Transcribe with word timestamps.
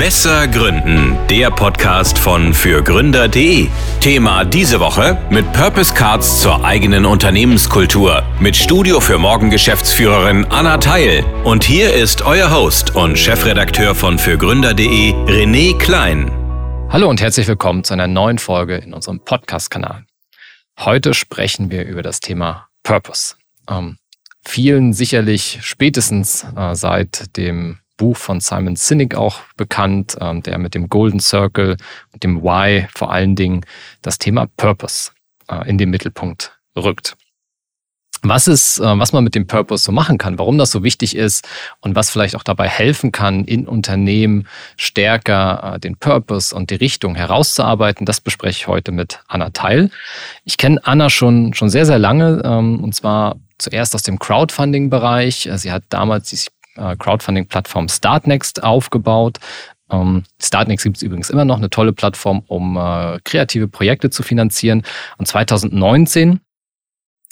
Besser 0.00 0.48
Gründen, 0.48 1.18
der 1.28 1.50
Podcast 1.50 2.18
von 2.18 2.54
fürgründer.de. 2.54 3.68
Thema 4.00 4.46
diese 4.46 4.80
Woche 4.80 5.18
mit 5.28 5.52
Purpose 5.52 5.92
Cards 5.92 6.40
zur 6.40 6.64
eigenen 6.64 7.04
Unternehmenskultur 7.04 8.22
mit 8.40 8.56
Studio 8.56 8.98
für 9.00 9.18
Morgen 9.18 9.50
Geschäftsführerin 9.50 10.46
Anna 10.46 10.78
Teil. 10.78 11.22
Und 11.44 11.64
hier 11.64 11.92
ist 11.92 12.22
euer 12.22 12.50
Host 12.50 12.96
und 12.96 13.18
Chefredakteur 13.18 13.94
von 13.94 14.18
fürgründer.de 14.18 15.12
René 15.26 15.76
Klein. 15.76 16.30
Hallo 16.88 17.10
und 17.10 17.20
herzlich 17.20 17.46
willkommen 17.46 17.84
zu 17.84 17.92
einer 17.92 18.06
neuen 18.06 18.38
Folge 18.38 18.76
in 18.76 18.94
unserem 18.94 19.20
Podcast-Kanal. 19.20 20.06
Heute 20.78 21.12
sprechen 21.12 21.70
wir 21.70 21.84
über 21.84 22.00
das 22.00 22.20
Thema 22.20 22.68
Purpose. 22.84 23.34
Ähm, 23.68 23.98
vielen 24.46 24.94
sicherlich 24.94 25.58
spätestens 25.60 26.46
äh, 26.56 26.74
seit 26.74 27.36
dem 27.36 27.79
Buch 28.00 28.16
von 28.16 28.40
Simon 28.40 28.76
Sinek 28.76 29.14
auch 29.14 29.40
bekannt, 29.58 30.16
ähm, 30.22 30.42
der 30.42 30.56
mit 30.56 30.74
dem 30.74 30.88
Golden 30.88 31.20
Circle 31.20 31.76
und 32.12 32.22
dem 32.24 32.42
Why 32.42 32.88
vor 32.94 33.12
allen 33.12 33.36
Dingen 33.36 33.60
das 34.00 34.16
Thema 34.16 34.46
Purpose 34.56 35.10
äh, 35.50 35.68
in 35.68 35.76
den 35.76 35.90
Mittelpunkt 35.90 36.58
rückt. 36.74 37.14
Was 38.22 38.48
ist, 38.48 38.78
äh, 38.78 38.98
was 38.98 39.12
man 39.12 39.22
mit 39.22 39.34
dem 39.34 39.46
Purpose 39.46 39.84
so 39.84 39.92
machen 39.92 40.16
kann, 40.16 40.38
warum 40.38 40.56
das 40.56 40.70
so 40.70 40.82
wichtig 40.82 41.14
ist 41.14 41.46
und 41.80 41.94
was 41.94 42.08
vielleicht 42.08 42.36
auch 42.36 42.42
dabei 42.42 42.68
helfen 42.68 43.12
kann, 43.12 43.44
in 43.44 43.68
Unternehmen 43.68 44.48
stärker 44.78 45.74
äh, 45.74 45.78
den 45.78 45.96
Purpose 45.96 46.54
und 46.54 46.70
die 46.70 46.76
Richtung 46.76 47.14
herauszuarbeiten, 47.16 48.06
das 48.06 48.22
bespreche 48.22 48.60
ich 48.60 48.66
heute 48.66 48.92
mit 48.92 49.20
Anna 49.28 49.50
Teil. 49.50 49.90
Ich 50.44 50.56
kenne 50.56 50.80
Anna 50.84 51.10
schon, 51.10 51.52
schon 51.52 51.68
sehr, 51.68 51.84
sehr 51.84 51.98
lange 51.98 52.40
ähm, 52.46 52.82
und 52.82 52.94
zwar 52.94 53.36
zuerst 53.58 53.94
aus 53.94 54.04
dem 54.04 54.18
Crowdfunding-Bereich. 54.18 55.50
Sie 55.56 55.70
hat 55.70 55.82
damals 55.90 56.30
die 56.30 56.36
äh, 56.36 56.48
Crowdfunding-Plattform 56.74 57.88
Startnext 57.88 58.62
aufgebaut. 58.62 59.38
Ähm, 59.90 60.24
Startnext 60.40 60.84
gibt 60.84 60.96
es 60.96 61.02
übrigens 61.02 61.30
immer 61.30 61.44
noch, 61.44 61.58
eine 61.58 61.70
tolle 61.70 61.92
Plattform, 61.92 62.42
um 62.46 62.76
äh, 62.76 63.18
kreative 63.24 63.68
Projekte 63.68 64.10
zu 64.10 64.22
finanzieren. 64.22 64.82
Und 65.18 65.26
2019 65.26 66.40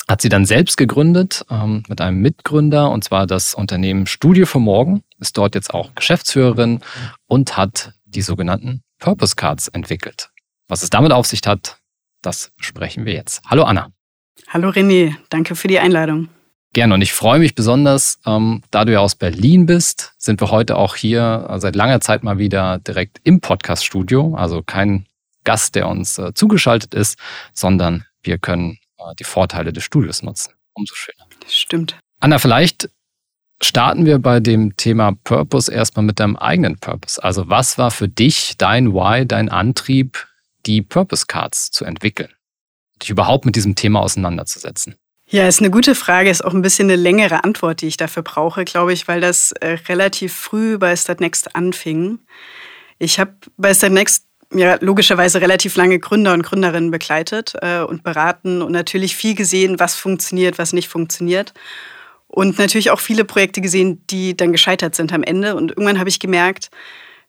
hat 0.09 0.23
sie 0.23 0.29
dann 0.29 0.47
selbst 0.47 0.77
gegründet 0.77 1.45
ähm, 1.51 1.83
mit 1.89 2.01
einem 2.01 2.21
Mitgründer, 2.21 2.91
und 2.91 3.05
zwar 3.05 3.27
das 3.27 3.55
Unternehmen 3.55 4.07
Studio 4.07 4.47
für 4.47 4.59
Morgen, 4.59 5.03
ist 5.21 5.37
dort 5.37 5.55
jetzt 5.55 5.73
auch 5.73 5.95
Geschäftsführerin 5.95 6.81
und 7.27 7.57
hat 7.57 7.93
die 8.07 8.23
sogenannten 8.23 8.83
Purpose 8.99 9.37
Cards 9.37 9.69
entwickelt. 9.69 10.31
Was 10.67 10.83
es 10.83 10.91
damit 10.91 11.13
auf 11.13 11.27
sich 11.27 11.43
hat, 11.47 11.79
das 12.23 12.53
sprechen 12.59 13.05
wir 13.05 13.13
jetzt. 13.13 13.43
Hallo 13.47 13.65
Anna. 13.65 13.91
Hallo 14.49 14.71
René, 14.71 15.15
danke 15.29 15.55
für 15.55 15.69
die 15.69 15.79
Einladung. 15.79 16.29
Gerne 16.75 16.95
und 16.95 17.03
ich 17.03 17.13
freue 17.13 17.39
mich 17.39 17.55
besonders, 17.55 18.21
ähm, 18.27 18.63
da 18.71 18.85
du 18.85 18.93
ja 18.93 19.01
aus 19.01 19.15
Berlin 19.15 19.67
bist, 19.67 20.13
sind 20.19 20.41
wir 20.41 20.51
heute 20.51 20.77
auch 20.77 20.97
hier 20.97 21.47
äh, 21.49 21.59
seit 21.61 21.75
langer 21.75 22.01
Zeit 22.01 22.23
mal 22.23 22.39
wieder 22.39 22.79
direkt 22.79 23.21
im 23.25 23.41
Podcast-Studio. 23.41 24.35
Also 24.35 24.63
kein 24.63 25.07
Gast, 25.45 25.75
der 25.75 25.89
uns 25.89 26.19
äh, 26.19 26.35
zugeschaltet 26.35 26.95
ist, 26.95 27.19
sondern 27.55 28.05
wir 28.23 28.39
können 28.39 28.79
äh, 28.99 29.15
die 29.19 29.25
Vorteile 29.25 29.73
des 29.73 29.83
Studios 29.83 30.23
nutzen. 30.23 30.53
Umso 30.75 30.95
schöner. 30.95 31.27
Stimmt. 31.49 31.97
Anna, 32.21 32.39
vielleicht 32.39 32.91
starten 33.63 34.05
wir 34.05 34.19
bei 34.19 34.41
dem 34.41 34.77
Thema 34.77 35.13
Purpose 35.25 35.73
erstmal 35.73 36.05
mit 36.05 36.21
deinem 36.21 36.37
eigenen 36.37 36.79
Purpose. 36.79 37.23
Also 37.23 37.49
was 37.49 37.79
war 37.79 37.91
für 37.91 38.09
dich 38.09 38.57
dein 38.59 38.93
Why, 38.93 39.27
dein 39.27 39.49
Antrieb, 39.49 40.27
die 40.67 40.83
Purpose 40.83 41.27
Cards 41.27 41.71
zu 41.71 41.85
entwickeln? 41.85 42.31
Dich 43.03 43.11
überhaupt 43.11 43.47
mit 43.47 43.57
diesem 43.57 43.75
Thema 43.75 44.01
auseinanderzusetzen? 44.01 44.97
Ja, 45.31 45.47
ist 45.47 45.61
eine 45.61 45.71
gute 45.71 45.95
Frage, 45.95 46.31
ist 46.31 46.43
auch 46.43 46.55
ein 46.55 46.63
bisschen 46.63 46.87
eine 46.89 46.97
längere 46.97 47.45
Antwort, 47.45 47.83
die 47.83 47.87
ich 47.87 47.99
dafür 47.99 48.23
brauche, 48.23 48.65
glaube 48.65 48.95
ich, 48.95 49.09
weil 49.09 49.21
das 49.21 49.53
äh, 49.53 49.77
relativ 49.87 50.33
früh 50.33 50.79
bei 50.79 50.97
Statnext 50.97 51.55
anfing. 51.55 52.21
Ich 52.99 53.21
habe 53.21 53.35
bei 53.59 53.75
Statnext 53.75 54.25
ja 54.55 54.79
logischerweise 54.81 55.43
relativ 55.43 55.77
lange 55.77 55.99
Gründer 55.99 56.33
und 56.33 56.45
Gründerinnen 56.45 56.91
begleitet 56.91 57.53
äh, 57.61 57.81
und 57.81 58.05
beraten 58.05 58.63
und 58.63 58.73
natürlich 58.73 59.17
viel 59.17 59.35
gesehen, 59.35 59.79
was 59.79 59.97
funktioniert, 59.97 60.57
was 60.57 60.73
nicht 60.73 60.89
funktioniert. 60.89 61.53
Und 62.27 62.59
natürlich 62.59 62.91
auch 62.91 63.01
viele 63.01 63.27
Projekte 63.27 63.61
gesehen, 63.61 64.03
die 64.09 64.35
dann 64.35 64.53
gescheitert 64.53 64.95
sind 64.95 65.13
am 65.13 65.23
Ende. 65.23 65.57
Und 65.57 65.73
irgendwann 65.73 65.99
habe 65.99 66.09
ich 66.09 66.21
gemerkt, 66.21 66.71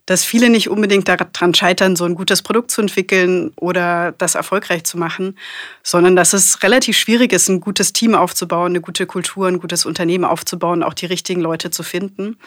dass 0.09 0.25
viele 0.25 0.50
nicht 0.50 0.72
unbedingt 0.72 1.08
daran 1.08 1.53
scheitern, 1.53 1.96
so 1.96 2.03
ein 2.03 2.16
gutes 2.16 2.42
Produkt 2.42 2.72
zu 2.72 2.81
entwickeln 2.81 3.52
oder 3.58 4.12
das 4.18 4.34
erfolgreich 4.34 4.84
zu 4.84 4.97
machen, 4.97 5.38
sondern 5.84 6.16
dass 6.16 6.34
es 6.34 6.64
relativ 6.64 6.97
schwierig 6.97 7.31
ist, 7.31 7.47
ein 7.47 7.59
gutes 7.59 7.94
Team 7.94 8.16
aufzubauen, 8.16 8.72
eine 8.72 8.81
gute 8.81 9.06
Kultur, 9.06 9.47
ein 9.47 9.59
gutes 9.59 9.86
Unternehmen 9.86 10.25
aufzubauen, 10.25 10.81
auch 10.81 10.96
die 10.96 11.06
richtigen 11.06 11.42
Leute 11.42 11.70
zu 11.70 11.84
finden. 11.84 12.40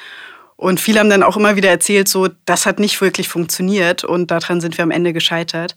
Und 0.57 0.81
viele 0.81 0.99
haben 0.99 1.09
dann 1.09 1.23
auch 1.23 1.37
immer 1.37 1.55
wieder 1.55 1.71
erzählt, 1.71 2.09
so, 2.09 2.31
das 2.47 2.67
hat 2.67 2.81
nicht 2.81 3.01
wirklich 3.01 3.29
funktioniert 3.29 4.03
und 4.03 4.33
daran 4.33 4.61
sind 4.61 4.77
wir 4.77 4.83
am 4.83 4.91
Ende 4.91 5.13
gescheitert. 5.13 5.77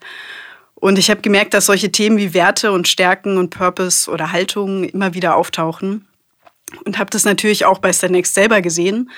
Und 0.73 0.97
ich 0.97 1.11
habe 1.11 1.21
gemerkt, 1.21 1.53
dass 1.53 1.67
solche 1.67 1.91
Themen 1.91 2.17
wie 2.17 2.33
Werte 2.33 2.71
und 2.71 2.87
Stärken 2.87 3.37
und 3.37 3.51
Purpose 3.51 4.09
oder 4.09 4.31
Haltungen 4.31 4.85
immer 4.85 5.13
wieder 5.13 5.35
auftauchen. 5.35 6.07
Und 6.83 6.97
habe 6.97 7.11
das 7.11 7.25
natürlich 7.25 7.63
auch 7.65 7.77
bei 7.77 7.93
Stanext 7.93 8.33
selber 8.33 8.61
gesehen 8.61 9.11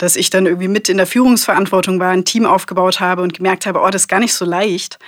dass 0.00 0.16
ich 0.16 0.30
dann 0.30 0.46
irgendwie 0.46 0.68
mit 0.68 0.88
in 0.88 0.96
der 0.96 1.06
Führungsverantwortung 1.06 2.00
war, 2.00 2.08
ein 2.08 2.24
Team 2.24 2.46
aufgebaut 2.46 3.00
habe 3.00 3.20
und 3.20 3.34
gemerkt 3.34 3.66
habe, 3.66 3.80
oh, 3.80 3.90
das 3.90 4.02
ist 4.02 4.08
gar 4.08 4.18
nicht 4.18 4.32
so 4.32 4.46
leicht, 4.46 4.98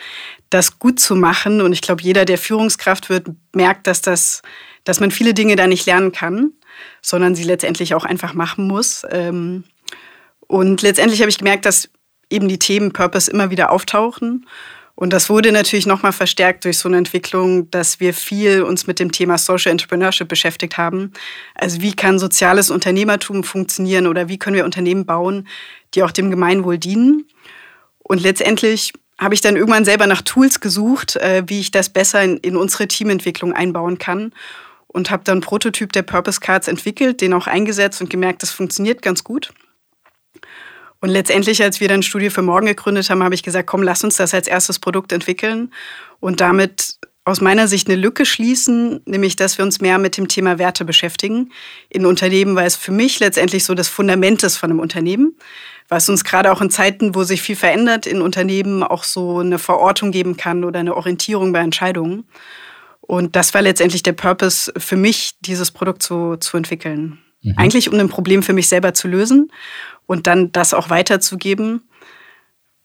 das 0.51 0.79
gut 0.79 1.01
zu 1.01 1.17
machen. 1.17 1.63
Und 1.63 1.73
ich 1.73 1.81
glaube, 1.81 2.03
jeder, 2.03 2.27
der 2.27 2.37
Führungskraft 2.37 3.09
wird, 3.09 3.27
merkt, 3.55 3.87
dass 3.87 4.03
das, 4.03 4.43
dass 4.85 5.01
man 5.01 5.11
viele 5.11 5.33
Dinge 5.33 5.57
da 5.57 5.67
nicht 5.67 5.87
lernen 5.87 6.13
kann, 6.13 6.53
sondern 7.01 7.35
sie 7.35 7.45
letztendlich 7.45 7.95
auch 7.95 8.05
einfach 8.05 8.35
machen 8.35 8.67
muss. 8.67 9.07
Ähm, 9.11 9.65
und 10.41 10.83
letztendlich 10.83 11.23
habe 11.23 11.31
ich 11.31 11.39
gemerkt, 11.39 11.65
dass 11.65 11.89
eben 12.29 12.47
die 12.47 12.59
Themen 12.59 12.93
Purpose 12.93 13.31
immer 13.31 13.49
wieder 13.49 13.73
auftauchen 13.73 14.47
und 14.95 15.13
das 15.13 15.31
wurde 15.31 15.53
natürlich 15.53 15.87
nochmal 15.87 16.13
verstärkt 16.13 16.65
durch 16.65 16.79
so 16.79 16.89
eine 16.89 16.99
Entwicklung, 16.99 17.71
dass 17.71 17.99
wir 17.99 18.13
viel 18.13 18.63
uns 18.63 18.87
mit 18.87 18.99
dem 18.99 19.11
Thema 19.11 19.39
Social 19.39 19.73
Entrepreneurship 19.73 20.29
beschäftigt 20.29 20.77
haben. 20.77 21.13
Also 21.55 21.81
wie 21.81 21.95
kann 21.95 22.19
soziales 22.19 22.71
Unternehmertum 22.71 23.43
funktionieren 23.43 24.07
oder 24.07 24.29
wie 24.29 24.39
können 24.39 24.57
wir 24.57 24.65
Unternehmen 24.65 25.07
bauen, 25.07 25.49
die 25.95 26.03
auch 26.03 26.13
dem 26.13 26.31
Gemeinwohl 26.31 26.79
dienen. 26.79 27.27
Und 28.01 28.23
letztendlich 28.23 28.93
habe 29.19 29.35
ich 29.35 29.41
dann 29.41 29.57
irgendwann 29.57 29.85
selber 29.85 30.07
nach 30.07 30.23
Tools 30.23 30.61
gesucht, 30.61 31.17
äh, 31.17 31.45
wie 31.47 31.61
ich 31.61 31.71
das 31.71 31.89
besser 31.89 32.23
in, 32.23 32.37
in 32.39 32.57
unsere 32.57 32.87
Teamentwicklung 32.87 33.53
einbauen 33.53 33.99
kann. 33.99 34.33
Und 34.89 35.11
habe 35.11 35.25
dann 35.25 35.37
einen 35.37 35.41
Prototyp 35.41 35.91
der 35.93 36.03
Purpose 36.03 36.39
Cards 36.39 36.69
entwickelt, 36.69 37.23
den 37.23 37.33
auch 37.33 37.47
eingesetzt 37.47 38.03
und 38.03 38.11
gemerkt, 38.11 38.43
das 38.43 38.51
funktioniert 38.51 39.01
ganz 39.01 39.25
gut. 39.25 39.55
Und 41.03 41.09
letztendlich, 41.09 41.61
als 41.61 41.81
wir 41.81 41.89
dann 41.89 42.05
Studie 42.05 42.31
für 42.31 42.43
Morgen 42.43 42.67
gegründet 42.67 43.11
haben, 43.11 43.25
habe 43.25 43.35
ich 43.35 43.43
gesagt, 43.43 43.67
komm, 43.67 43.83
lass 43.83 44.05
uns 44.05 44.17
das 44.17 44.33
als 44.35 44.47
erstes 44.47 44.79
Produkt 44.79 45.11
entwickeln 45.11 45.73
und 46.21 46.41
damit 46.41 46.97
aus 47.25 47.41
meiner 47.41 47.67
Sicht 47.67 47.89
eine 47.89 47.97
Lücke 47.97 48.25
schließen, 48.25 49.01
nämlich 49.05 49.35
dass 49.35 49.59
wir 49.59 49.65
uns 49.65 49.81
mehr 49.81 49.99
mit 49.99 50.17
dem 50.17 50.29
Thema 50.29 50.61
Werte 50.61 50.85
beschäftigen 50.85 51.51
in 51.89 52.07
Unternehmen, 52.07 52.55
weil 52.55 52.69
es 52.69 52.77
für 52.77 52.93
mich 52.93 53.19
letztendlich 53.19 53.65
so 53.65 53.75
das 53.75 53.89
Fundament 53.89 54.45
ist 54.45 54.57
von 54.57 54.71
einem 54.71 54.79
Unternehmen, 54.79 55.35
was 55.89 56.09
uns 56.09 56.23
gerade 56.23 56.53
auch 56.53 56.61
in 56.61 56.71
Zeiten, 56.71 57.17
wo 57.17 57.25
sich 57.25 57.43
viel 57.43 57.57
verändert 57.57 58.07
in 58.07 58.23
Unternehmen, 58.23 58.85
auch 58.85 59.03
so 59.03 59.41
eine 59.41 59.59
Verortung 59.59 60.13
geben 60.13 60.37
kann 60.37 60.63
oder 60.63 60.79
eine 60.79 60.97
Orientierung 60.97 61.53
bei 61.53 61.59
Entscheidungen. 61.59 62.29
Und 63.01 63.35
das 63.35 63.55
war 63.55 63.63
letztendlich 63.63 64.05
der 64.05 64.13
Purpose 64.13 64.73
für 64.77 64.97
mich, 64.97 65.33
dieses 65.41 65.73
Produkt 65.73 66.05
zu, 66.05 66.37
zu 66.37 66.57
entwickeln. 66.57 67.19
Mhm. 67.43 67.55
Eigentlich 67.57 67.93
um 67.93 67.99
ein 67.99 68.09
Problem 68.09 68.45
für 68.45 68.53
mich 68.53 68.69
selber 68.69 68.95
zu 68.95 69.09
lösen 69.09 69.51
und 70.07 70.27
dann 70.27 70.53
das 70.53 70.75
auch 70.75 70.91
weiterzugeben, 70.91 71.83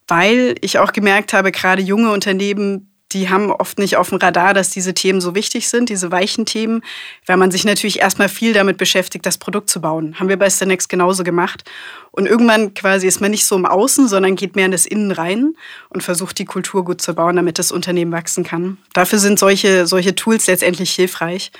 weil 0.07 0.55
ich 0.61 0.79
auch 0.79 0.93
gemerkt 0.93 1.33
habe, 1.33 1.51
gerade 1.51 1.81
junge 1.81 2.11
Unternehmen, 2.11 2.91
die 3.13 3.29
haben 3.29 3.51
oft 3.51 3.79
nicht 3.79 3.95
auf 3.95 4.09
dem 4.09 4.17
Radar, 4.17 4.53
dass 4.53 4.69
diese 4.69 4.93
Themen 4.93 5.21
so 5.21 5.33
wichtig 5.33 5.69
sind, 5.69 5.89
diese 5.89 6.11
weichen 6.11 6.45
Themen, 6.45 6.81
weil 7.25 7.37
man 7.37 7.51
sich 7.51 7.63
natürlich 7.63 7.99
erstmal 7.99 8.27
viel 8.27 8.53
damit 8.53 8.77
beschäftigt, 8.77 9.25
das 9.25 9.37
Produkt 9.37 9.69
zu 9.69 9.79
bauen. 9.79 10.19
Haben 10.19 10.27
wir 10.27 10.37
bei 10.37 10.49
Stanex 10.49 10.89
genauso 10.89 11.23
gemacht. 11.23 11.63
Und 12.11 12.25
irgendwann 12.25 12.73
quasi 12.73 13.07
ist 13.07 13.21
man 13.21 13.31
nicht 13.31 13.45
so 13.45 13.55
im 13.55 13.65
Außen, 13.65 14.07
sondern 14.09 14.35
geht 14.35 14.55
mehr 14.55 14.65
in 14.65 14.71
das 14.71 14.85
Innen 14.85 15.11
rein 15.11 15.53
und 15.89 16.03
versucht, 16.03 16.37
die 16.37 16.45
Kultur 16.45 16.83
gut 16.83 17.01
zu 17.01 17.13
bauen, 17.13 17.37
damit 17.37 17.59
das 17.59 17.71
Unternehmen 17.71 18.11
wachsen 18.11 18.43
kann. 18.43 18.77
Dafür 18.93 19.19
sind 19.19 19.39
solche, 19.39 19.87
solche 19.87 20.15
Tools 20.15 20.47
letztendlich 20.47 20.91
hilfreich, 20.91 21.51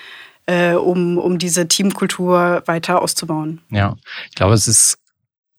äh, 0.48 0.74
um, 0.74 1.18
um 1.18 1.38
diese 1.38 1.68
Teamkultur 1.68 2.64
weiter 2.66 3.02
auszubauen. 3.02 3.62
Ja, 3.70 3.96
ich 4.30 4.36
glaube, 4.36 4.54
es 4.54 4.68
ist 4.68 4.98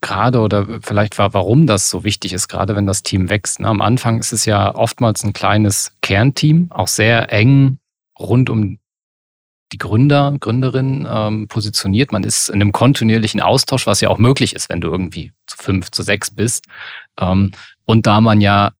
gerade 0.00 0.40
oder 0.40 0.80
vielleicht 0.82 1.18
war, 1.18 1.34
warum 1.34 1.66
das 1.66 1.90
so 1.90 2.04
wichtig 2.04 2.32
ist, 2.32 2.48
gerade 2.48 2.76
wenn 2.76 2.86
das 2.86 3.02
Team 3.02 3.30
wächst. 3.30 3.60
Ne? 3.60 3.68
Am 3.68 3.80
Anfang 3.80 4.18
ist 4.18 4.32
es 4.32 4.44
ja 4.44 4.74
oftmals 4.74 5.24
ein 5.24 5.32
kleines 5.32 5.92
Kernteam, 6.02 6.70
auch 6.70 6.88
sehr 6.88 7.32
eng 7.32 7.78
rund 8.18 8.50
um 8.50 8.78
die 9.72 9.78
Gründer, 9.78 10.34
Gründerinnen 10.40 11.06
ähm, 11.10 11.48
positioniert. 11.48 12.12
Man 12.12 12.24
ist 12.24 12.48
in 12.48 12.56
einem 12.56 12.72
kontinuierlichen 12.72 13.40
Austausch, 13.40 13.86
was 13.86 14.00
ja 14.00 14.08
auch 14.08 14.18
möglich 14.18 14.54
ist, 14.54 14.70
wenn 14.70 14.80
du 14.80 14.88
irgendwie 14.88 15.32
zu 15.46 15.56
fünf, 15.58 15.90
zu 15.90 16.02
sechs 16.02 16.30
bist. 16.30 16.66
Ähm, 17.20 17.52
und 17.84 18.06
da 18.06 18.20
man 18.20 18.40
ja 18.40 18.72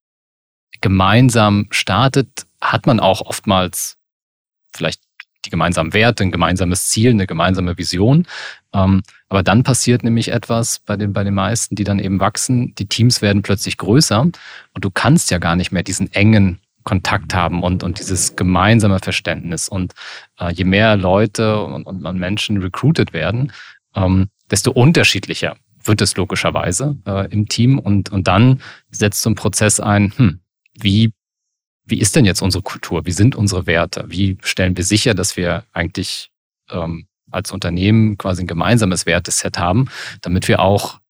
gemeinsam 0.81 1.67
startet, 1.71 2.47
hat 2.61 2.87
man 2.87 3.01
auch 3.01 3.21
oftmals 3.21 3.99
vielleicht 4.75 5.03
die 5.45 5.51
gemeinsamen 5.51 5.93
Werte, 5.93 6.23
ein 6.23 6.33
gemeinsames 6.33 6.89
Ziel, 6.89 7.11
eine 7.11 7.27
gemeinsame 7.27 7.77
Vision. 7.77 8.27
Ähm, 8.73 9.03
aber 9.29 9.43
dann 9.43 9.63
passiert 9.63 10.05
nämlich 10.05 10.29
etwas 10.29 10.81
bei 10.81 10.97
den, 10.97 11.13
bei 11.13 11.23
den 11.23 11.35
meisten, 11.35 11.75
die 11.75 11.85
dann 11.85 11.99
eben 11.99 12.21
wachsen. 12.21 12.75
Die 12.77 12.87
Teams 12.87 13.21
werden 13.21 13.43
plötzlich 13.43 13.77
größer 13.77 14.21
und 14.21 14.39
du 14.81 14.91
kannst 14.91 15.31
ja 15.31 15.39
gar 15.39 15.57
nicht 15.57 15.71
mehr 15.71 15.83
diesen 15.83 16.13
engen 16.13 16.61
Kontakt 16.85 17.35
haben 17.35 17.63
und, 17.63 17.83
und 17.83 17.99
dieses 17.99 18.35
gemeinsame 18.37 18.99
Verständnis. 18.99 19.69
Und 19.69 19.93
äh, 20.41 20.51
je 20.53 20.65
mehr 20.65 20.97
Leute 20.97 21.63
und, 21.63 21.85
und 21.85 22.19
Menschen 22.19 22.63
recruited 22.63 23.13
werden, 23.13 23.53
ähm, 23.95 24.29
desto 24.51 24.71
unterschiedlicher 24.71 25.57
wird 25.85 26.01
es 26.01 26.17
logischerweise 26.17 26.97
äh, 27.07 27.31
im 27.31 27.49
Team. 27.49 27.79
Und, 27.79 28.11
und 28.11 28.27
dann 28.27 28.63
setzt 28.91 29.21
so 29.21 29.29
ein 29.29 29.35
Prozess 29.35 29.81
ein, 29.81 30.15
hm, 30.17 30.41
wie, 30.75 31.13
wie 31.85 31.99
ist 31.99 32.17
denn 32.17 32.25
jetzt 32.25 32.41
unsere 32.41 32.63
Kultur? 32.63 33.05
Wie 33.05 33.13
sind 33.13 33.37
unsere 33.37 33.67
Werte? 33.67 34.07
Wie 34.09 34.39
stellen 34.43 34.77
wir 34.77 34.85
sicher, 34.85 35.13
dass 35.13 35.37
wir 35.37 35.65
eigentlich 35.73 36.31
ähm, 36.71 37.07
als 37.31 37.53
Unternehmen 37.53 38.19
quasi 38.19 38.43
ein 38.43 38.47
gemeinsames 38.47 39.07
Werteset 39.07 39.59
haben, 39.59 39.89
damit 40.21 40.49
wir 40.49 40.61
auch 40.61 41.01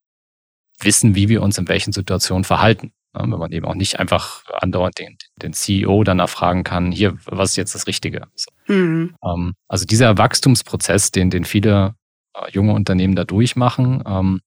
wissen, 0.79 1.15
wie 1.15 1.29
wir 1.29 1.41
uns 1.41 1.57
in 1.57 1.67
welchen 1.67 1.91
Situationen 1.91 2.43
verhalten. 2.43 2.91
Wenn 3.13 3.29
man 3.29 3.51
eben 3.51 3.65
auch 3.65 3.75
nicht 3.75 3.99
einfach 3.99 4.43
andauernd 4.61 4.99
den, 4.99 5.17
den 5.41 5.53
CEO 5.53 6.03
danach 6.03 6.29
fragen 6.29 6.63
kann, 6.63 6.91
hier, 6.91 7.17
was 7.25 7.51
ist 7.51 7.55
jetzt 7.55 7.75
das 7.75 7.87
Richtige? 7.87 8.27
Mhm. 8.67 9.15
Ähm, 9.25 9.53
also 9.67 9.85
dieser 9.85 10.17
Wachstumsprozess, 10.17 11.09
den, 11.11 11.31
den 11.31 11.43
viele 11.43 11.95
äh, 12.35 12.51
junge 12.51 12.73
Unternehmen 12.73 13.15
da 13.15 13.23
durchmachen, 13.23 14.03
ähm, 14.05 14.41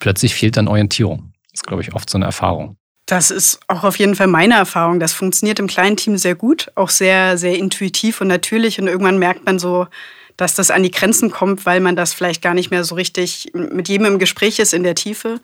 plötzlich 0.00 0.34
fehlt 0.34 0.56
dann 0.56 0.68
Orientierung. 0.68 1.32
Das 1.50 1.60
ist, 1.60 1.66
glaube 1.66 1.82
ich, 1.82 1.94
oft 1.94 2.08
so 2.08 2.16
eine 2.16 2.24
Erfahrung. 2.24 2.78
Das 3.04 3.30
ist 3.30 3.60
auch 3.68 3.84
auf 3.84 3.98
jeden 3.98 4.14
Fall 4.14 4.28
meine 4.28 4.54
Erfahrung. 4.54 4.98
Das 4.98 5.12
funktioniert 5.12 5.58
im 5.58 5.66
kleinen 5.66 5.98
Team 5.98 6.16
sehr 6.16 6.34
gut, 6.34 6.72
auch 6.76 6.88
sehr, 6.88 7.36
sehr 7.36 7.58
intuitiv 7.58 8.22
und 8.22 8.28
natürlich. 8.28 8.80
Und 8.80 8.86
irgendwann 8.86 9.18
merkt 9.18 9.44
man 9.44 9.58
so, 9.58 9.86
dass 10.36 10.54
das 10.54 10.70
an 10.70 10.82
die 10.82 10.90
Grenzen 10.90 11.30
kommt, 11.30 11.66
weil 11.66 11.80
man 11.80 11.96
das 11.96 12.14
vielleicht 12.14 12.42
gar 12.42 12.54
nicht 12.54 12.70
mehr 12.70 12.84
so 12.84 12.94
richtig 12.94 13.50
mit 13.54 13.88
jedem 13.88 14.06
im 14.06 14.18
Gespräch 14.18 14.58
ist 14.58 14.74
in 14.74 14.82
der 14.82 14.94
Tiefe. 14.94 15.40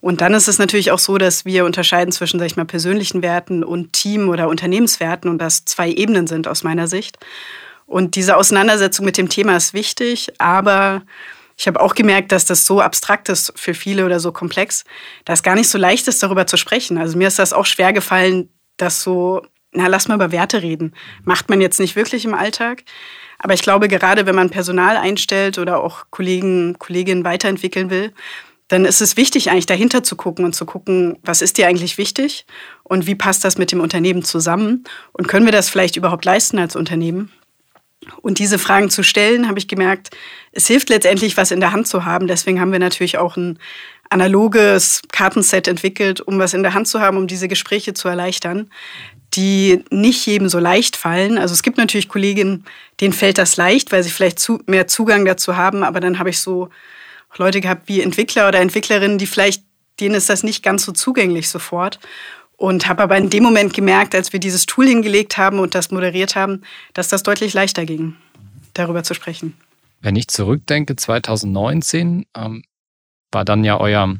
Und 0.00 0.20
dann 0.20 0.34
ist 0.34 0.48
es 0.48 0.58
natürlich 0.58 0.90
auch 0.90 0.98
so, 0.98 1.16
dass 1.16 1.44
wir 1.44 1.64
unterscheiden 1.64 2.10
zwischen, 2.12 2.40
sag 2.40 2.46
ich 2.46 2.56
mal, 2.56 2.64
persönlichen 2.64 3.22
Werten 3.22 3.62
und 3.62 3.92
Team- 3.92 4.28
oder 4.28 4.48
Unternehmenswerten 4.48 5.30
und 5.30 5.38
das 5.38 5.64
zwei 5.64 5.90
Ebenen 5.90 6.26
sind 6.26 6.48
aus 6.48 6.64
meiner 6.64 6.88
Sicht. 6.88 7.18
Und 7.86 8.16
diese 8.16 8.36
Auseinandersetzung 8.36 9.04
mit 9.04 9.16
dem 9.16 9.28
Thema 9.28 9.56
ist 9.56 9.74
wichtig, 9.74 10.32
aber 10.38 11.02
ich 11.56 11.68
habe 11.68 11.80
auch 11.80 11.94
gemerkt, 11.94 12.32
dass 12.32 12.44
das 12.44 12.66
so 12.66 12.80
abstrakt 12.80 13.28
ist 13.28 13.52
für 13.54 13.74
viele 13.74 14.04
oder 14.04 14.18
so 14.18 14.32
komplex, 14.32 14.84
dass 15.24 15.40
es 15.40 15.42
gar 15.44 15.54
nicht 15.54 15.68
so 15.68 15.78
leicht 15.78 16.08
ist, 16.08 16.22
darüber 16.22 16.46
zu 16.46 16.56
sprechen. 16.56 16.98
Also 16.98 17.16
mir 17.16 17.28
ist 17.28 17.38
das 17.38 17.52
auch 17.52 17.66
schwer 17.66 17.92
gefallen, 17.92 18.48
dass 18.78 19.02
so, 19.02 19.42
na, 19.70 19.86
lass 19.86 20.08
mal 20.08 20.14
über 20.16 20.32
Werte 20.32 20.62
reden. 20.62 20.94
Macht 21.24 21.48
man 21.48 21.60
jetzt 21.60 21.78
nicht 21.78 21.94
wirklich 21.94 22.24
im 22.24 22.34
Alltag. 22.34 22.82
Aber 23.42 23.54
ich 23.54 23.62
glaube, 23.62 23.88
gerade 23.88 24.24
wenn 24.24 24.36
man 24.36 24.50
Personal 24.50 24.96
einstellt 24.96 25.58
oder 25.58 25.82
auch 25.82 26.04
Kollegen, 26.10 26.78
Kolleginnen 26.78 27.24
weiterentwickeln 27.24 27.90
will, 27.90 28.12
dann 28.68 28.84
ist 28.86 29.02
es 29.02 29.16
wichtig, 29.16 29.50
eigentlich 29.50 29.66
dahinter 29.66 30.02
zu 30.02 30.16
gucken 30.16 30.44
und 30.44 30.54
zu 30.54 30.64
gucken, 30.64 31.18
was 31.22 31.42
ist 31.42 31.58
dir 31.58 31.66
eigentlich 31.66 31.98
wichtig 31.98 32.46
und 32.84 33.06
wie 33.06 33.16
passt 33.16 33.44
das 33.44 33.58
mit 33.58 33.70
dem 33.72 33.80
Unternehmen 33.80 34.22
zusammen 34.22 34.84
und 35.12 35.28
können 35.28 35.44
wir 35.44 35.52
das 35.52 35.68
vielleicht 35.68 35.96
überhaupt 35.96 36.24
leisten 36.24 36.58
als 36.58 36.76
Unternehmen? 36.76 37.30
Und 38.20 38.38
diese 38.38 38.58
Fragen 38.58 38.90
zu 38.90 39.02
stellen, 39.02 39.46
habe 39.48 39.58
ich 39.58 39.68
gemerkt, 39.68 40.10
es 40.52 40.66
hilft 40.66 40.88
letztendlich, 40.88 41.36
was 41.36 41.50
in 41.50 41.60
der 41.60 41.72
Hand 41.72 41.86
zu 41.86 42.04
haben. 42.04 42.26
Deswegen 42.26 42.60
haben 42.60 42.72
wir 42.72 42.80
natürlich 42.80 43.18
auch 43.18 43.36
ein 43.36 43.58
analoges 44.10 45.02
Kartenset 45.12 45.68
entwickelt, 45.68 46.20
um 46.20 46.38
was 46.38 46.54
in 46.54 46.62
der 46.62 46.74
Hand 46.74 46.88
zu 46.88 47.00
haben, 47.00 47.16
um 47.16 47.26
diese 47.26 47.48
Gespräche 47.48 47.94
zu 47.94 48.08
erleichtern, 48.08 48.70
die 49.34 49.84
nicht 49.90 50.26
jedem 50.26 50.48
so 50.48 50.58
leicht 50.58 50.96
fallen. 50.96 51.38
Also 51.38 51.54
es 51.54 51.62
gibt 51.62 51.78
natürlich 51.78 52.08
Kolleginnen, 52.08 52.64
denen 53.00 53.12
fällt 53.12 53.38
das 53.38 53.56
leicht, 53.56 53.92
weil 53.92 54.02
sie 54.02 54.10
vielleicht 54.10 54.38
zu, 54.38 54.60
mehr 54.66 54.86
Zugang 54.86 55.24
dazu 55.24 55.56
haben. 55.56 55.84
Aber 55.84 56.00
dann 56.00 56.18
habe 56.18 56.30
ich 56.30 56.40
so 56.40 56.68
Leute 57.36 57.60
gehabt 57.60 57.88
wie 57.88 58.02
Entwickler 58.02 58.48
oder 58.48 58.60
Entwicklerinnen, 58.60 59.18
die 59.18 59.26
vielleicht, 59.26 59.64
denen 60.00 60.14
ist 60.14 60.28
das 60.28 60.42
nicht 60.42 60.62
ganz 60.62 60.84
so 60.84 60.92
zugänglich 60.92 61.48
sofort. 61.48 61.98
Und 62.56 62.86
habe 62.86 63.02
aber 63.02 63.16
in 63.16 63.30
dem 63.30 63.42
Moment 63.42 63.74
gemerkt, 63.74 64.14
als 64.14 64.32
wir 64.32 64.38
dieses 64.38 64.66
Tool 64.66 64.86
hingelegt 64.86 65.36
haben 65.36 65.58
und 65.58 65.74
das 65.74 65.90
moderiert 65.90 66.36
haben, 66.36 66.62
dass 66.94 67.08
das 67.08 67.22
deutlich 67.22 67.54
leichter 67.54 67.86
ging, 67.86 68.14
darüber 68.74 69.02
zu 69.02 69.14
sprechen. 69.14 69.56
Wenn 70.00 70.14
ich 70.14 70.28
zurückdenke, 70.28 70.94
2019 70.94 72.26
ähm, 72.36 72.62
war 73.32 73.44
dann 73.44 73.64
ja 73.64 73.80
euer, 73.80 74.14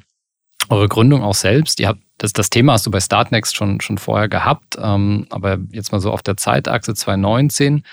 eure 0.70 0.88
Gründung 0.88 1.22
auch 1.22 1.34
selbst. 1.34 1.78
Ihr 1.78 1.88
habt 1.88 2.00
das, 2.18 2.32
das 2.32 2.50
Thema 2.50 2.74
hast 2.74 2.86
du 2.86 2.90
bei 2.90 3.00
Startnext 3.00 3.56
schon, 3.56 3.80
schon 3.80 3.98
vorher 3.98 4.28
gehabt, 4.28 4.76
ähm, 4.80 5.26
aber 5.30 5.58
jetzt 5.70 5.92
mal 5.92 6.00
so 6.00 6.12
auf 6.12 6.22
der 6.22 6.36
Zeitachse 6.36 6.94
2019. 6.94 7.84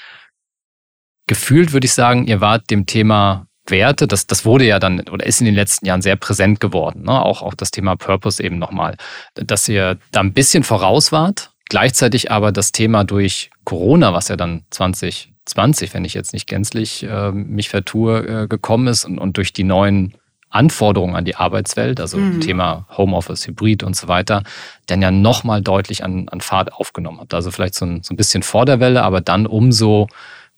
Gefühlt 1.27 1.73
würde 1.73 1.85
ich 1.85 1.93
sagen, 1.93 2.27
ihr 2.27 2.41
wart 2.41 2.69
dem 2.69 2.85
Thema 2.85 3.47
Werte, 3.67 4.07
das, 4.07 4.27
das 4.27 4.45
wurde 4.45 4.65
ja 4.65 4.79
dann 4.79 5.01
oder 5.09 5.25
ist 5.25 5.41
in 5.41 5.45
den 5.45 5.55
letzten 5.55 5.85
Jahren 5.85 6.01
sehr 6.01 6.15
präsent 6.15 6.59
geworden. 6.59 7.03
Ne? 7.03 7.23
Auch, 7.23 7.41
auch 7.41 7.53
das 7.53 7.71
Thema 7.71 7.95
Purpose 7.95 8.43
eben 8.43 8.57
nochmal, 8.57 8.95
dass 9.35 9.67
ihr 9.67 9.97
da 10.11 10.21
ein 10.21 10.33
bisschen 10.33 10.63
voraus 10.63 11.11
wart, 11.11 11.51
gleichzeitig 11.69 12.31
aber 12.31 12.51
das 12.51 12.71
Thema 12.71 13.03
durch 13.03 13.51
Corona, 13.63 14.13
was 14.13 14.27
ja 14.27 14.35
dann 14.35 14.63
2020, 14.71 15.93
wenn 15.93 16.05
ich 16.05 16.13
jetzt 16.13 16.33
nicht 16.33 16.47
gänzlich 16.47 17.03
äh, 17.03 17.31
mich 17.31 17.69
vertue, 17.69 18.43
äh, 18.43 18.47
gekommen 18.47 18.87
ist 18.87 19.05
und, 19.05 19.19
und 19.19 19.37
durch 19.37 19.53
die 19.53 19.63
neuen 19.63 20.15
Anforderungen 20.49 21.15
an 21.15 21.25
die 21.25 21.35
Arbeitswelt, 21.35 21.99
also 21.99 22.17
mhm. 22.17 22.41
Thema 22.41 22.85
Homeoffice, 22.97 23.47
Hybrid 23.47 23.83
und 23.83 23.95
so 23.95 24.07
weiter, 24.07 24.43
dann 24.87 25.01
ja 25.01 25.11
nochmal 25.11 25.61
deutlich 25.61 26.03
an, 26.03 26.27
an 26.29 26.41
Fahrt 26.41 26.73
aufgenommen 26.73 27.19
hat. 27.19 27.33
Also 27.33 27.51
vielleicht 27.51 27.75
so 27.75 27.85
ein, 27.85 28.03
so 28.03 28.13
ein 28.13 28.17
bisschen 28.17 28.43
vor 28.43 28.65
der 28.65 28.79
Welle, 28.79 29.03
aber 29.03 29.21
dann 29.21 29.45
umso 29.45 30.07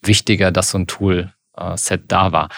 wichtiger, 0.01 0.51
dass 0.51 0.71
so 0.71 0.77
ein 0.77 0.87
Tool-Set 0.87 2.01
äh, 2.01 2.03
da 2.07 2.31
war. 2.31 2.49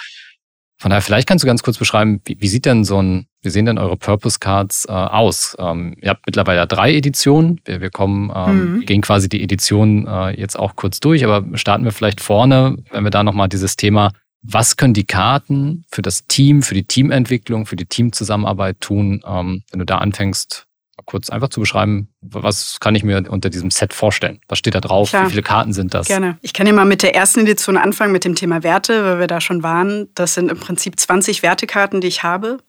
Von 0.78 0.90
daher, 0.90 1.02
vielleicht 1.02 1.30
kannst 1.30 1.44
du 1.44 1.48
ganz 1.48 1.64
kurz 1.64 1.78
beschreiben, 1.78 2.22
wie, 2.26 2.36
wie 2.42 2.48
sieht 2.48 2.66
denn 2.66 2.84
so 2.84 3.02
ein, 3.02 3.28
wie 3.42 3.50
sehen 3.50 3.66
denn 3.66 3.78
eure 3.78 3.96
Purpose 3.96 4.38
Cards 4.40 4.86
äh, 4.86 4.92
aus? 4.92 5.56
Ähm, 5.58 5.96
ihr 6.02 6.10
habt 6.10 6.26
mittlerweile 6.26 6.68
drei 6.68 6.94
Editionen. 6.94 7.62
Wir, 7.64 7.80
wir 7.80 7.90
kommen, 7.90 8.32
ähm, 8.36 8.76
mhm. 8.76 8.86
gehen 8.86 9.02
quasi 9.02 9.30
die 9.30 9.42
Edition 9.42 10.08
äh, 10.08 10.32
jetzt 10.32 10.60
auch 10.60 10.76
kurz 10.76 11.00
durch, 11.00 11.24
aber 11.24 11.46
starten 11.58 11.86
wir 11.86 11.94
vielleicht 11.94 12.20
vorne, 12.20 12.78
wenn 12.92 13.06
wir 13.06 13.12
da 13.12 13.24
nochmal 13.24 13.48
dieses 13.48 13.78
Thema, 13.78 14.12
was 14.44 14.76
können 14.76 14.94
die 14.94 15.06
Karten 15.06 15.86
für 15.90 16.02
das 16.02 16.28
Team, 16.28 16.62
für 16.62 16.76
die 16.76 16.84
Teamentwicklung, 16.84 17.66
für 17.66 17.78
die 17.78 17.86
Teamzusammenarbeit 17.86 18.82
tun, 18.82 19.24
ähm, 19.26 19.64
wenn 19.72 19.80
du 19.80 19.86
da 19.86 20.00
anfängst, 20.00 20.68
kurz 21.06 21.30
einfach 21.30 21.50
zu 21.50 21.60
beschreiben, 21.60 22.10
was 22.22 22.80
kann 22.80 22.96
ich 22.96 23.04
mir 23.04 23.24
unter 23.30 23.50
diesem 23.50 23.72
Set 23.72 23.94
vorstellen? 23.94 24.40
Was 24.48 24.60
steht 24.60 24.76
da 24.76 24.80
drauf? 24.80 25.10
Klar. 25.10 25.26
Wie 25.26 25.32
viele 25.32 25.42
Karten 25.42 25.74
sind 25.74 25.94
das? 25.94 26.08
Gerne. 26.08 26.38
Ich 26.42 26.54
kann 26.54 26.68
ja 26.68 26.74
mal 26.74 26.86
mit 26.86 27.04
der 27.04 27.16
ersten 27.16 27.42
Edition 27.42 27.78
anfangen, 27.78 28.12
mit 28.12 28.26
dem 28.26 28.36
Thema 28.36 28.64
Werte, 28.64 29.04
weil 29.04 29.20
wir 29.20 29.28
da 29.28 29.42
schon 29.42 29.64
waren. 29.64 30.10
Das 30.16 30.34
sind 30.34 30.52
im 30.52 30.60
Prinzip 30.60 31.00
20 31.00 31.44
Wertekarten, 31.44 32.00
die 32.00 32.08
ich 32.08 32.24
habe, 32.24 32.60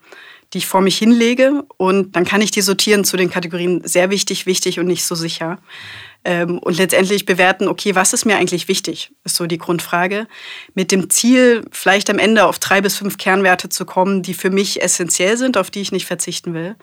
die 0.53 0.59
ich 0.59 0.67
vor 0.67 0.81
mich 0.81 0.97
hinlege. 0.97 1.65
Und 1.77 2.17
dann 2.17 2.25
kann 2.25 2.41
ich 2.41 2.51
die 2.51 2.63
sortieren 2.63 3.05
zu 3.05 3.17
den 3.17 3.31
Kategorien 3.31 3.83
sehr 3.85 4.11
wichtig, 4.11 4.47
wichtig 4.47 4.81
und 4.81 4.87
nicht 4.87 5.05
so 5.05 5.15
sicher. 5.15 5.59
Ähm, 6.25 6.59
und 6.59 6.79
letztendlich 6.79 7.27
bewerten, 7.27 7.69
okay, 7.69 7.95
was 7.95 8.15
ist 8.15 8.25
mir 8.25 8.37
eigentlich 8.37 8.67
wichtig, 8.69 9.11
ist 9.25 9.37
so 9.37 9.47
die 9.47 9.59
Grundfrage. 9.59 10.27
Mit 10.75 10.91
dem 10.91 11.11
Ziel, 11.11 11.65
vielleicht 11.71 12.09
am 12.09 12.19
Ende 12.19 12.47
auf 12.47 12.59
drei 12.59 12.81
bis 12.81 12.97
fünf 12.97 13.19
Kernwerte 13.19 13.69
zu 13.69 13.85
kommen, 13.85 14.23
die 14.23 14.35
für 14.35 14.51
mich 14.51 14.83
essentiell 14.83 15.37
sind, 15.37 15.59
auf 15.59 15.71
die 15.71 15.83
ich 15.83 15.93
nicht 15.93 16.07
verzichten 16.07 16.55
will. 16.55 16.77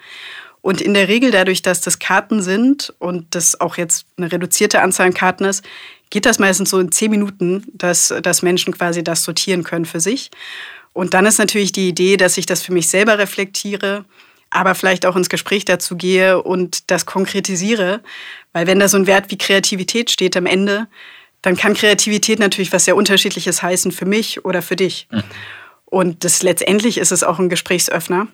Und 0.61 0.79
in 0.79 0.93
der 0.93 1.07
Regel 1.07 1.31
dadurch, 1.31 1.63
dass 1.63 1.81
das 1.81 1.97
Karten 1.97 2.43
sind 2.43 2.93
und 2.99 3.33
das 3.33 3.59
auch 3.59 3.77
jetzt 3.77 4.05
eine 4.17 4.31
reduzierte 4.31 4.81
Anzahl 4.81 5.07
an 5.07 5.13
Karten 5.15 5.45
ist, 5.45 5.65
geht 6.11 6.27
das 6.27 6.37
meistens 6.37 6.69
so 6.69 6.79
in 6.79 6.91
zehn 6.91 7.09
Minuten, 7.09 7.65
dass, 7.73 8.13
dass 8.21 8.43
Menschen 8.43 8.73
quasi 8.73 9.03
das 9.03 9.23
sortieren 9.23 9.63
können 9.63 9.85
für 9.85 9.99
sich. 9.99 10.29
Und 10.93 11.15
dann 11.15 11.25
ist 11.25 11.39
natürlich 11.39 11.71
die 11.71 11.87
Idee, 11.87 12.17
dass 12.17 12.37
ich 12.37 12.45
das 12.45 12.61
für 12.61 12.73
mich 12.73 12.89
selber 12.89 13.17
reflektiere, 13.17 14.05
aber 14.51 14.75
vielleicht 14.75 15.05
auch 15.05 15.15
ins 15.15 15.29
Gespräch 15.29 15.65
dazu 15.65 15.95
gehe 15.95 16.41
und 16.41 16.91
das 16.91 17.05
konkretisiere. 17.05 18.01
Weil 18.53 18.67
wenn 18.67 18.79
da 18.79 18.87
so 18.87 18.97
ein 18.97 19.07
Wert 19.07 19.31
wie 19.31 19.37
Kreativität 19.37 20.11
steht 20.11 20.37
am 20.37 20.45
Ende, 20.45 20.87
dann 21.41 21.57
kann 21.57 21.73
Kreativität 21.73 22.39
natürlich 22.39 22.71
was 22.71 22.85
sehr 22.85 22.95
Unterschiedliches 22.95 23.63
heißen 23.63 23.91
für 23.91 24.05
mich 24.05 24.45
oder 24.45 24.61
für 24.61 24.75
dich. 24.75 25.07
Mhm. 25.09 25.23
Und 25.85 26.23
das 26.23 26.43
letztendlich 26.43 26.97
ist 26.97 27.11
es 27.11 27.23
auch 27.23 27.39
ein 27.39 27.49
Gesprächsöffner. 27.49 28.27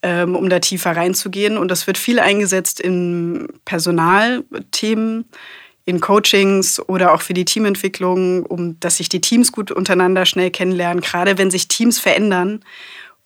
Ähm, 0.00 0.36
um 0.36 0.48
da 0.48 0.60
tiefer 0.60 0.92
reinzugehen. 0.92 1.58
Und 1.58 1.72
das 1.72 1.88
wird 1.88 1.98
viel 1.98 2.20
eingesetzt 2.20 2.78
in 2.78 3.48
Personalthemen, 3.64 5.24
in 5.86 6.00
Coachings 6.00 6.78
oder 6.88 7.12
auch 7.12 7.20
für 7.20 7.34
die 7.34 7.44
Teamentwicklung, 7.44 8.46
um 8.46 8.78
dass 8.78 8.98
sich 8.98 9.08
die 9.08 9.20
Teams 9.20 9.50
gut 9.50 9.72
untereinander 9.72 10.24
schnell 10.24 10.52
kennenlernen. 10.52 11.00
Gerade 11.00 11.36
wenn 11.36 11.50
sich 11.50 11.66
Teams 11.66 11.98
verändern 11.98 12.64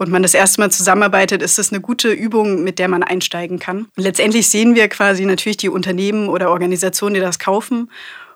und 0.02 0.10
man 0.10 0.22
das 0.22 0.34
erste 0.34 0.60
Mal 0.60 0.70
zusammenarbeitet, 0.70 1.42
ist 1.42 1.58
das 1.58 1.72
eine 1.72 1.80
gute 1.80 2.10
Übung, 2.10 2.62
mit 2.62 2.78
der 2.78 2.88
man 2.88 3.02
einsteigen 3.02 3.58
kann. 3.58 3.86
Letztendlich 3.96 4.48
sehen 4.48 4.74
wir 4.74 4.88
quasi 4.88 5.24
natürlich 5.24 5.56
die 5.56 5.68
Unternehmen 5.68 6.28
oder 6.28 6.50
Organisationen, 6.50 7.14
die 7.14 7.20
das 7.20 7.38
kaufen 7.38 7.88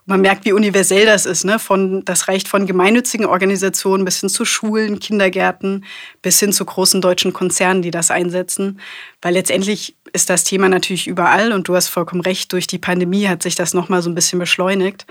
man 0.07 0.21
merkt, 0.21 0.45
wie 0.45 0.53
universell 0.53 1.05
das 1.05 1.27
ist. 1.27 1.45
Ne? 1.45 1.59
Von, 1.59 2.05
das 2.05 2.29
reicht 2.29 2.47
von 2.49 2.67
gemeinnützigen 2.67 3.27
Organisationen 3.27 4.05
bis 4.05 4.21
hin 4.21 4.29
zu 4.29 4.45
Schulen, 4.45 5.01
Kindergärten, 5.01 5.85
bis 6.23 6.39
hin 6.39 6.53
zu 6.53 6.65
großen 6.65 7.01
deutschen 7.01 7.33
Konzernen, 7.33 7.83
die 7.83 7.91
das 7.91 8.13
einsetzen. 8.13 8.81
Weil 9.21 9.35
letztendlich 9.35 9.97
ist 10.13 10.31
das 10.31 10.45
Thema 10.45 10.69
natürlich 10.69 11.09
überall 11.09 11.53
und 11.53 11.67
du 11.67 11.75
hast 11.75 11.89
vollkommen 11.89 12.21
recht, 12.21 12.53
durch 12.53 12.69
die 12.69 12.79
Pandemie 12.79 13.27
hat 13.27 13.43
sich 13.43 13.57
das 13.57 13.75
nochmal 13.75 14.01
so 14.01 14.09
ein 14.09 14.15
bisschen 14.15 14.39
beschleunigt. 14.39 15.07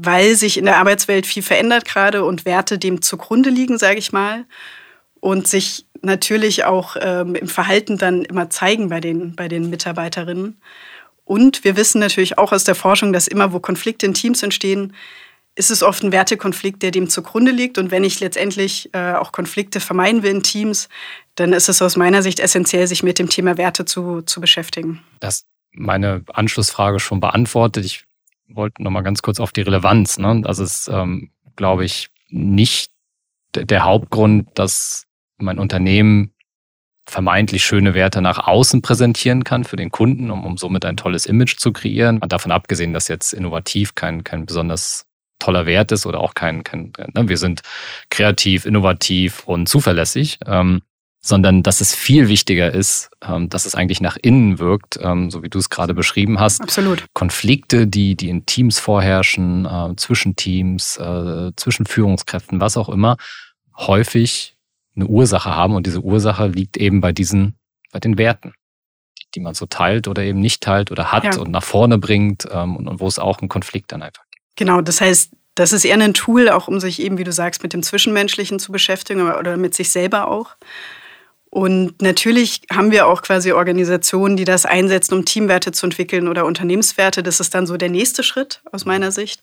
weil 0.00 0.36
sich 0.36 0.58
in 0.58 0.64
der 0.64 0.76
Arbeitswelt 0.76 1.26
viel 1.26 1.42
verändert 1.42 1.84
gerade 1.84 2.24
und 2.24 2.44
Werte 2.44 2.78
dem 2.78 3.02
zugrunde 3.02 3.50
liegen, 3.50 3.78
sage 3.78 3.98
ich 3.98 4.12
mal, 4.12 4.44
und 5.20 5.48
sich 5.48 5.86
natürlich 6.02 6.64
auch 6.64 6.96
ähm, 7.00 7.34
im 7.34 7.48
Verhalten 7.48 7.98
dann 7.98 8.24
immer 8.24 8.50
zeigen 8.50 8.88
bei 8.88 9.00
den, 9.00 9.34
bei 9.34 9.48
den 9.48 9.70
Mitarbeiterinnen. 9.70 10.60
Und 11.24 11.64
wir 11.64 11.76
wissen 11.76 11.98
natürlich 12.00 12.38
auch 12.38 12.52
aus 12.52 12.64
der 12.64 12.74
Forschung, 12.74 13.12
dass 13.12 13.26
immer, 13.26 13.52
wo 13.52 13.60
Konflikte 13.60 14.06
in 14.06 14.14
Teams 14.14 14.42
entstehen, 14.42 14.94
ist 15.54 15.70
es 15.70 15.82
oft 15.82 16.02
ein 16.04 16.12
Wertekonflikt, 16.12 16.82
der 16.82 16.92
dem 16.92 17.10
zugrunde 17.10 17.50
liegt. 17.50 17.78
Und 17.78 17.90
wenn 17.90 18.04
ich 18.04 18.20
letztendlich 18.20 18.90
äh, 18.94 19.14
auch 19.14 19.32
Konflikte 19.32 19.80
vermeiden 19.80 20.22
will 20.22 20.30
in 20.30 20.42
Teams, 20.42 20.88
dann 21.34 21.52
ist 21.52 21.68
es 21.68 21.82
aus 21.82 21.96
meiner 21.96 22.22
Sicht 22.22 22.38
essentiell, 22.38 22.86
sich 22.86 23.02
mit 23.02 23.18
dem 23.18 23.28
Thema 23.28 23.58
Werte 23.58 23.84
zu, 23.84 24.22
zu 24.22 24.40
beschäftigen. 24.40 25.02
Das 25.20 25.44
meine 25.72 26.24
Anschlussfrage 26.32 27.00
schon 27.00 27.20
beantwortet. 27.20 27.84
Ich 27.84 28.04
wollte 28.48 28.82
noch 28.82 28.90
mal 28.90 29.02
ganz 29.02 29.20
kurz 29.20 29.40
auf 29.40 29.52
die 29.52 29.62
Relevanz. 29.62 30.18
Ne? 30.18 30.42
Es 30.48 30.58
ist, 30.60 30.88
ähm, 30.88 31.30
glaube 31.56 31.84
ich, 31.84 32.08
nicht 32.28 32.92
der 33.54 33.84
Hauptgrund, 33.84 34.48
dass 34.54 35.07
mein 35.38 35.58
Unternehmen 35.58 36.32
vermeintlich 37.08 37.64
schöne 37.64 37.94
Werte 37.94 38.20
nach 38.20 38.46
außen 38.46 38.82
präsentieren 38.82 39.42
kann 39.42 39.64
für 39.64 39.76
den 39.76 39.90
Kunden, 39.90 40.30
um, 40.30 40.44
um 40.44 40.58
somit 40.58 40.84
ein 40.84 40.96
tolles 40.96 41.26
Image 41.26 41.56
zu 41.56 41.72
kreieren. 41.72 42.20
Davon 42.20 42.52
abgesehen, 42.52 42.92
dass 42.92 43.08
jetzt 43.08 43.32
innovativ 43.32 43.94
kein, 43.94 44.24
kein 44.24 44.44
besonders 44.44 45.06
toller 45.38 45.66
Wert 45.66 45.92
ist 45.92 46.04
oder 46.04 46.20
auch 46.20 46.34
kein, 46.34 46.64
kein 46.64 46.92
ne, 47.14 47.28
wir 47.28 47.38
sind 47.38 47.62
kreativ, 48.10 48.66
innovativ 48.66 49.44
und 49.46 49.68
zuverlässig, 49.68 50.38
ähm, 50.46 50.82
sondern 51.20 51.62
dass 51.62 51.80
es 51.80 51.94
viel 51.94 52.28
wichtiger 52.28 52.72
ist, 52.72 53.10
ähm, 53.26 53.48
dass 53.48 53.64
es 53.64 53.74
eigentlich 53.74 54.00
nach 54.00 54.16
innen 54.20 54.58
wirkt, 54.58 54.98
ähm, 55.02 55.30
so 55.30 55.42
wie 55.42 55.48
du 55.48 55.58
es 55.58 55.70
gerade 55.70 55.94
beschrieben 55.94 56.38
hast. 56.38 56.60
Absolut. 56.60 57.06
Konflikte, 57.14 57.86
die, 57.86 58.16
die 58.16 58.28
in 58.28 58.46
Teams 58.46 58.78
vorherrschen, 58.78 59.66
äh, 59.66 59.96
zwischen 59.96 60.36
Teams, 60.36 60.96
äh, 60.98 61.52
zwischen 61.56 61.86
Führungskräften, 61.86 62.60
was 62.60 62.76
auch 62.76 62.88
immer, 62.88 63.16
häufig 63.76 64.57
eine 64.98 65.08
Ursache 65.08 65.54
haben 65.54 65.74
und 65.74 65.86
diese 65.86 66.00
Ursache 66.00 66.48
liegt 66.48 66.76
eben 66.76 67.00
bei 67.00 67.12
diesen, 67.12 67.56
bei 67.92 68.00
den 68.00 68.18
Werten, 68.18 68.52
die 69.34 69.40
man 69.40 69.54
so 69.54 69.66
teilt 69.66 70.08
oder 70.08 70.22
eben 70.22 70.40
nicht 70.40 70.62
teilt 70.62 70.90
oder 70.90 71.12
hat 71.12 71.24
ja. 71.24 71.40
und 71.40 71.50
nach 71.50 71.62
vorne 71.62 71.98
bringt 71.98 72.46
ähm, 72.50 72.76
und, 72.76 72.88
und 72.88 73.00
wo 73.00 73.06
es 73.06 73.18
auch 73.18 73.38
einen 73.38 73.48
Konflikt 73.48 73.92
dann 73.92 74.02
einfach 74.02 74.24
gibt. 74.30 74.44
Genau, 74.56 74.80
das 74.80 75.00
heißt, 75.00 75.32
das 75.54 75.72
ist 75.72 75.84
eher 75.84 75.98
ein 75.98 76.14
Tool, 76.14 76.48
auch 76.48 76.68
um 76.68 76.78
sich 76.80 77.00
eben, 77.00 77.18
wie 77.18 77.24
du 77.24 77.32
sagst, 77.32 77.62
mit 77.62 77.72
dem 77.72 77.82
Zwischenmenschlichen 77.82 78.58
zu 78.58 78.72
beschäftigen 78.72 79.32
oder 79.32 79.56
mit 79.56 79.74
sich 79.74 79.90
selber 79.90 80.28
auch. 80.28 80.56
Und 81.50 82.02
natürlich 82.02 82.62
haben 82.70 82.90
wir 82.90 83.06
auch 83.06 83.22
quasi 83.22 83.52
Organisationen, 83.52 84.36
die 84.36 84.44
das 84.44 84.66
einsetzen, 84.66 85.14
um 85.14 85.24
Teamwerte 85.24 85.72
zu 85.72 85.86
entwickeln 85.86 86.28
oder 86.28 86.44
Unternehmenswerte. 86.44 87.22
Das 87.22 87.40
ist 87.40 87.54
dann 87.54 87.66
so 87.66 87.76
der 87.76 87.88
nächste 87.88 88.22
Schritt 88.22 88.60
aus 88.70 88.84
meiner 88.84 89.12
Sicht 89.12 89.42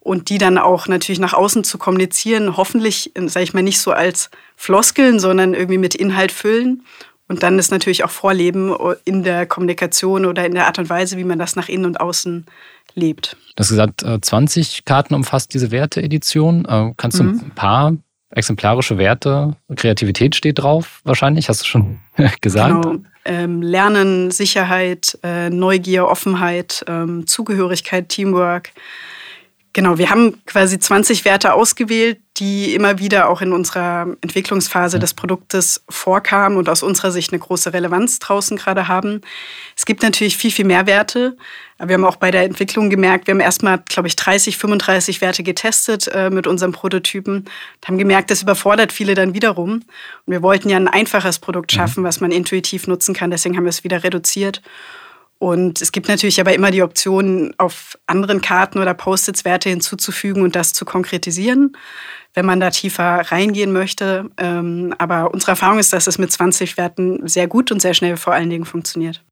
und 0.00 0.30
die 0.30 0.38
dann 0.38 0.58
auch 0.58 0.88
natürlich 0.88 1.20
nach 1.20 1.34
außen 1.34 1.62
zu 1.62 1.78
kommunizieren, 1.78 2.56
hoffentlich, 2.56 3.12
sage 3.26 3.44
ich 3.44 3.54
mal, 3.54 3.62
nicht 3.62 3.80
so 3.80 3.92
als 3.92 4.30
Floskeln, 4.56 5.20
sondern 5.20 5.54
irgendwie 5.54 5.78
mit 5.78 5.94
Inhalt 5.94 6.32
füllen. 6.32 6.84
Und 7.28 7.42
dann 7.42 7.58
ist 7.58 7.70
natürlich 7.70 8.04
auch 8.04 8.10
Vorleben 8.10 8.74
in 9.04 9.22
der 9.22 9.46
Kommunikation 9.46 10.26
oder 10.26 10.44
in 10.44 10.54
der 10.54 10.66
Art 10.66 10.78
und 10.78 10.90
Weise, 10.90 11.16
wie 11.18 11.24
man 11.24 11.38
das 11.38 11.54
nach 11.54 11.68
innen 11.68 11.84
und 11.84 12.00
außen 12.00 12.46
lebt. 12.94 13.36
Du 13.56 13.60
hast 13.60 13.68
gesagt, 13.68 14.04
20 14.20 14.78
äh, 14.78 14.82
Karten 14.84 15.14
umfasst 15.14 15.54
diese 15.54 15.70
Werte-Edition. 15.70 16.64
Äh, 16.64 16.92
kannst 16.96 17.20
du 17.20 17.24
mhm. 17.24 17.40
ein 17.44 17.54
paar 17.54 17.96
exemplarische 18.32 18.98
Werte, 18.98 19.56
Kreativität 19.76 20.34
steht 20.34 20.58
drauf 20.58 21.00
wahrscheinlich, 21.04 21.48
hast 21.48 21.62
du 21.62 21.66
schon 21.66 22.00
gesagt. 22.40 22.82
Genau. 22.82 22.98
Ähm, 23.24 23.62
Lernen, 23.62 24.32
Sicherheit, 24.32 25.16
äh, 25.22 25.48
Neugier, 25.48 26.08
Offenheit, 26.08 26.84
ähm, 26.88 27.26
Zugehörigkeit, 27.26 28.08
Teamwork, 28.08 28.70
Genau, 29.74 29.96
wir 29.96 30.10
haben 30.10 30.44
quasi 30.44 30.78
20 30.78 31.24
Werte 31.24 31.54
ausgewählt, 31.54 32.18
die 32.36 32.74
immer 32.74 32.98
wieder 32.98 33.30
auch 33.30 33.40
in 33.40 33.52
unserer 33.52 34.06
Entwicklungsphase 34.20 34.98
des 34.98 35.14
Produktes 35.14 35.82
vorkamen 35.88 36.58
und 36.58 36.68
aus 36.68 36.82
unserer 36.82 37.10
Sicht 37.10 37.32
eine 37.32 37.38
große 37.38 37.72
Relevanz 37.72 38.18
draußen 38.18 38.58
gerade 38.58 38.88
haben. 38.88 39.22
Es 39.74 39.86
gibt 39.86 40.02
natürlich 40.02 40.36
viel, 40.36 40.50
viel 40.50 40.66
mehr 40.66 40.86
Werte. 40.86 41.38
Aber 41.78 41.88
wir 41.88 41.94
haben 41.94 42.04
auch 42.04 42.16
bei 42.16 42.30
der 42.30 42.42
Entwicklung 42.42 42.90
gemerkt, 42.90 43.26
wir 43.26 43.32
haben 43.32 43.40
erstmal, 43.40 43.78
glaube 43.88 44.08
ich, 44.08 44.14
30, 44.14 44.58
35 44.58 45.20
Werte 45.20 45.42
getestet 45.42 46.06
äh, 46.08 46.30
mit 46.30 46.46
unserem 46.46 46.72
Prototypen 46.72 47.36
und 47.36 47.88
haben 47.88 47.98
gemerkt, 47.98 48.30
das 48.30 48.42
überfordert 48.42 48.92
viele 48.92 49.14
dann 49.14 49.34
wiederum. 49.34 49.72
Und 49.72 49.84
wir 50.26 50.42
wollten 50.42 50.68
ja 50.68 50.76
ein 50.76 50.86
einfaches 50.86 51.38
Produkt 51.38 51.72
mhm. 51.72 51.76
schaffen, 51.76 52.04
was 52.04 52.20
man 52.20 52.30
intuitiv 52.30 52.86
nutzen 52.86 53.14
kann. 53.14 53.30
Deswegen 53.30 53.56
haben 53.56 53.64
wir 53.64 53.70
es 53.70 53.84
wieder 53.84 54.04
reduziert. 54.04 54.62
Und 55.42 55.82
es 55.82 55.90
gibt 55.90 56.06
natürlich 56.06 56.40
aber 56.40 56.54
immer 56.54 56.70
die 56.70 56.84
Option, 56.84 57.52
auf 57.58 57.98
anderen 58.06 58.42
Karten 58.42 58.78
oder 58.78 58.94
Post-its 58.94 59.44
Werte 59.44 59.70
hinzuzufügen 59.70 60.44
und 60.44 60.54
das 60.54 60.72
zu 60.72 60.84
konkretisieren, 60.84 61.76
wenn 62.32 62.46
man 62.46 62.60
da 62.60 62.70
tiefer 62.70 63.22
reingehen 63.22 63.72
möchte. 63.72 64.30
Ähm, 64.38 64.94
aber 64.98 65.34
unsere 65.34 65.50
Erfahrung 65.50 65.80
ist, 65.80 65.92
dass 65.92 66.06
es 66.06 66.16
mit 66.16 66.30
20 66.30 66.76
Werten 66.76 67.26
sehr 67.26 67.48
gut 67.48 67.72
und 67.72 67.82
sehr 67.82 67.92
schnell 67.92 68.16
vor 68.18 68.32
allen 68.32 68.50
Dingen 68.50 68.64
funktioniert. 68.64 69.24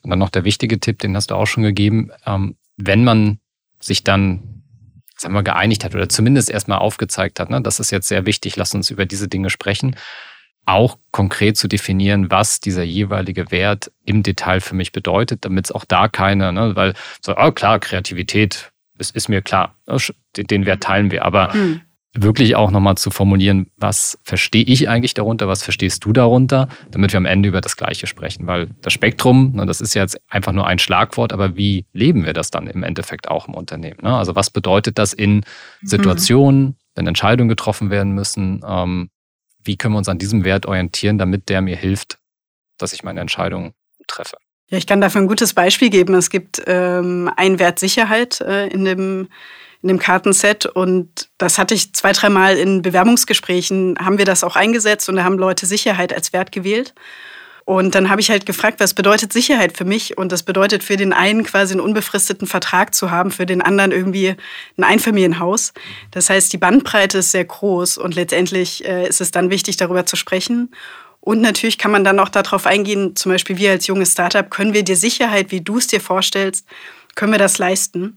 Und 0.00 0.08
dann 0.08 0.18
noch 0.18 0.30
der 0.30 0.44
wichtige 0.44 0.80
Tipp, 0.80 1.00
den 1.00 1.14
hast 1.14 1.30
du 1.30 1.34
auch 1.34 1.44
schon 1.44 1.64
gegeben. 1.64 2.12
Ähm, 2.24 2.56
wenn 2.78 3.04
man 3.04 3.38
sich 3.78 4.02
dann 4.02 4.62
sagen 5.18 5.34
wir, 5.34 5.42
geeinigt 5.42 5.84
hat 5.84 5.94
oder 5.94 6.08
zumindest 6.08 6.48
erstmal 6.48 6.78
aufgezeigt 6.78 7.40
hat, 7.40 7.50
ne, 7.50 7.60
das 7.60 7.78
ist 7.78 7.90
jetzt 7.90 8.08
sehr 8.08 8.24
wichtig, 8.24 8.56
lass 8.56 8.74
uns 8.74 8.88
über 8.88 9.04
diese 9.04 9.28
Dinge 9.28 9.50
sprechen, 9.50 9.96
auch 10.68 10.98
konkret 11.12 11.56
zu 11.56 11.66
definieren, 11.66 12.30
was 12.30 12.60
dieser 12.60 12.82
jeweilige 12.82 13.50
Wert 13.50 13.90
im 14.04 14.22
Detail 14.22 14.60
für 14.60 14.74
mich 14.74 14.92
bedeutet, 14.92 15.44
damit 15.44 15.66
es 15.66 15.72
auch 15.72 15.86
da 15.86 16.08
keine, 16.08 16.52
ne, 16.52 16.76
weil 16.76 16.94
so, 17.22 17.34
oh 17.36 17.52
klar, 17.52 17.78
Kreativität 17.78 18.70
ist, 18.98 19.16
ist 19.16 19.28
mir 19.28 19.40
klar, 19.40 19.74
ne, 19.86 19.96
den 20.36 20.66
Wert 20.66 20.82
teilen 20.82 21.10
wir, 21.10 21.24
aber 21.24 21.54
mhm. 21.54 21.80
wirklich 22.12 22.54
auch 22.54 22.70
nochmal 22.70 22.96
zu 22.96 23.10
formulieren, 23.10 23.70
was 23.78 24.18
verstehe 24.24 24.62
ich 24.62 24.90
eigentlich 24.90 25.14
darunter, 25.14 25.48
was 25.48 25.62
verstehst 25.62 26.04
du 26.04 26.12
darunter, 26.12 26.68
damit 26.90 27.14
wir 27.14 27.18
am 27.18 27.24
Ende 27.24 27.48
über 27.48 27.62
das 27.62 27.78
Gleiche 27.78 28.06
sprechen, 28.06 28.46
weil 28.46 28.68
das 28.82 28.92
Spektrum, 28.92 29.52
ne, 29.54 29.64
das 29.64 29.80
ist 29.80 29.94
jetzt 29.94 30.20
einfach 30.28 30.52
nur 30.52 30.66
ein 30.66 30.78
Schlagwort, 30.78 31.32
aber 31.32 31.56
wie 31.56 31.86
leben 31.94 32.26
wir 32.26 32.34
das 32.34 32.50
dann 32.50 32.66
im 32.66 32.82
Endeffekt 32.82 33.28
auch 33.28 33.48
im 33.48 33.54
Unternehmen? 33.54 34.00
Ne? 34.02 34.14
Also 34.14 34.36
was 34.36 34.50
bedeutet 34.50 34.98
das 34.98 35.14
in 35.14 35.36
hm. 35.36 35.42
Situationen, 35.82 36.60
mhm. 36.60 36.74
wenn 36.94 37.06
Entscheidungen 37.06 37.48
getroffen 37.48 37.88
werden 37.88 38.12
müssen, 38.12 38.60
ähm, 38.68 39.08
wie 39.68 39.76
können 39.76 39.94
wir 39.94 39.98
uns 39.98 40.08
an 40.08 40.18
diesem 40.18 40.44
Wert 40.44 40.66
orientieren, 40.66 41.18
damit 41.18 41.48
der 41.48 41.60
mir 41.60 41.76
hilft, 41.76 42.18
dass 42.78 42.92
ich 42.92 43.04
meine 43.04 43.20
Entscheidung 43.20 43.74
treffe. 44.08 44.36
Ja, 44.70 44.78
ich 44.78 44.86
kann 44.86 45.00
dafür 45.00 45.20
ein 45.20 45.28
gutes 45.28 45.54
Beispiel 45.54 45.90
geben. 45.90 46.14
Es 46.14 46.30
gibt 46.30 46.62
ähm, 46.66 47.30
einen 47.36 47.58
Wert 47.58 47.78
Sicherheit 47.78 48.40
äh, 48.40 48.66
in, 48.66 48.84
dem, 48.84 49.28
in 49.82 49.88
dem 49.88 49.98
Kartenset 49.98 50.66
und 50.66 51.28
das 51.38 51.58
hatte 51.58 51.74
ich 51.74 51.94
zwei, 51.94 52.12
dreimal 52.12 52.56
in 52.56 52.82
Bewerbungsgesprächen, 52.82 53.96
haben 54.00 54.18
wir 54.18 54.24
das 54.24 54.42
auch 54.42 54.56
eingesetzt 54.56 55.08
und 55.08 55.16
da 55.16 55.24
haben 55.24 55.38
Leute 55.38 55.66
Sicherheit 55.66 56.12
als 56.12 56.32
Wert 56.32 56.50
gewählt. 56.50 56.94
Und 57.68 57.94
dann 57.94 58.08
habe 58.08 58.22
ich 58.22 58.30
halt 58.30 58.46
gefragt, 58.46 58.80
was 58.80 58.94
bedeutet 58.94 59.30
Sicherheit 59.30 59.76
für 59.76 59.84
mich? 59.84 60.16
Und 60.16 60.32
das 60.32 60.42
bedeutet 60.42 60.82
für 60.82 60.96
den 60.96 61.12
einen 61.12 61.44
quasi 61.44 61.74
einen 61.74 61.82
unbefristeten 61.82 62.48
Vertrag 62.48 62.94
zu 62.94 63.10
haben, 63.10 63.30
für 63.30 63.44
den 63.44 63.60
anderen 63.60 63.92
irgendwie 63.92 64.36
ein 64.78 64.84
Einfamilienhaus. 64.84 65.74
Das 66.10 66.30
heißt, 66.30 66.50
die 66.50 66.56
Bandbreite 66.56 67.18
ist 67.18 67.30
sehr 67.30 67.44
groß 67.44 67.98
und 67.98 68.14
letztendlich 68.14 68.86
äh, 68.86 69.06
ist 69.06 69.20
es 69.20 69.32
dann 69.32 69.50
wichtig, 69.50 69.76
darüber 69.76 70.06
zu 70.06 70.16
sprechen. 70.16 70.74
Und 71.20 71.42
natürlich 71.42 71.76
kann 71.76 71.90
man 71.90 72.04
dann 72.04 72.18
auch 72.20 72.30
darauf 72.30 72.64
eingehen, 72.64 73.14
zum 73.16 73.32
Beispiel 73.32 73.58
wir 73.58 73.72
als 73.72 73.86
junges 73.86 74.12
Startup, 74.12 74.50
können 74.50 74.72
wir 74.72 74.82
dir 74.82 74.96
Sicherheit, 74.96 75.50
wie 75.50 75.60
du 75.60 75.76
es 75.76 75.88
dir 75.88 76.00
vorstellst, 76.00 76.64
können 77.16 77.32
wir 77.32 77.38
das 77.38 77.58
leisten? 77.58 78.16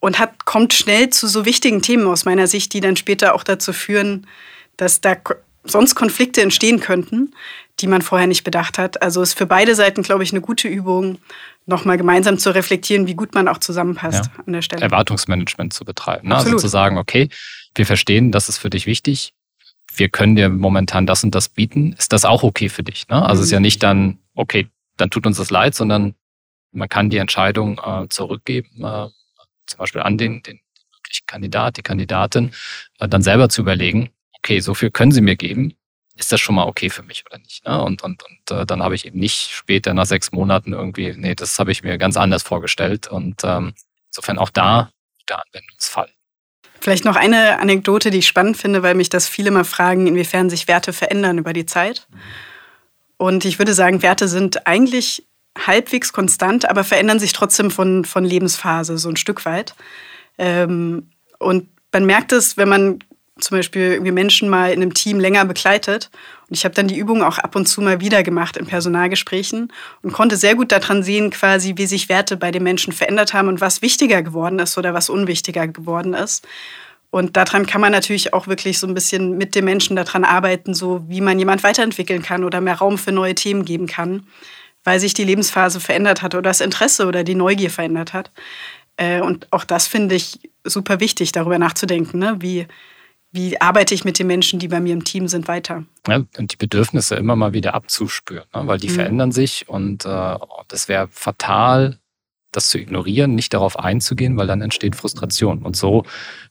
Und 0.00 0.18
hat, 0.18 0.44
kommt 0.44 0.74
schnell 0.74 1.08
zu 1.08 1.26
so 1.26 1.46
wichtigen 1.46 1.80
Themen 1.80 2.06
aus 2.06 2.26
meiner 2.26 2.46
Sicht, 2.46 2.74
die 2.74 2.82
dann 2.82 2.96
später 2.96 3.34
auch 3.34 3.44
dazu 3.44 3.72
führen, 3.72 4.26
dass 4.76 5.00
da 5.00 5.16
sonst 5.64 5.94
Konflikte 5.94 6.42
entstehen 6.42 6.80
könnten, 6.80 7.34
die 7.80 7.86
man 7.86 8.02
vorher 8.02 8.26
nicht 8.26 8.44
bedacht 8.44 8.78
hat. 8.78 9.02
Also 9.02 9.22
ist 9.22 9.34
für 9.34 9.46
beide 9.46 9.74
Seiten, 9.74 10.02
glaube 10.02 10.22
ich, 10.22 10.32
eine 10.32 10.40
gute 10.40 10.68
Übung, 10.68 11.18
nochmal 11.66 11.96
gemeinsam 11.96 12.38
zu 12.38 12.54
reflektieren, 12.54 13.06
wie 13.06 13.14
gut 13.14 13.34
man 13.34 13.48
auch 13.48 13.58
zusammenpasst 13.58 14.26
ja. 14.26 14.44
an 14.44 14.52
der 14.52 14.62
Stelle. 14.62 14.82
Erwartungsmanagement 14.82 15.72
zu 15.72 15.84
betreiben. 15.84 16.28
Ne? 16.28 16.36
Also 16.36 16.56
zu 16.56 16.68
sagen, 16.68 16.98
okay, 16.98 17.28
wir 17.74 17.86
verstehen, 17.86 18.32
das 18.32 18.48
ist 18.48 18.58
für 18.58 18.70
dich 18.70 18.86
wichtig. 18.86 19.32
Wir 19.94 20.08
können 20.08 20.36
dir 20.36 20.48
momentan 20.48 21.06
das 21.06 21.24
und 21.24 21.34
das 21.34 21.48
bieten. 21.48 21.94
Ist 21.94 22.12
das 22.12 22.24
auch 22.24 22.42
okay 22.42 22.68
für 22.68 22.82
dich? 22.82 23.08
Ne? 23.08 23.22
Also 23.22 23.40
mhm. 23.40 23.44
ist 23.44 23.50
ja 23.52 23.60
nicht 23.60 23.82
dann, 23.82 24.18
okay, 24.34 24.68
dann 24.96 25.10
tut 25.10 25.26
uns 25.26 25.38
das 25.38 25.50
leid, 25.50 25.74
sondern 25.74 26.14
man 26.72 26.88
kann 26.88 27.10
die 27.10 27.16
Entscheidung 27.16 27.80
äh, 27.84 28.08
zurückgeben, 28.08 28.70
äh, 28.78 29.08
zum 29.66 29.78
Beispiel 29.78 30.02
an 30.02 30.18
den, 30.18 30.42
den 30.42 30.60
Kandidat, 31.26 31.76
die 31.76 31.82
Kandidatin, 31.82 32.52
äh, 32.98 33.08
dann 33.08 33.22
selber 33.22 33.48
zu 33.48 33.62
überlegen, 33.62 34.10
okay, 34.38 34.60
so 34.60 34.74
viel 34.74 34.90
können 34.90 35.12
sie 35.12 35.20
mir 35.20 35.36
geben, 35.36 35.74
ist 36.20 36.30
das 36.30 36.40
schon 36.40 36.54
mal 36.54 36.66
okay 36.66 36.90
für 36.90 37.02
mich 37.02 37.24
oder 37.26 37.38
nicht? 37.38 37.66
Ne? 37.66 37.82
Und, 37.82 38.02
und, 38.02 38.22
und 38.22 38.50
äh, 38.56 38.66
dann 38.66 38.82
habe 38.82 38.94
ich 38.94 39.06
eben 39.06 39.18
nicht 39.18 39.50
später 39.50 39.94
nach 39.94 40.06
sechs 40.06 40.30
Monaten 40.32 40.72
irgendwie, 40.72 41.12
nee, 41.16 41.34
das 41.34 41.58
habe 41.58 41.72
ich 41.72 41.82
mir 41.82 41.98
ganz 41.98 42.16
anders 42.16 42.42
vorgestellt. 42.42 43.08
Und 43.08 43.42
ähm, 43.42 43.74
insofern 44.08 44.38
auch 44.38 44.50
da 44.50 44.90
der 45.28 45.42
Anwendungsfall. 45.44 46.10
Vielleicht 46.80 47.04
noch 47.04 47.16
eine 47.16 47.58
Anekdote, 47.58 48.10
die 48.10 48.18
ich 48.18 48.28
spannend 48.28 48.56
finde, 48.56 48.82
weil 48.82 48.94
mich 48.94 49.08
das 49.08 49.28
viele 49.28 49.50
mal 49.50 49.64
fragen, 49.64 50.06
inwiefern 50.06 50.48
sich 50.48 50.68
Werte 50.68 50.92
verändern 50.92 51.38
über 51.38 51.52
die 51.52 51.66
Zeit. 51.66 52.06
Und 53.16 53.44
ich 53.44 53.58
würde 53.58 53.74
sagen, 53.74 54.02
Werte 54.02 54.28
sind 54.28 54.66
eigentlich 54.66 55.26
halbwegs 55.58 56.12
konstant, 56.12 56.68
aber 56.68 56.84
verändern 56.84 57.18
sich 57.18 57.32
trotzdem 57.32 57.70
von, 57.70 58.04
von 58.04 58.24
Lebensphase 58.24 58.96
so 58.98 59.08
ein 59.08 59.16
Stück 59.16 59.44
weit. 59.44 59.74
Ähm, 60.38 61.10
Und 61.38 61.68
man 61.92 62.06
merkt 62.06 62.32
es, 62.32 62.56
wenn 62.56 62.68
man 62.68 62.98
zum 63.40 63.58
Beispiel 63.58 63.92
irgendwie 63.92 64.12
Menschen 64.12 64.48
mal 64.48 64.72
in 64.72 64.82
einem 64.82 64.94
Team 64.94 65.20
länger 65.20 65.44
begleitet. 65.44 66.10
Und 66.48 66.56
ich 66.56 66.64
habe 66.64 66.74
dann 66.74 66.88
die 66.88 66.98
Übung 66.98 67.22
auch 67.22 67.38
ab 67.38 67.54
und 67.56 67.66
zu 67.66 67.80
mal 67.80 68.00
wieder 68.00 68.22
gemacht 68.22 68.56
in 68.56 68.66
Personalgesprächen 68.66 69.72
und 70.02 70.12
konnte 70.12 70.36
sehr 70.36 70.54
gut 70.54 70.72
daran 70.72 71.02
sehen, 71.02 71.30
quasi, 71.30 71.74
wie 71.76 71.86
sich 71.86 72.08
Werte 72.08 72.36
bei 72.36 72.50
den 72.50 72.62
Menschen 72.62 72.92
verändert 72.92 73.34
haben 73.34 73.48
und 73.48 73.60
was 73.60 73.82
wichtiger 73.82 74.22
geworden 74.22 74.58
ist 74.58 74.76
oder 74.76 74.94
was 74.94 75.10
unwichtiger 75.10 75.68
geworden 75.68 76.14
ist. 76.14 76.46
Und 77.10 77.36
daran 77.36 77.66
kann 77.66 77.80
man 77.80 77.92
natürlich 77.92 78.32
auch 78.32 78.46
wirklich 78.46 78.78
so 78.78 78.86
ein 78.86 78.94
bisschen 78.94 79.36
mit 79.36 79.54
den 79.54 79.64
Menschen 79.64 79.96
daran 79.96 80.24
arbeiten, 80.24 80.74
so 80.74 81.02
wie 81.08 81.20
man 81.20 81.38
jemand 81.38 81.64
weiterentwickeln 81.64 82.22
kann 82.22 82.44
oder 82.44 82.60
mehr 82.60 82.76
Raum 82.76 82.98
für 82.98 83.10
neue 83.10 83.34
Themen 83.34 83.64
geben 83.64 83.88
kann, 83.88 84.26
weil 84.84 85.00
sich 85.00 85.12
die 85.12 85.24
Lebensphase 85.24 85.80
verändert 85.80 86.22
hat 86.22 86.34
oder 86.34 86.42
das 86.42 86.60
Interesse 86.60 87.06
oder 87.06 87.24
die 87.24 87.34
Neugier 87.34 87.70
verändert 87.70 88.12
hat. 88.12 88.30
Äh, 88.96 89.20
und 89.20 89.48
auch 89.50 89.64
das 89.64 89.88
finde 89.88 90.14
ich 90.14 90.38
super 90.64 91.00
wichtig, 91.00 91.32
darüber 91.32 91.58
nachzudenken, 91.58 92.18
ne? 92.20 92.36
wie, 92.40 92.66
wie 93.32 93.60
arbeite 93.60 93.94
ich 93.94 94.04
mit 94.04 94.18
den 94.18 94.26
Menschen, 94.26 94.58
die 94.58 94.68
bei 94.68 94.80
mir 94.80 94.92
im 94.92 95.04
Team 95.04 95.28
sind, 95.28 95.46
weiter. 95.46 95.84
Ja, 96.08 96.24
und 96.36 96.52
die 96.52 96.56
Bedürfnisse 96.56 97.14
immer 97.14 97.36
mal 97.36 97.52
wieder 97.52 97.74
abzuspüren, 97.74 98.46
ne? 98.54 98.66
weil 98.66 98.78
die 98.78 98.88
mhm. 98.88 98.94
verändern 98.94 99.32
sich 99.32 99.68
und 99.68 100.04
äh, 100.04 100.36
das 100.68 100.88
wäre 100.88 101.08
fatal, 101.12 101.98
das 102.52 102.68
zu 102.68 102.78
ignorieren, 102.78 103.36
nicht 103.36 103.54
darauf 103.54 103.78
einzugehen, 103.78 104.36
weil 104.36 104.48
dann 104.48 104.60
entsteht 104.60 104.96
Frustration. 104.96 105.62
Und 105.62 105.76
so 105.76 106.04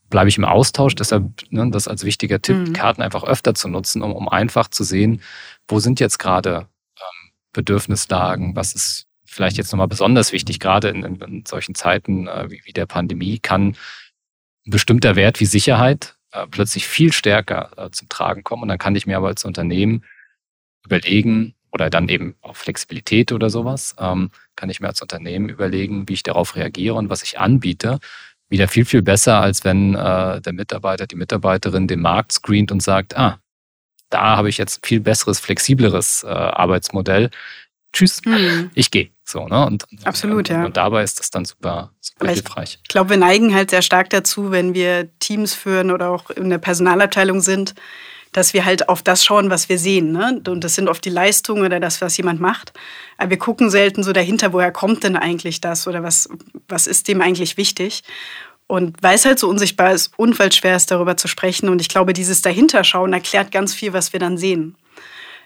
bleibe 0.09 0.29
ich 0.29 0.37
im 0.37 0.45
Austausch. 0.45 0.95
Deshalb 0.95 1.25
ne, 1.49 1.69
das 1.71 1.89
als 1.89 2.05
wichtiger 2.05 2.41
Tipp, 2.41 2.55
mhm. 2.55 2.73
Karten 2.73 3.01
einfach 3.01 3.25
öfter 3.25 3.53
zu 3.53 3.67
nutzen, 3.67 4.01
um, 4.01 4.13
um 4.13 4.29
einfach 4.29 4.69
zu 4.69 4.85
sehen, 4.85 5.21
wo 5.67 5.79
sind 5.79 5.99
jetzt 5.99 6.17
gerade 6.17 6.67
ähm, 6.95 7.31
Bedürfnislagen, 7.51 8.55
was 8.55 8.73
ist 8.73 9.07
vielleicht 9.25 9.57
jetzt 9.57 9.73
nochmal 9.73 9.89
besonders 9.89 10.31
wichtig, 10.31 10.59
gerade 10.59 10.89
in, 10.89 11.03
in, 11.03 11.15
in 11.21 11.45
solchen 11.45 11.75
Zeiten 11.75 12.27
äh, 12.27 12.49
wie, 12.49 12.61
wie 12.63 12.73
der 12.73 12.85
Pandemie, 12.85 13.39
kann 13.39 13.75
ein 14.65 14.71
bestimmter 14.71 15.17
Wert 15.17 15.41
wie 15.41 15.45
Sicherheit 15.45 16.15
äh, 16.31 16.47
plötzlich 16.47 16.87
viel 16.87 17.13
stärker 17.13 17.71
äh, 17.77 17.89
zum 17.91 18.09
Tragen 18.09 18.43
kommen. 18.43 18.63
Und 18.63 18.69
dann 18.69 18.77
kann 18.77 18.95
ich 18.95 19.07
mir 19.07 19.17
aber 19.17 19.27
als 19.27 19.45
Unternehmen 19.45 20.03
überlegen, 20.85 21.55
oder 21.71 21.89
dann 21.89 22.09
eben 22.09 22.35
auch 22.41 22.55
Flexibilität 22.55 23.31
oder 23.31 23.49
sowas, 23.49 23.95
ähm, 23.99 24.31
kann 24.55 24.69
ich 24.69 24.79
mir 24.79 24.87
als 24.87 25.01
Unternehmen 25.01 25.49
überlegen, 25.49 26.07
wie 26.09 26.13
ich 26.13 26.23
darauf 26.23 26.55
reagiere 26.55 26.95
und 26.95 27.09
was 27.09 27.23
ich 27.23 27.39
anbiete. 27.39 27.99
Wieder 28.49 28.67
viel, 28.67 28.85
viel 28.85 29.03
besser, 29.03 29.39
als 29.41 29.63
wenn 29.63 29.93
äh, 29.93 30.41
der 30.41 30.53
Mitarbeiter, 30.53 31.05
die 31.05 31.15
Mitarbeiterin 31.15 31.87
den 31.87 32.01
Markt 32.01 32.31
screent 32.31 32.71
und 32.71 32.81
sagt, 32.81 33.15
ah, 33.17 33.39
da 34.09 34.37
habe 34.37 34.49
ich 34.49 34.57
jetzt 34.57 34.85
viel 34.85 34.99
besseres, 34.99 35.39
flexibleres 35.39 36.23
äh, 36.23 36.29
Arbeitsmodell. 36.29 37.29
Tschüss, 37.93 38.21
hm. 38.23 38.71
ich 38.75 38.91
gehe. 38.91 39.09
So, 39.23 39.47
ne? 39.47 39.65
Und, 39.65 39.85
Absolut, 40.03 40.37
und, 40.37 40.49
ja. 40.49 40.65
Und 40.65 40.77
dabei 40.77 41.03
ist 41.03 41.19
das 41.19 41.29
dann 41.29 41.45
super, 41.45 41.91
super 41.99 42.31
hilfreich. 42.31 42.79
Ich 42.81 42.89
glaube, 42.89 43.11
wir 43.11 43.17
neigen 43.17 43.53
halt 43.53 43.69
sehr 43.69 43.81
stark 43.81 44.09
dazu, 44.09 44.51
wenn 44.51 44.73
wir 44.73 45.09
Teams 45.19 45.53
führen 45.53 45.91
oder 45.91 46.09
auch 46.09 46.29
in 46.29 46.49
der 46.49 46.57
Personalabteilung 46.57 47.41
sind, 47.41 47.75
dass 48.31 48.53
wir 48.53 48.65
halt 48.65 48.89
auf 48.89 49.01
das 49.01 49.25
schauen, 49.25 49.49
was 49.49 49.69
wir 49.69 49.79
sehen. 49.79 50.11
Ne? 50.11 50.41
Und 50.47 50.63
das 50.63 50.75
sind 50.75 50.87
oft 50.87 51.03
die 51.03 51.09
Leistungen 51.09 51.65
oder 51.65 51.79
das, 51.79 52.01
was 52.01 52.15
jemand 52.17 52.39
macht. 52.39 52.73
Aber 53.17 53.31
wir 53.31 53.37
gucken 53.37 53.69
selten 53.69 54.03
so 54.03 54.13
dahinter, 54.13 54.53
woher 54.53 54.71
kommt 54.71 55.03
denn 55.03 55.15
eigentlich 55.15 55.61
das 55.61 55.87
oder 55.87 56.03
was, 56.03 56.29
was 56.67 56.87
ist 56.87 57.07
dem 57.07 57.21
eigentlich 57.21 57.57
wichtig. 57.57 58.03
Und 58.67 59.01
weil 59.01 59.15
es 59.15 59.25
halt 59.25 59.39
so 59.39 59.49
unsichtbar 59.49 59.93
ist, 59.93 60.13
unfall 60.17 60.51
schwer 60.51 60.75
ist, 60.75 60.91
darüber 60.91 61.17
zu 61.17 61.27
sprechen. 61.27 61.69
Und 61.69 61.81
ich 61.81 61.89
glaube, 61.89 62.13
dieses 62.13 62.43
Dahinterschauen 62.43 63.13
erklärt 63.13 63.51
ganz 63.51 63.73
viel, 63.73 63.93
was 63.93 64.13
wir 64.13 64.19
dann 64.19 64.37
sehen. 64.37 64.75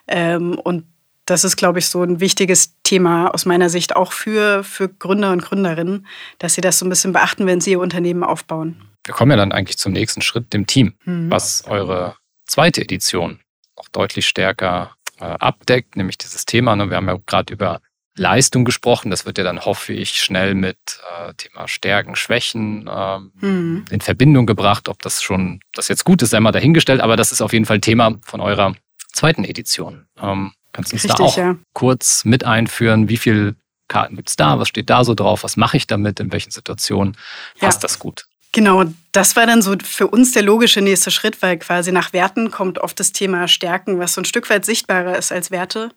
Ähm, 0.06 0.58
und 0.58 0.84
das 1.26 1.44
ist, 1.44 1.56
glaube 1.56 1.78
ich, 1.78 1.88
so 1.88 2.02
ein 2.02 2.20
wichtiges 2.20 2.74
Thema 2.82 3.28
aus 3.28 3.46
meiner 3.46 3.70
Sicht 3.70 3.96
auch 3.96 4.12
für, 4.12 4.64
für 4.64 4.88
Gründer 4.88 5.32
und 5.32 5.42
Gründerinnen, 5.42 6.06
dass 6.38 6.54
sie 6.54 6.60
das 6.60 6.78
so 6.78 6.86
ein 6.86 6.90
bisschen 6.90 7.12
beachten, 7.12 7.46
wenn 7.46 7.60
sie 7.60 7.72
ihr 7.72 7.80
Unternehmen 7.80 8.22
aufbauen. 8.22 8.82
Wir 9.04 9.14
kommen 9.14 9.30
ja 9.30 9.36
dann 9.36 9.52
eigentlich 9.52 9.78
zum 9.78 9.92
nächsten 9.92 10.22
Schritt, 10.22 10.52
dem 10.52 10.66
Team, 10.66 10.94
mhm. 11.04 11.30
was 11.30 11.64
eure 11.66 12.16
zweite 12.46 12.82
Edition 12.82 13.40
noch 13.76 13.88
deutlich 13.88 14.26
stärker 14.26 14.96
äh, 15.20 15.24
abdeckt, 15.24 15.96
nämlich 15.96 16.18
dieses 16.18 16.46
Thema. 16.46 16.76
Ne? 16.76 16.90
Wir 16.90 16.96
haben 16.96 17.08
ja 17.08 17.18
gerade 17.26 17.52
über 17.52 17.80
Leistung 18.16 18.64
gesprochen. 18.64 19.10
Das 19.10 19.26
wird 19.26 19.38
ja 19.38 19.44
dann, 19.44 19.64
hoffe 19.64 19.92
ich, 19.92 20.20
schnell 20.20 20.54
mit 20.54 20.78
äh, 21.26 21.34
Thema 21.34 21.66
Stärken, 21.68 22.16
Schwächen 22.16 22.86
äh, 22.86 23.18
mhm. 23.18 23.84
in 23.90 24.00
Verbindung 24.00 24.46
gebracht. 24.46 24.88
Ob 24.88 25.02
das 25.02 25.22
schon, 25.22 25.60
das 25.72 25.88
jetzt 25.88 26.04
gut 26.04 26.22
ist, 26.22 26.30
sei 26.30 26.40
mal 26.40 26.52
dahingestellt, 26.52 27.00
aber 27.00 27.16
das 27.16 27.32
ist 27.32 27.40
auf 27.40 27.52
jeden 27.52 27.64
Fall 27.64 27.80
Thema 27.80 28.16
von 28.22 28.40
eurer 28.40 28.74
zweiten 29.12 29.44
Edition. 29.44 30.06
Ähm, 30.20 30.52
Kannst 30.74 30.92
du 30.92 30.96
uns 30.96 31.04
Richtig, 31.04 31.18
da 31.18 31.24
auch 31.24 31.36
ja. 31.36 31.56
kurz 31.72 32.24
mit 32.24 32.44
einführen? 32.44 33.08
Wie 33.08 33.16
viele 33.16 33.54
Karten 33.88 34.16
gibt 34.16 34.28
es 34.28 34.36
da? 34.36 34.58
Was 34.58 34.68
steht 34.68 34.90
da 34.90 35.04
so 35.04 35.14
drauf? 35.14 35.44
Was 35.44 35.56
mache 35.56 35.76
ich 35.76 35.86
damit? 35.86 36.18
In 36.18 36.32
welchen 36.32 36.50
Situationen 36.50 37.16
passt 37.60 37.82
ja. 37.82 37.86
das 37.86 37.98
gut? 37.98 38.26
Genau, 38.50 38.84
das 39.12 39.36
war 39.36 39.46
dann 39.46 39.62
so 39.62 39.76
für 39.82 40.08
uns 40.08 40.32
der 40.32 40.42
logische 40.42 40.80
nächste 40.80 41.10
Schritt, 41.10 41.42
weil 41.42 41.58
quasi 41.58 41.92
nach 41.92 42.12
Werten 42.12 42.50
kommt 42.50 42.78
oft 42.78 42.98
das 42.98 43.12
Thema 43.12 43.46
Stärken, 43.46 43.98
was 43.98 44.14
so 44.14 44.20
ein 44.20 44.24
Stück 44.24 44.50
weit 44.50 44.64
sichtbarer 44.64 45.16
ist 45.16 45.32
als 45.32 45.50
Werte, 45.52 45.90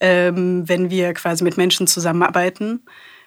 ähm, 0.00 0.68
wenn 0.68 0.90
wir 0.90 1.14
quasi 1.14 1.44
mit 1.44 1.56
Menschen 1.56 1.86
zusammenarbeiten. 1.86 2.84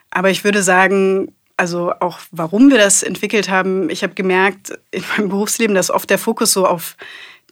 Aber 0.09 0.29
ich 0.29 0.43
würde 0.43 0.61
sagen, 0.61 1.33
also 1.55 1.93
auch 2.01 2.19
warum 2.31 2.69
wir 2.69 2.77
das 2.77 3.01
entwickelt 3.01 3.49
haben, 3.49 3.89
ich 3.89 4.03
habe 4.03 4.13
gemerkt 4.13 4.73
in 4.91 5.03
meinem 5.15 5.29
Berufsleben, 5.29 5.75
dass 5.75 5.89
oft 5.89 6.09
der 6.09 6.17
Fokus 6.17 6.51
so 6.51 6.65
auf 6.65 6.97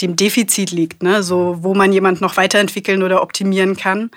dem 0.02 0.16
Defizit 0.16 0.72
liegt, 0.72 1.04
ne? 1.04 1.24
so 1.24 1.58
wo 1.62 1.74
man 1.74 1.92
jemand 1.92 2.22
noch 2.22 2.38
weiterentwickeln 2.38 3.04
oder 3.04 3.22
optimieren 3.22 3.76
kann 3.76 4.12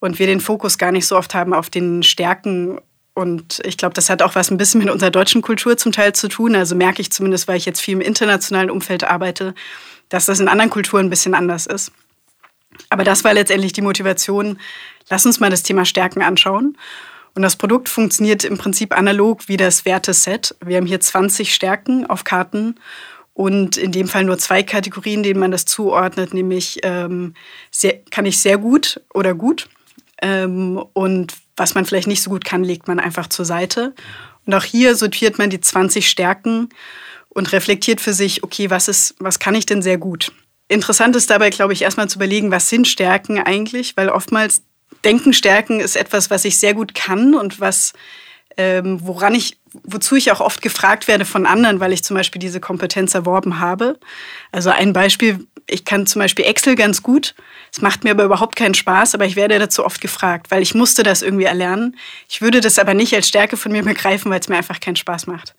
und 0.00 0.18
wir 0.18 0.26
den 0.26 0.40
Fokus 0.40 0.78
gar 0.78 0.92
nicht 0.92 1.06
so 1.06 1.16
oft 1.16 1.34
haben 1.34 1.52
auf 1.52 1.70
den 1.70 2.02
Stärken 2.02 2.78
und 3.16 3.62
ich 3.64 3.78
glaube, 3.78 3.94
das 3.94 4.10
hat 4.10 4.20
auch 4.20 4.34
was 4.34 4.50
ein 4.50 4.58
bisschen 4.58 4.80
mit 4.80 4.90
unserer 4.90 5.10
deutschen 5.10 5.40
Kultur 5.40 5.78
zum 5.78 5.90
Teil 5.90 6.12
zu 6.12 6.28
tun. 6.28 6.54
Also 6.54 6.74
merke 6.74 7.00
ich 7.00 7.10
zumindest, 7.10 7.48
weil 7.48 7.56
ich 7.56 7.64
jetzt 7.64 7.80
viel 7.80 7.94
im 7.94 8.02
internationalen 8.02 8.70
Umfeld 8.70 9.04
arbeite, 9.04 9.54
dass 10.10 10.26
das 10.26 10.38
in 10.38 10.48
anderen 10.48 10.68
Kulturen 10.68 11.06
ein 11.06 11.10
bisschen 11.10 11.34
anders 11.34 11.64
ist. 11.64 11.92
Aber 12.90 13.04
das 13.04 13.24
war 13.24 13.32
letztendlich 13.32 13.72
die 13.72 13.80
Motivation. 13.80 14.58
Lass 15.08 15.24
uns 15.24 15.40
mal 15.40 15.48
das 15.48 15.62
Thema 15.62 15.86
Stärken 15.86 16.20
anschauen. 16.20 16.76
Und 17.34 17.40
das 17.40 17.56
Produkt 17.56 17.88
funktioniert 17.88 18.44
im 18.44 18.58
Prinzip 18.58 18.94
analog 18.94 19.48
wie 19.48 19.56
das 19.56 19.86
Werteset. 19.86 20.54
Wir 20.62 20.76
haben 20.76 20.86
hier 20.86 21.00
20 21.00 21.54
Stärken 21.54 22.04
auf 22.04 22.24
Karten 22.24 22.76
und 23.36 23.76
in 23.76 23.92
dem 23.92 24.08
Fall 24.08 24.24
nur 24.24 24.38
zwei 24.38 24.62
Kategorien, 24.62 25.22
denen 25.22 25.38
man 25.38 25.50
das 25.50 25.66
zuordnet, 25.66 26.32
nämlich 26.32 26.80
ähm, 26.84 27.34
sehr, 27.70 27.98
kann 28.10 28.24
ich 28.24 28.38
sehr 28.38 28.56
gut 28.56 28.98
oder 29.12 29.34
gut. 29.34 29.68
Ähm, 30.22 30.82
und 30.94 31.34
was 31.54 31.74
man 31.74 31.84
vielleicht 31.84 32.06
nicht 32.06 32.22
so 32.22 32.30
gut 32.30 32.46
kann, 32.46 32.64
legt 32.64 32.88
man 32.88 32.98
einfach 32.98 33.26
zur 33.26 33.44
Seite. 33.44 33.94
Und 34.46 34.54
auch 34.54 34.64
hier 34.64 34.96
sortiert 34.96 35.36
man 35.36 35.50
die 35.50 35.60
20 35.60 36.08
Stärken 36.08 36.70
und 37.28 37.52
reflektiert 37.52 38.00
für 38.00 38.14
sich, 38.14 38.42
okay, 38.42 38.70
was, 38.70 38.88
ist, 38.88 39.14
was 39.18 39.38
kann 39.38 39.54
ich 39.54 39.66
denn 39.66 39.82
sehr 39.82 39.98
gut? 39.98 40.32
Interessant 40.68 41.14
ist 41.14 41.28
dabei, 41.28 41.50
glaube 41.50 41.74
ich, 41.74 41.82
erstmal 41.82 42.08
zu 42.08 42.16
überlegen, 42.16 42.50
was 42.50 42.70
sind 42.70 42.88
Stärken 42.88 43.38
eigentlich, 43.38 43.98
weil 43.98 44.08
oftmals 44.08 44.62
Denken 45.04 45.34
Stärken 45.34 45.80
ist 45.80 45.96
etwas, 45.96 46.30
was 46.30 46.46
ich 46.46 46.56
sehr 46.58 46.72
gut 46.72 46.94
kann 46.94 47.34
und 47.34 47.60
was, 47.60 47.92
ähm, 48.56 49.00
woran 49.02 49.34
ich 49.34 49.58
wozu 49.84 50.16
ich 50.16 50.32
auch 50.32 50.40
oft 50.40 50.62
gefragt 50.62 51.08
werde 51.08 51.24
von 51.24 51.46
anderen, 51.46 51.80
weil 51.80 51.92
ich 51.92 52.04
zum 52.04 52.16
Beispiel 52.16 52.38
diese 52.38 52.60
Kompetenz 52.60 53.14
erworben 53.14 53.60
habe. 53.60 53.98
Also 54.52 54.70
ein 54.70 54.92
Beispiel, 54.92 55.46
ich 55.66 55.84
kann 55.84 56.06
zum 56.06 56.20
Beispiel 56.20 56.44
Excel 56.44 56.76
ganz 56.76 57.02
gut. 57.02 57.34
Es 57.72 57.80
macht 57.80 58.04
mir 58.04 58.12
aber 58.12 58.24
überhaupt 58.24 58.56
keinen 58.56 58.74
Spaß, 58.74 59.14
aber 59.14 59.26
ich 59.26 59.36
werde 59.36 59.58
dazu 59.58 59.84
oft 59.84 60.00
gefragt, 60.00 60.50
weil 60.50 60.62
ich 60.62 60.74
musste 60.74 61.02
das 61.02 61.22
irgendwie 61.22 61.44
erlernen. 61.44 61.96
Ich 62.28 62.40
würde 62.40 62.60
das 62.60 62.78
aber 62.78 62.94
nicht 62.94 63.14
als 63.14 63.28
Stärke 63.28 63.56
von 63.56 63.72
mir 63.72 63.82
begreifen, 63.82 64.30
weil 64.30 64.40
es 64.40 64.48
mir 64.48 64.56
einfach 64.56 64.80
keinen 64.80 64.96
Spaß 64.96 65.26
macht. 65.26 65.54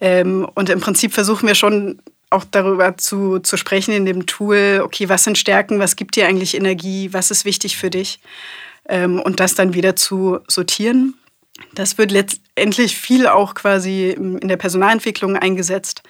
Ähm, 0.00 0.48
und 0.54 0.70
im 0.70 0.80
Prinzip 0.80 1.12
versuchen 1.12 1.46
wir 1.46 1.54
schon 1.54 2.00
auch 2.30 2.44
darüber 2.48 2.96
zu, 2.96 3.40
zu 3.40 3.56
sprechen 3.56 3.92
in 3.92 4.06
dem 4.06 4.26
Tool, 4.26 4.80
okay, 4.84 5.08
was 5.08 5.24
sind 5.24 5.36
Stärken, 5.36 5.80
was 5.80 5.96
gibt 5.96 6.14
dir 6.14 6.26
eigentlich 6.26 6.54
Energie, 6.54 7.12
was 7.12 7.32
ist 7.32 7.44
wichtig 7.44 7.76
für 7.76 7.90
dich 7.90 8.20
ähm, 8.88 9.20
und 9.20 9.40
das 9.40 9.54
dann 9.56 9.74
wieder 9.74 9.96
zu 9.96 10.38
sortieren. 10.46 11.14
Das 11.74 11.98
wird 11.98 12.10
letztendlich 12.10 12.96
viel 12.96 13.26
auch 13.26 13.54
quasi 13.54 14.10
in 14.10 14.48
der 14.48 14.56
Personalentwicklung 14.56 15.36
eingesetzt, 15.36 16.02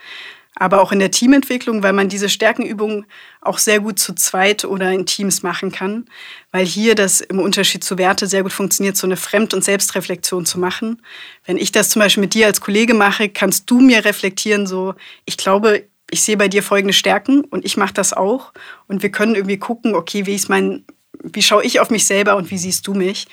aber 0.56 0.80
auch 0.80 0.92
in 0.92 0.98
der 0.98 1.10
Teamentwicklung, 1.10 1.82
weil 1.82 1.92
man 1.92 2.08
diese 2.08 2.28
Stärkenübungen 2.28 3.06
auch 3.40 3.58
sehr 3.58 3.80
gut 3.80 3.98
zu 3.98 4.14
zweit 4.14 4.64
oder 4.64 4.90
in 4.90 5.06
Teams 5.06 5.42
machen 5.42 5.70
kann, 5.70 6.06
weil 6.50 6.66
hier 6.66 6.94
das 6.94 7.20
im 7.20 7.38
Unterschied 7.38 7.84
zu 7.84 7.98
Werte 7.98 8.26
sehr 8.26 8.42
gut 8.42 8.52
funktioniert, 8.52 8.96
so 8.96 9.06
eine 9.06 9.16
Fremd- 9.16 9.54
und 9.54 9.64
Selbstreflexion 9.64 10.44
zu 10.44 10.58
machen. 10.58 11.02
Wenn 11.44 11.56
ich 11.56 11.72
das 11.72 11.90
zum 11.90 12.00
Beispiel 12.00 12.22
mit 12.22 12.34
dir 12.34 12.46
als 12.46 12.60
Kollege 12.60 12.94
mache, 12.94 13.28
kannst 13.28 13.70
du 13.70 13.80
mir 13.80 14.04
reflektieren, 14.04 14.66
so, 14.66 14.94
ich 15.24 15.36
glaube, 15.36 15.86
ich 16.10 16.22
sehe 16.22 16.36
bei 16.36 16.48
dir 16.48 16.62
folgende 16.62 16.94
Stärken 16.94 17.44
und 17.44 17.64
ich 17.64 17.76
mache 17.76 17.94
das 17.94 18.12
auch 18.12 18.52
und 18.88 19.02
wir 19.02 19.10
können 19.10 19.36
irgendwie 19.36 19.58
gucken, 19.58 19.94
okay, 19.94 20.26
wie 20.26 20.34
ist 20.34 20.48
mein 20.48 20.84
wie 21.22 21.42
schaue 21.42 21.64
ich 21.64 21.80
auf 21.80 21.90
mich 21.90 22.06
selber 22.06 22.36
und 22.36 22.50
wie 22.50 22.58
siehst 22.58 22.86
du 22.86 22.94
mich? 22.94 23.26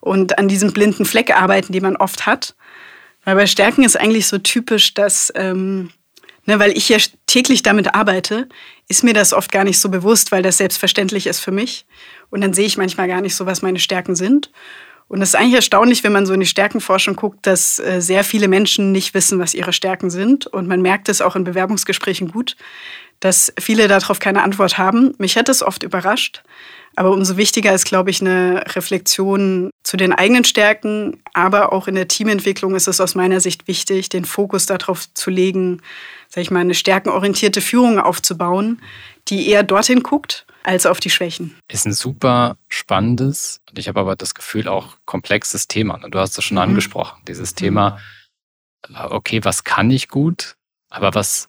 Und 0.00 0.38
an 0.38 0.48
diesem 0.48 0.72
blinden 0.72 1.04
Fleck 1.04 1.30
arbeiten, 1.30 1.72
den 1.72 1.82
man 1.82 1.96
oft 1.96 2.26
hat. 2.26 2.54
Weil 3.24 3.36
bei 3.36 3.46
Stärken 3.46 3.84
ist 3.84 3.96
eigentlich 3.96 4.26
so 4.26 4.38
typisch, 4.38 4.94
dass, 4.94 5.32
ähm, 5.34 5.90
ne, 6.46 6.58
weil 6.58 6.76
ich 6.76 6.88
ja 6.88 6.98
täglich 7.26 7.62
damit 7.62 7.94
arbeite, 7.94 8.48
ist 8.88 9.04
mir 9.04 9.14
das 9.14 9.32
oft 9.32 9.52
gar 9.52 9.64
nicht 9.64 9.78
so 9.78 9.88
bewusst, 9.88 10.32
weil 10.32 10.42
das 10.42 10.58
selbstverständlich 10.58 11.26
ist 11.26 11.40
für 11.40 11.52
mich. 11.52 11.86
Und 12.30 12.40
dann 12.40 12.52
sehe 12.52 12.66
ich 12.66 12.76
manchmal 12.76 13.08
gar 13.08 13.20
nicht 13.20 13.36
so, 13.36 13.46
was 13.46 13.62
meine 13.62 13.78
Stärken 13.78 14.16
sind. 14.16 14.50
Und 15.08 15.20
es 15.20 15.30
ist 15.30 15.34
eigentlich 15.34 15.56
erstaunlich, 15.56 16.04
wenn 16.04 16.12
man 16.12 16.24
so 16.24 16.32
in 16.32 16.40
die 16.40 16.46
Stärkenforschung 16.46 17.16
guckt, 17.16 17.46
dass 17.46 17.78
äh, 17.78 18.00
sehr 18.00 18.24
viele 18.24 18.48
Menschen 18.48 18.92
nicht 18.92 19.12
wissen, 19.12 19.38
was 19.38 19.52
ihre 19.52 19.72
Stärken 19.72 20.08
sind. 20.08 20.46
Und 20.46 20.66
man 20.66 20.80
merkt 20.80 21.08
es 21.10 21.20
auch 21.20 21.36
in 21.36 21.44
Bewerbungsgesprächen 21.44 22.32
gut, 22.32 22.56
dass 23.20 23.52
viele 23.60 23.88
darauf 23.88 24.18
keine 24.20 24.42
Antwort 24.42 24.78
haben. 24.78 25.14
Mich 25.18 25.36
hätte 25.36 25.52
es 25.52 25.62
oft 25.62 25.82
überrascht. 25.82 26.42
Aber 26.96 27.10
umso 27.10 27.36
wichtiger 27.36 27.74
ist, 27.74 27.84
glaube 27.84 28.10
ich, 28.10 28.20
eine 28.20 28.64
Reflexion 28.74 29.70
zu 29.82 29.96
den 29.96 30.12
eigenen 30.12 30.44
Stärken. 30.44 31.22
Aber 31.32 31.72
auch 31.72 31.88
in 31.88 31.94
der 31.94 32.08
Teamentwicklung 32.08 32.74
ist 32.74 32.88
es 32.88 33.00
aus 33.00 33.14
meiner 33.14 33.40
Sicht 33.40 33.66
wichtig, 33.66 34.08
den 34.08 34.24
Fokus 34.24 34.66
darauf 34.66 35.12
zu 35.14 35.30
legen, 35.30 35.80
sag 36.28 36.42
ich 36.42 36.50
mal, 36.50 36.60
eine 36.60 36.74
stärkenorientierte 36.74 37.60
Führung 37.60 37.98
aufzubauen, 37.98 38.80
die 39.28 39.48
eher 39.48 39.62
dorthin 39.62 40.02
guckt 40.02 40.46
als 40.62 40.86
auf 40.86 41.00
die 41.00 41.10
Schwächen. 41.10 41.56
Ist 41.68 41.86
ein 41.86 41.92
super 41.92 42.56
spannendes 42.68 43.60
und 43.68 43.78
ich 43.78 43.88
habe 43.88 44.00
aber 44.00 44.16
das 44.16 44.34
Gefühl 44.34 44.68
auch 44.68 44.96
komplexes 45.04 45.68
Thema. 45.68 45.98
Du 46.08 46.18
hast 46.18 46.38
es 46.38 46.44
schon 46.44 46.56
mhm. 46.56 46.62
angesprochen, 46.62 47.20
dieses 47.26 47.54
Thema, 47.54 47.98
äh, 48.88 49.04
okay, 49.08 49.44
was 49.44 49.64
kann 49.64 49.90
ich 49.90 50.08
gut, 50.08 50.56
aber 50.88 51.14
was 51.14 51.48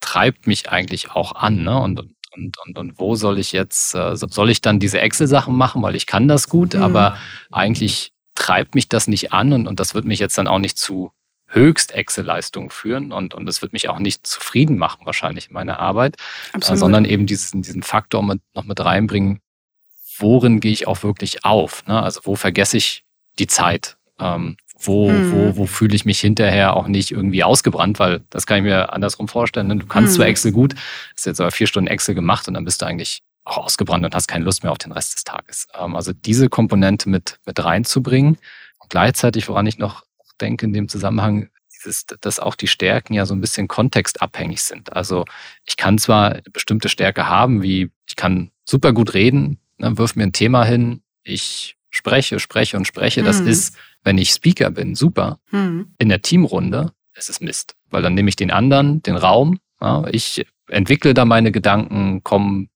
treibt 0.00 0.46
mich 0.46 0.68
eigentlich 0.68 1.10
auch 1.10 1.32
an? 1.34 1.62
Ne? 1.62 1.78
Und, 1.78 2.14
und, 2.34 2.56
und, 2.66 2.78
und 2.78 2.98
wo 2.98 3.14
soll 3.14 3.38
ich 3.38 3.52
jetzt, 3.52 3.94
äh, 3.94 4.16
soll 4.16 4.50
ich 4.50 4.60
dann 4.60 4.78
diese 4.78 5.00
Excel-Sachen 5.00 5.54
machen, 5.54 5.82
weil 5.82 5.94
ich 5.94 6.06
kann 6.06 6.28
das 6.28 6.48
gut, 6.48 6.74
mhm. 6.74 6.82
aber 6.82 7.18
eigentlich 7.50 8.12
treibt 8.34 8.74
mich 8.74 8.88
das 8.88 9.08
nicht 9.08 9.32
an 9.32 9.52
und, 9.52 9.66
und 9.66 9.80
das 9.80 9.94
wird 9.94 10.04
mich 10.04 10.18
jetzt 10.18 10.38
dann 10.38 10.46
auch 10.46 10.58
nicht 10.58 10.78
zu 10.78 11.12
höchst 11.48 11.92
Excel-Leistung 11.92 12.70
führen 12.70 13.10
und, 13.12 13.34
und 13.34 13.46
das 13.46 13.62
wird 13.62 13.72
mich 13.72 13.88
auch 13.88 13.98
nicht 13.98 14.26
zufrieden 14.26 14.76
machen 14.78 15.06
wahrscheinlich 15.06 15.48
in 15.48 15.54
meiner 15.54 15.80
Arbeit, 15.80 16.16
äh, 16.54 16.76
sondern 16.76 17.04
eben 17.04 17.26
diesen, 17.26 17.62
diesen 17.62 17.82
Faktor 17.82 18.22
mit, 18.22 18.40
noch 18.54 18.64
mit 18.64 18.78
reinbringen, 18.80 19.40
worin 20.18 20.60
gehe 20.60 20.72
ich 20.72 20.86
auch 20.86 21.02
wirklich 21.02 21.44
auf? 21.44 21.86
Ne? 21.86 22.02
Also 22.02 22.20
wo 22.24 22.36
vergesse 22.36 22.76
ich 22.76 23.04
die 23.38 23.46
Zeit? 23.46 23.96
Ähm, 24.20 24.56
wo, 24.78 25.10
mhm. 25.10 25.32
wo, 25.32 25.56
wo 25.56 25.66
fühle 25.66 25.94
ich 25.94 26.04
mich 26.04 26.20
hinterher 26.20 26.76
auch 26.76 26.86
nicht 26.86 27.10
irgendwie 27.10 27.42
ausgebrannt, 27.42 27.98
weil 27.98 28.20
das 28.30 28.46
kann 28.46 28.58
ich 28.58 28.62
mir 28.62 28.92
andersrum 28.92 29.28
vorstellen. 29.28 29.66
Ne? 29.66 29.76
Du 29.76 29.86
kannst 29.86 30.12
mhm. 30.12 30.16
zwar 30.16 30.26
Excel 30.26 30.52
gut, 30.52 30.74
hast 31.14 31.26
jetzt 31.26 31.40
aber 31.40 31.50
vier 31.50 31.66
Stunden 31.66 31.88
Excel 31.88 32.14
gemacht 32.14 32.46
und 32.48 32.54
dann 32.54 32.64
bist 32.64 32.80
du 32.82 32.86
eigentlich 32.86 33.22
auch 33.44 33.58
ausgebrannt 33.58 34.04
und 34.04 34.14
hast 34.14 34.28
keine 34.28 34.44
Lust 34.44 34.62
mehr 34.62 34.72
auf 34.72 34.78
den 34.78 34.92
Rest 34.92 35.14
des 35.14 35.24
Tages. 35.24 35.66
Ähm, 35.78 35.96
also 35.96 36.12
diese 36.12 36.48
Komponente 36.48 37.08
mit, 37.08 37.38
mit 37.44 37.62
reinzubringen 37.62 38.38
und 38.78 38.90
gleichzeitig, 38.90 39.48
woran 39.48 39.66
ich 39.66 39.78
noch 39.78 40.04
denke 40.40 40.66
in 40.66 40.72
dem 40.72 40.88
Zusammenhang, 40.88 41.48
ist, 41.84 42.16
dass 42.20 42.40
auch 42.40 42.54
die 42.54 42.66
Stärken 42.66 43.14
ja 43.14 43.26
so 43.26 43.34
ein 43.34 43.40
bisschen 43.40 43.68
kontextabhängig 43.68 44.62
sind. 44.62 44.92
Also 44.92 45.24
ich 45.64 45.76
kann 45.76 45.98
zwar 45.98 46.32
eine 46.32 46.42
bestimmte 46.52 46.88
Stärke 46.88 47.28
haben, 47.28 47.62
wie 47.62 47.90
ich 48.06 48.16
kann 48.16 48.50
super 48.64 48.92
gut 48.92 49.14
reden, 49.14 49.58
ne, 49.78 49.96
wirf 49.96 50.16
mir 50.16 50.24
ein 50.24 50.32
Thema 50.32 50.64
hin, 50.64 51.02
ich 51.22 51.76
spreche, 51.90 52.38
spreche 52.40 52.76
und 52.76 52.86
spreche. 52.86 53.22
Das 53.22 53.40
mhm. 53.40 53.48
ist, 53.48 53.76
wenn 54.08 54.16
ich 54.16 54.30
Speaker 54.30 54.70
bin, 54.70 54.94
super. 54.94 55.38
Mhm. 55.50 55.94
In 55.98 56.08
der 56.08 56.22
Teamrunde 56.22 56.92
ist 57.14 57.28
es 57.28 57.42
Mist, 57.42 57.76
weil 57.90 58.00
dann 58.00 58.14
nehme 58.14 58.30
ich 58.30 58.36
den 58.36 58.50
anderen, 58.50 59.02
den 59.02 59.16
Raum, 59.16 59.58
ja, 59.82 60.06
ich 60.10 60.46
entwickle 60.68 61.12
da 61.12 61.26
meine 61.26 61.52
Gedanken, 61.52 62.22
komme 62.24 62.68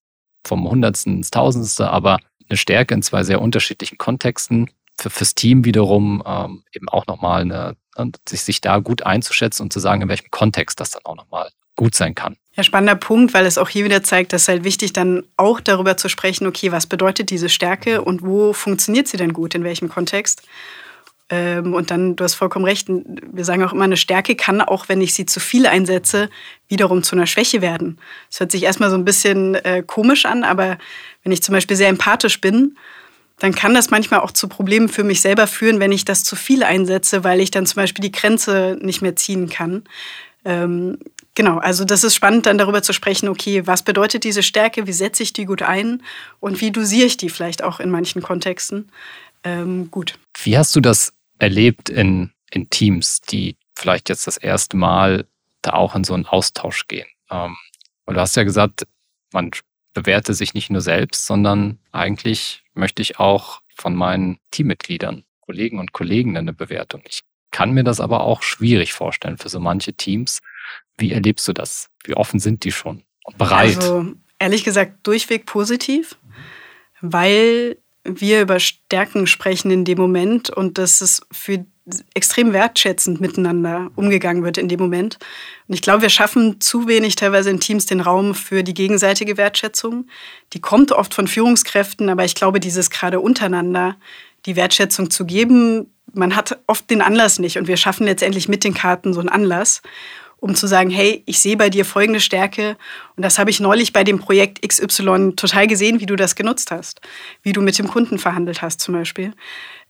vom 0.46 0.68
Hundertsten 0.68 1.16
ins 1.16 1.30
Tausendste, 1.30 1.88
aber 1.88 2.18
eine 2.50 2.58
Stärke 2.58 2.92
in 2.92 3.02
zwei 3.02 3.24
sehr 3.24 3.40
unterschiedlichen 3.40 3.96
Kontexten 3.96 4.68
für, 5.00 5.08
fürs 5.08 5.34
Team 5.34 5.64
wiederum 5.64 6.22
ähm, 6.26 6.64
eben 6.74 6.90
auch 6.90 7.06
nochmal 7.06 7.40
eine, 7.40 7.76
ne, 7.96 8.12
sich, 8.28 8.42
sich 8.42 8.60
da 8.60 8.78
gut 8.80 9.02
einzuschätzen 9.02 9.62
und 9.62 9.72
zu 9.72 9.80
sagen, 9.80 10.02
in 10.02 10.08
welchem 10.08 10.30
Kontext 10.30 10.80
das 10.80 10.90
dann 10.90 11.06
auch 11.06 11.16
nochmal 11.16 11.48
gut 11.76 11.94
sein 11.94 12.14
kann. 12.14 12.36
Ja, 12.54 12.62
spannender 12.62 12.96
Punkt, 12.96 13.32
weil 13.32 13.46
es 13.46 13.56
auch 13.56 13.70
hier 13.70 13.86
wieder 13.86 14.02
zeigt, 14.02 14.34
dass 14.34 14.42
es 14.42 14.48
halt 14.48 14.64
wichtig 14.64 14.92
dann 14.92 15.22
auch 15.38 15.60
darüber 15.60 15.96
zu 15.96 16.10
sprechen, 16.10 16.46
okay, 16.46 16.70
was 16.72 16.86
bedeutet 16.86 17.30
diese 17.30 17.48
Stärke 17.48 18.02
und 18.02 18.20
wo 18.20 18.52
funktioniert 18.52 19.08
sie 19.08 19.16
denn 19.16 19.32
gut, 19.32 19.54
in 19.54 19.64
welchem 19.64 19.88
Kontext? 19.88 20.42
Ähm, 21.32 21.72
und 21.72 21.90
dann, 21.90 22.14
du 22.14 22.24
hast 22.24 22.34
vollkommen 22.34 22.66
recht, 22.66 22.88
wir 22.88 23.44
sagen 23.46 23.64
auch 23.64 23.72
immer, 23.72 23.84
eine 23.84 23.96
Stärke 23.96 24.36
kann 24.36 24.60
auch, 24.60 24.90
wenn 24.90 25.00
ich 25.00 25.14
sie 25.14 25.24
zu 25.24 25.40
viel 25.40 25.66
einsetze, 25.66 26.28
wiederum 26.68 27.02
zu 27.02 27.16
einer 27.16 27.26
Schwäche 27.26 27.62
werden. 27.62 27.98
Das 28.28 28.40
hört 28.40 28.52
sich 28.52 28.64
erstmal 28.64 28.90
so 28.90 28.96
ein 28.96 29.06
bisschen 29.06 29.54
äh, 29.54 29.82
komisch 29.84 30.26
an, 30.26 30.44
aber 30.44 30.76
wenn 31.22 31.32
ich 31.32 31.42
zum 31.42 31.54
Beispiel 31.54 31.74
sehr 31.74 31.88
empathisch 31.88 32.38
bin, 32.42 32.76
dann 33.38 33.54
kann 33.54 33.72
das 33.72 33.90
manchmal 33.90 34.20
auch 34.20 34.32
zu 34.32 34.46
Problemen 34.46 34.90
für 34.90 35.04
mich 35.04 35.22
selber 35.22 35.46
führen, 35.46 35.80
wenn 35.80 35.90
ich 35.90 36.04
das 36.04 36.22
zu 36.22 36.36
viel 36.36 36.62
einsetze, 36.62 37.24
weil 37.24 37.40
ich 37.40 37.50
dann 37.50 37.64
zum 37.64 37.76
Beispiel 37.76 38.02
die 38.02 38.12
Grenze 38.12 38.76
nicht 38.82 39.00
mehr 39.00 39.16
ziehen 39.16 39.48
kann. 39.48 39.84
Ähm, 40.44 40.98
genau, 41.34 41.56
also 41.56 41.86
das 41.86 42.04
ist 42.04 42.14
spannend, 42.14 42.44
dann 42.44 42.58
darüber 42.58 42.82
zu 42.82 42.92
sprechen, 42.92 43.30
okay, 43.30 43.66
was 43.66 43.84
bedeutet 43.84 44.24
diese 44.24 44.42
Stärke, 44.42 44.86
wie 44.86 44.92
setze 44.92 45.22
ich 45.22 45.32
die 45.32 45.46
gut 45.46 45.62
ein 45.62 46.02
und 46.40 46.60
wie 46.60 46.72
dosiere 46.72 47.06
ich 47.06 47.16
die 47.16 47.30
vielleicht 47.30 47.64
auch 47.64 47.80
in 47.80 47.90
manchen 47.90 48.20
Kontexten 48.20 48.90
ähm, 49.44 49.90
gut. 49.90 50.18
Wie 50.42 50.58
hast 50.58 50.76
du 50.76 50.80
das 50.80 51.14
erlebt 51.42 51.88
in, 51.88 52.30
in 52.50 52.70
Teams, 52.70 53.20
die 53.20 53.56
vielleicht 53.74 54.08
jetzt 54.08 54.26
das 54.26 54.36
erste 54.36 54.76
Mal 54.76 55.26
da 55.60 55.72
auch 55.72 55.94
in 55.96 56.04
so 56.04 56.14
einen 56.14 56.26
Austausch 56.26 56.86
gehen? 56.86 57.08
Ähm, 57.30 57.56
und 58.04 58.14
du 58.14 58.20
hast 58.20 58.36
ja 58.36 58.44
gesagt, 58.44 58.86
man 59.32 59.50
bewerte 59.92 60.34
sich 60.34 60.54
nicht 60.54 60.70
nur 60.70 60.80
selbst, 60.80 61.26
sondern 61.26 61.78
eigentlich 61.90 62.62
möchte 62.74 63.02
ich 63.02 63.18
auch 63.18 63.60
von 63.76 63.94
meinen 63.94 64.38
Teammitgliedern, 64.52 65.24
Kollegen 65.40 65.78
und 65.78 65.92
Kollegen 65.92 66.36
eine 66.36 66.52
Bewertung. 66.52 67.02
Ich 67.06 67.22
kann 67.50 67.72
mir 67.72 67.84
das 67.84 68.00
aber 68.00 68.22
auch 68.22 68.42
schwierig 68.42 68.92
vorstellen 68.92 69.36
für 69.36 69.48
so 69.48 69.60
manche 69.60 69.92
Teams. 69.92 70.40
Wie 70.96 71.12
erlebst 71.12 71.46
du 71.48 71.52
das? 71.52 71.90
Wie 72.04 72.14
offen 72.14 72.38
sind 72.40 72.64
die 72.64 72.72
schon 72.72 73.02
bereit? 73.36 73.76
Also 73.76 74.14
ehrlich 74.38 74.64
gesagt 74.64 75.06
durchweg 75.06 75.46
positiv, 75.46 76.16
weil 77.00 77.78
wir 78.04 78.42
über 78.42 78.58
Stärken 78.58 79.26
sprechen 79.26 79.70
in 79.70 79.84
dem 79.84 79.98
Moment 79.98 80.50
und 80.50 80.78
dass 80.78 81.00
es 81.00 81.20
für 81.30 81.64
extrem 82.14 82.52
wertschätzend 82.52 83.20
miteinander 83.20 83.90
umgegangen 83.96 84.44
wird 84.44 84.56
in 84.56 84.68
dem 84.68 84.80
Moment. 84.80 85.18
Und 85.66 85.74
ich 85.74 85.82
glaube, 85.82 86.02
wir 86.02 86.10
schaffen 86.10 86.60
zu 86.60 86.86
wenig 86.86 87.16
teilweise 87.16 87.50
in 87.50 87.60
Teams 87.60 87.86
den 87.86 88.00
Raum 88.00 88.34
für 88.34 88.62
die 88.62 88.74
gegenseitige 88.74 89.36
Wertschätzung. 89.36 90.06
Die 90.52 90.60
kommt 90.60 90.92
oft 90.92 91.12
von 91.12 91.26
Führungskräften, 91.26 92.08
aber 92.08 92.24
ich 92.24 92.34
glaube, 92.34 92.60
dieses 92.60 92.90
gerade 92.90 93.20
untereinander, 93.20 93.96
die 94.46 94.56
Wertschätzung 94.56 95.10
zu 95.10 95.26
geben, 95.26 95.92
man 96.14 96.36
hat 96.36 96.58
oft 96.66 96.88
den 96.90 97.02
Anlass 97.02 97.38
nicht 97.38 97.58
und 97.58 97.68
wir 97.68 97.76
schaffen 97.76 98.06
letztendlich 98.06 98.48
mit 98.48 98.64
den 98.64 98.74
Karten 98.74 99.14
so 99.14 99.20
einen 99.20 99.28
Anlass 99.28 99.82
um 100.42 100.56
zu 100.56 100.66
sagen, 100.66 100.90
hey, 100.90 101.22
ich 101.24 101.38
sehe 101.38 101.56
bei 101.56 101.70
dir 101.70 101.84
folgende 101.84 102.18
Stärke 102.18 102.76
und 103.16 103.22
das 103.22 103.38
habe 103.38 103.50
ich 103.50 103.60
neulich 103.60 103.92
bei 103.92 104.02
dem 104.02 104.18
Projekt 104.18 104.60
XY 104.66 105.34
total 105.36 105.68
gesehen, 105.68 106.00
wie 106.00 106.06
du 106.06 106.16
das 106.16 106.34
genutzt 106.34 106.72
hast, 106.72 107.00
wie 107.44 107.52
du 107.52 107.62
mit 107.62 107.78
dem 107.78 107.86
Kunden 107.86 108.18
verhandelt 108.18 108.60
hast 108.60 108.80
zum 108.80 108.92
Beispiel. 108.92 109.34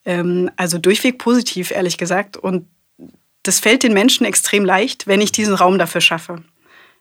Ähm, 0.05 0.51
also 0.57 0.77
durchweg 0.77 1.19
positiv, 1.19 1.71
ehrlich 1.71 1.97
gesagt. 1.97 2.37
Und 2.37 2.67
das 3.43 3.61
fällt 3.61 3.83
den 3.83 3.95
Menschen 3.95 4.27
extrem 4.27 4.67
leicht, 4.67 5.07
wenn 5.07 5.23
ich 5.23 5.33
diesen 5.33 5.55
Raum 5.55 5.79
dafür 5.79 6.03
schaffe. 6.03 6.43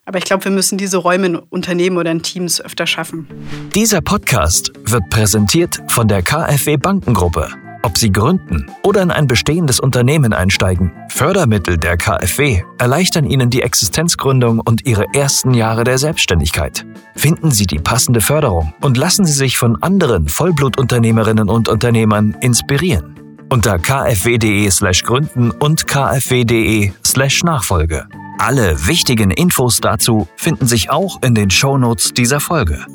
Aber 0.06 0.18
ich 0.18 0.24
glaube, 0.24 0.46
wir 0.46 0.52
müssen 0.52 0.78
diese 0.78 0.98
Räume 0.98 1.26
in 1.26 1.36
Unternehmen 1.36 1.98
oder 1.98 2.10
in 2.10 2.24
Teams 2.24 2.62
öfter 2.62 2.88
schaffen. 2.88 3.28
Dieser 3.76 4.00
Podcast 4.00 4.72
wird 4.86 5.10
präsentiert 5.10 5.78
von 5.90 6.08
der 6.08 6.22
KfW 6.24 6.78
Bankengruppe. 6.78 7.50
Ob 7.84 7.98
Sie 7.98 8.12
gründen 8.12 8.70
oder 8.84 9.02
in 9.02 9.10
ein 9.10 9.26
bestehendes 9.26 9.80
Unternehmen 9.80 10.34
einsteigen, 10.34 10.92
Fördermittel 11.10 11.78
der 11.78 11.98
KfW 11.98 12.62
erleichtern 12.78 13.26
Ihnen 13.26 13.50
die 13.50 13.64
Existenzgründung 13.64 14.60
und 14.60 14.86
Ihre 14.86 15.06
ersten 15.14 15.54
Jahre 15.54 15.84
der 15.84 15.98
Selbstständigkeit. 15.98 16.86
Finden 17.16 17.50
Sie 17.50 17.66
die 17.66 17.80
passende 17.80 18.22
Förderung 18.22 18.74
und 18.82 18.98
lassen 18.98 19.26
Sie 19.26 19.34
sich 19.34 19.58
von 19.58 19.82
anderen 19.82 20.28
Vollblutunternehmerinnen 20.28 21.50
und 21.50 21.70
Unternehmern 21.70 22.38
inspirieren. 22.42 23.16
Unter 23.50 23.80
kfw.de/slash 23.80 25.04
gründen 25.04 25.52
und 25.52 25.88
kfw.de/slash 25.88 27.44
Nachfolge. 27.44 28.08
Alle 28.38 28.88
wichtigen 28.88 29.32
Infos 29.32 29.82
dazu 29.82 30.28
finden 30.36 30.68
sich 30.68 30.90
auch 30.90 31.22
in 31.22 31.36
den 31.36 31.50
Shownotes 31.50 32.14
dieser 32.14 32.40
Folge. 32.40 32.86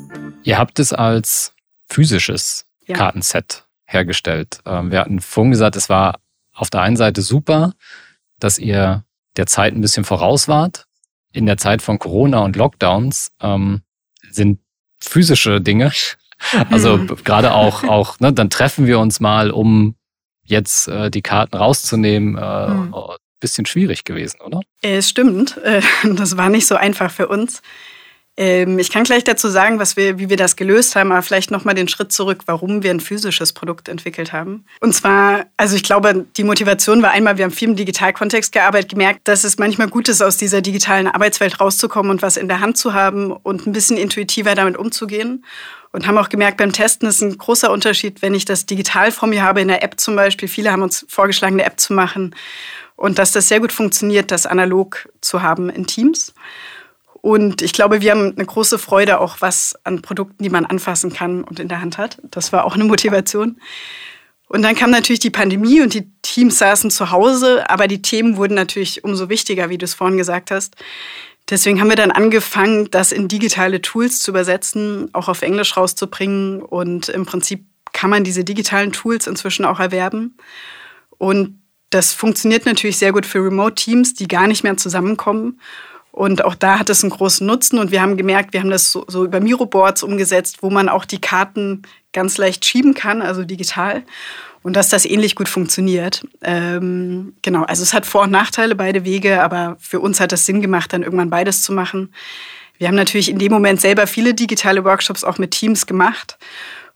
Ihr 0.43 0.57
habt 0.57 0.79
es 0.79 0.93
als 0.93 1.53
physisches 1.87 2.65
ja. 2.85 2.95
Kartenset 2.95 3.66
hergestellt. 3.87 4.59
Ähm, 4.65 4.91
wir 4.91 4.99
hatten 4.99 5.19
vorhin 5.19 5.51
gesagt, 5.51 5.75
es 5.75 5.89
war 5.89 6.19
auf 6.53 6.69
der 6.69 6.81
einen 6.81 6.97
Seite 6.97 7.21
super, 7.21 7.73
dass 8.39 8.59
ihr 8.59 9.03
der 9.37 9.47
Zeit 9.47 9.73
ein 9.73 9.81
bisschen 9.81 10.03
voraus 10.03 10.47
wart. 10.47 10.85
In 11.31 11.45
der 11.45 11.57
Zeit 11.57 11.81
von 11.81 11.99
Corona 11.99 12.39
und 12.39 12.55
Lockdowns 12.55 13.31
ähm, 13.41 13.81
sind 14.29 14.59
physische 15.01 15.61
Dinge, 15.61 15.91
also 16.69 16.97
mhm. 16.97 17.07
gerade 17.23 17.53
auch, 17.53 17.83
auch 17.83 18.19
ne, 18.19 18.33
dann 18.33 18.49
treffen 18.49 18.87
wir 18.87 18.99
uns 18.99 19.19
mal, 19.19 19.51
um 19.51 19.95
jetzt 20.43 20.87
äh, 20.87 21.09
die 21.09 21.21
Karten 21.21 21.55
rauszunehmen. 21.55 22.37
Äh, 22.37 22.67
mhm. 22.67 22.95
Bisschen 23.39 23.67
schwierig 23.67 24.03
gewesen, 24.03 24.41
oder? 24.41 24.61
Es 24.81 25.09
stimmt. 25.09 25.57
Äh, 25.57 25.83
das 26.15 26.37
war 26.37 26.49
nicht 26.49 26.65
so 26.65 26.75
einfach 26.75 27.11
für 27.11 27.27
uns. 27.27 27.61
Ähm, 28.39 28.77
ich 28.77 28.91
kann 28.91 29.03
gleich 29.03 29.23
dazu 29.23 29.49
sagen, 29.49 29.79
was 29.79 29.97
wir, 29.97 30.19
wie 30.19 30.29
wir 30.29 30.37
das 30.37 30.55
gelöst 30.55 30.95
haben, 30.95 31.11
aber 31.11 31.23
vielleicht 31.23 31.49
nochmal 31.49 31.73
den 31.73 31.87
Schritt 31.87 32.11
zurück, 32.11 32.43
warum 32.45 32.83
wir 32.83 32.91
ein 32.91 32.99
physisches 32.99 33.51
Produkt 33.51 33.89
entwickelt 33.89 34.31
haben. 34.31 34.63
Und 34.79 34.93
zwar, 34.93 35.47
also 35.57 35.75
ich 35.75 35.81
glaube, 35.81 36.27
die 36.37 36.43
Motivation 36.43 37.01
war 37.01 37.11
einmal, 37.11 37.37
wir 37.37 37.45
haben 37.45 37.51
viel 37.51 37.69
im 37.69 37.75
Digitalkontext 37.75 38.51
gearbeitet, 38.51 38.91
gemerkt, 38.91 39.27
dass 39.27 39.43
es 39.43 39.57
manchmal 39.57 39.87
gut 39.87 40.07
ist, 40.07 40.21
aus 40.21 40.37
dieser 40.37 40.61
digitalen 40.61 41.07
Arbeitswelt 41.07 41.59
rauszukommen 41.59 42.11
und 42.11 42.21
was 42.21 42.37
in 42.37 42.47
der 42.47 42.59
Hand 42.59 42.77
zu 42.77 42.93
haben 42.93 43.31
und 43.31 43.65
ein 43.65 43.73
bisschen 43.73 43.97
intuitiver 43.97 44.53
damit 44.53 44.77
umzugehen. 44.77 45.43
Und 45.91 46.05
haben 46.05 46.17
auch 46.17 46.29
gemerkt, 46.29 46.57
beim 46.57 46.73
Testen 46.73 47.07
ist 47.07 47.21
ein 47.21 47.37
großer 47.37 47.71
Unterschied, 47.71 48.21
wenn 48.21 48.35
ich 48.35 48.45
das 48.45 48.67
digital 48.67 49.11
vor 49.11 49.27
mir 49.27 49.41
habe, 49.41 49.61
in 49.61 49.69
der 49.69 49.83
App 49.83 49.99
zum 49.99 50.15
Beispiel. 50.15 50.47
Viele 50.47 50.71
haben 50.71 50.83
uns 50.83 51.05
vorgeschlagen, 51.09 51.55
eine 51.55 51.63
App 51.63 51.79
zu 51.79 51.93
machen. 51.93 52.35
Und 52.95 53.17
dass 53.17 53.31
das 53.31 53.47
sehr 53.47 53.61
gut 53.61 53.71
funktioniert, 53.71 54.29
das 54.29 54.45
analog 54.45 55.09
zu 55.21 55.41
haben 55.41 55.69
in 55.69 55.87
Teams. 55.87 56.33
Und 57.27 57.61
ich 57.61 57.73
glaube, 57.73 57.99
wir 57.99 58.11
haben 58.11 58.35
eine 58.37 58.45
große 58.45 58.79
Freude 58.79 59.19
auch 59.19 59.41
was 59.41 59.75
an 59.83 60.01
Produkten, 60.01 60.41
die 60.41 60.49
man 60.49 60.65
anfassen 60.65 61.11
kann 61.11 61.43
und 61.43 61.59
in 61.59 61.67
der 61.67 61.81
Hand 61.81 61.97
hat. 61.97 62.19
Das 62.31 62.53
war 62.53 62.63
auch 62.63 62.75
eine 62.75 62.85
Motivation. 62.85 63.59
Und 64.47 64.61
dann 64.61 64.75
kam 64.75 64.91
natürlich 64.91 65.19
die 65.19 65.29
Pandemie 65.29 65.81
und 65.81 65.93
die 65.93 66.09
Teams 66.21 66.57
saßen 66.57 66.89
zu 66.89 67.11
Hause, 67.11 67.69
aber 67.69 67.89
die 67.89 68.01
Themen 68.01 68.37
wurden 68.37 68.53
natürlich 68.53 69.03
umso 69.03 69.27
wichtiger, 69.27 69.69
wie 69.69 69.77
du 69.77 69.83
es 69.83 69.93
vorhin 69.93 70.17
gesagt 70.17 70.51
hast. 70.51 70.77
Deswegen 71.49 71.81
haben 71.81 71.89
wir 71.89 71.97
dann 71.97 72.11
angefangen, 72.11 72.89
das 72.91 73.11
in 73.11 73.27
digitale 73.27 73.81
Tools 73.81 74.19
zu 74.19 74.31
übersetzen, 74.31 75.09
auch 75.11 75.27
auf 75.27 75.41
Englisch 75.41 75.75
rauszubringen. 75.75 76.61
Und 76.61 77.09
im 77.09 77.25
Prinzip 77.25 77.65
kann 77.91 78.09
man 78.09 78.23
diese 78.23 78.45
digitalen 78.45 78.93
Tools 78.93 79.27
inzwischen 79.27 79.65
auch 79.65 79.81
erwerben. 79.81 80.37
Und 81.17 81.61
das 81.89 82.13
funktioniert 82.13 82.65
natürlich 82.65 82.95
sehr 82.95 83.11
gut 83.11 83.25
für 83.25 83.43
Remote-Teams, 83.43 84.13
die 84.13 84.29
gar 84.29 84.47
nicht 84.47 84.63
mehr 84.63 84.77
zusammenkommen. 84.77 85.59
Und 86.17 86.43
auch 86.43 86.55
da 86.55 86.79
hat 86.79 86.89
es 86.89 87.03
einen 87.03 87.11
großen 87.11 87.45
Nutzen. 87.45 87.77
Und 87.77 87.91
wir 87.91 88.01
haben 88.01 88.17
gemerkt, 88.17 88.51
wir 88.51 88.59
haben 88.59 88.71
das 88.71 88.91
so, 88.91 89.05
so 89.07 89.23
über 89.23 89.39
Miro-Boards 89.39 90.01
umgesetzt, 90.01 90.57
wo 90.63 90.71
man 90.71 90.89
auch 90.89 91.05
die 91.05 91.21
Karten 91.21 91.83
ganz 92.11 92.39
leicht 92.39 92.65
schieben 92.65 92.95
kann, 92.95 93.21
also 93.21 93.43
digital. 93.43 94.01
Und 94.63 94.75
dass 94.75 94.89
das 94.89 95.05
ähnlich 95.05 95.35
gut 95.35 95.47
funktioniert. 95.47 96.25
Ähm, 96.41 97.33
genau, 97.43 97.65
also 97.65 97.83
es 97.83 97.93
hat 97.93 98.07
Vor- 98.07 98.23
und 98.23 98.31
Nachteile, 98.31 98.73
beide 98.73 99.05
Wege, 99.05 99.43
aber 99.43 99.77
für 99.79 99.99
uns 99.99 100.19
hat 100.19 100.33
es 100.33 100.47
Sinn 100.47 100.59
gemacht, 100.59 100.91
dann 100.91 101.03
irgendwann 101.03 101.29
beides 101.29 101.61
zu 101.61 101.71
machen. 101.71 102.11
Wir 102.79 102.87
haben 102.87 102.95
natürlich 102.95 103.29
in 103.29 103.37
dem 103.37 103.51
Moment 103.51 103.79
selber 103.79 104.07
viele 104.07 104.33
digitale 104.33 104.83
Workshops 104.83 105.23
auch 105.23 105.37
mit 105.37 105.51
Teams 105.51 105.85
gemacht. 105.85 106.39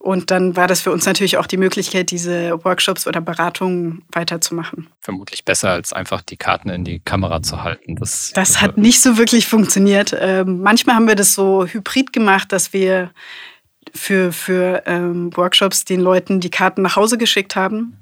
Und 0.01 0.31
dann 0.31 0.55
war 0.55 0.65
das 0.65 0.81
für 0.81 0.91
uns 0.91 1.05
natürlich 1.05 1.37
auch 1.37 1.45
die 1.45 1.57
Möglichkeit, 1.57 2.09
diese 2.09 2.65
Workshops 2.65 3.05
oder 3.05 3.21
Beratungen 3.21 4.03
weiterzumachen. 4.11 4.87
Vermutlich 4.99 5.45
besser, 5.45 5.69
als 5.69 5.93
einfach 5.93 6.23
die 6.23 6.37
Karten 6.37 6.69
in 6.69 6.83
die 6.83 6.99
Kamera 6.99 7.43
zu 7.43 7.61
halten. 7.61 7.97
Das, 7.97 8.31
das 8.33 8.61
hat 8.61 8.79
nicht 8.79 8.99
so 8.99 9.19
wirklich 9.19 9.45
funktioniert. 9.45 10.17
Ähm, 10.19 10.61
manchmal 10.61 10.95
haben 10.95 11.07
wir 11.07 11.13
das 11.13 11.35
so 11.35 11.67
hybrid 11.67 12.13
gemacht, 12.13 12.51
dass 12.51 12.73
wir 12.73 13.11
für, 13.93 14.31
für 14.33 14.81
ähm, 14.87 15.29
Workshops 15.37 15.85
den 15.85 16.01
Leuten 16.01 16.39
die 16.39 16.49
Karten 16.49 16.81
nach 16.81 16.95
Hause 16.95 17.19
geschickt 17.19 17.55
haben. 17.55 17.95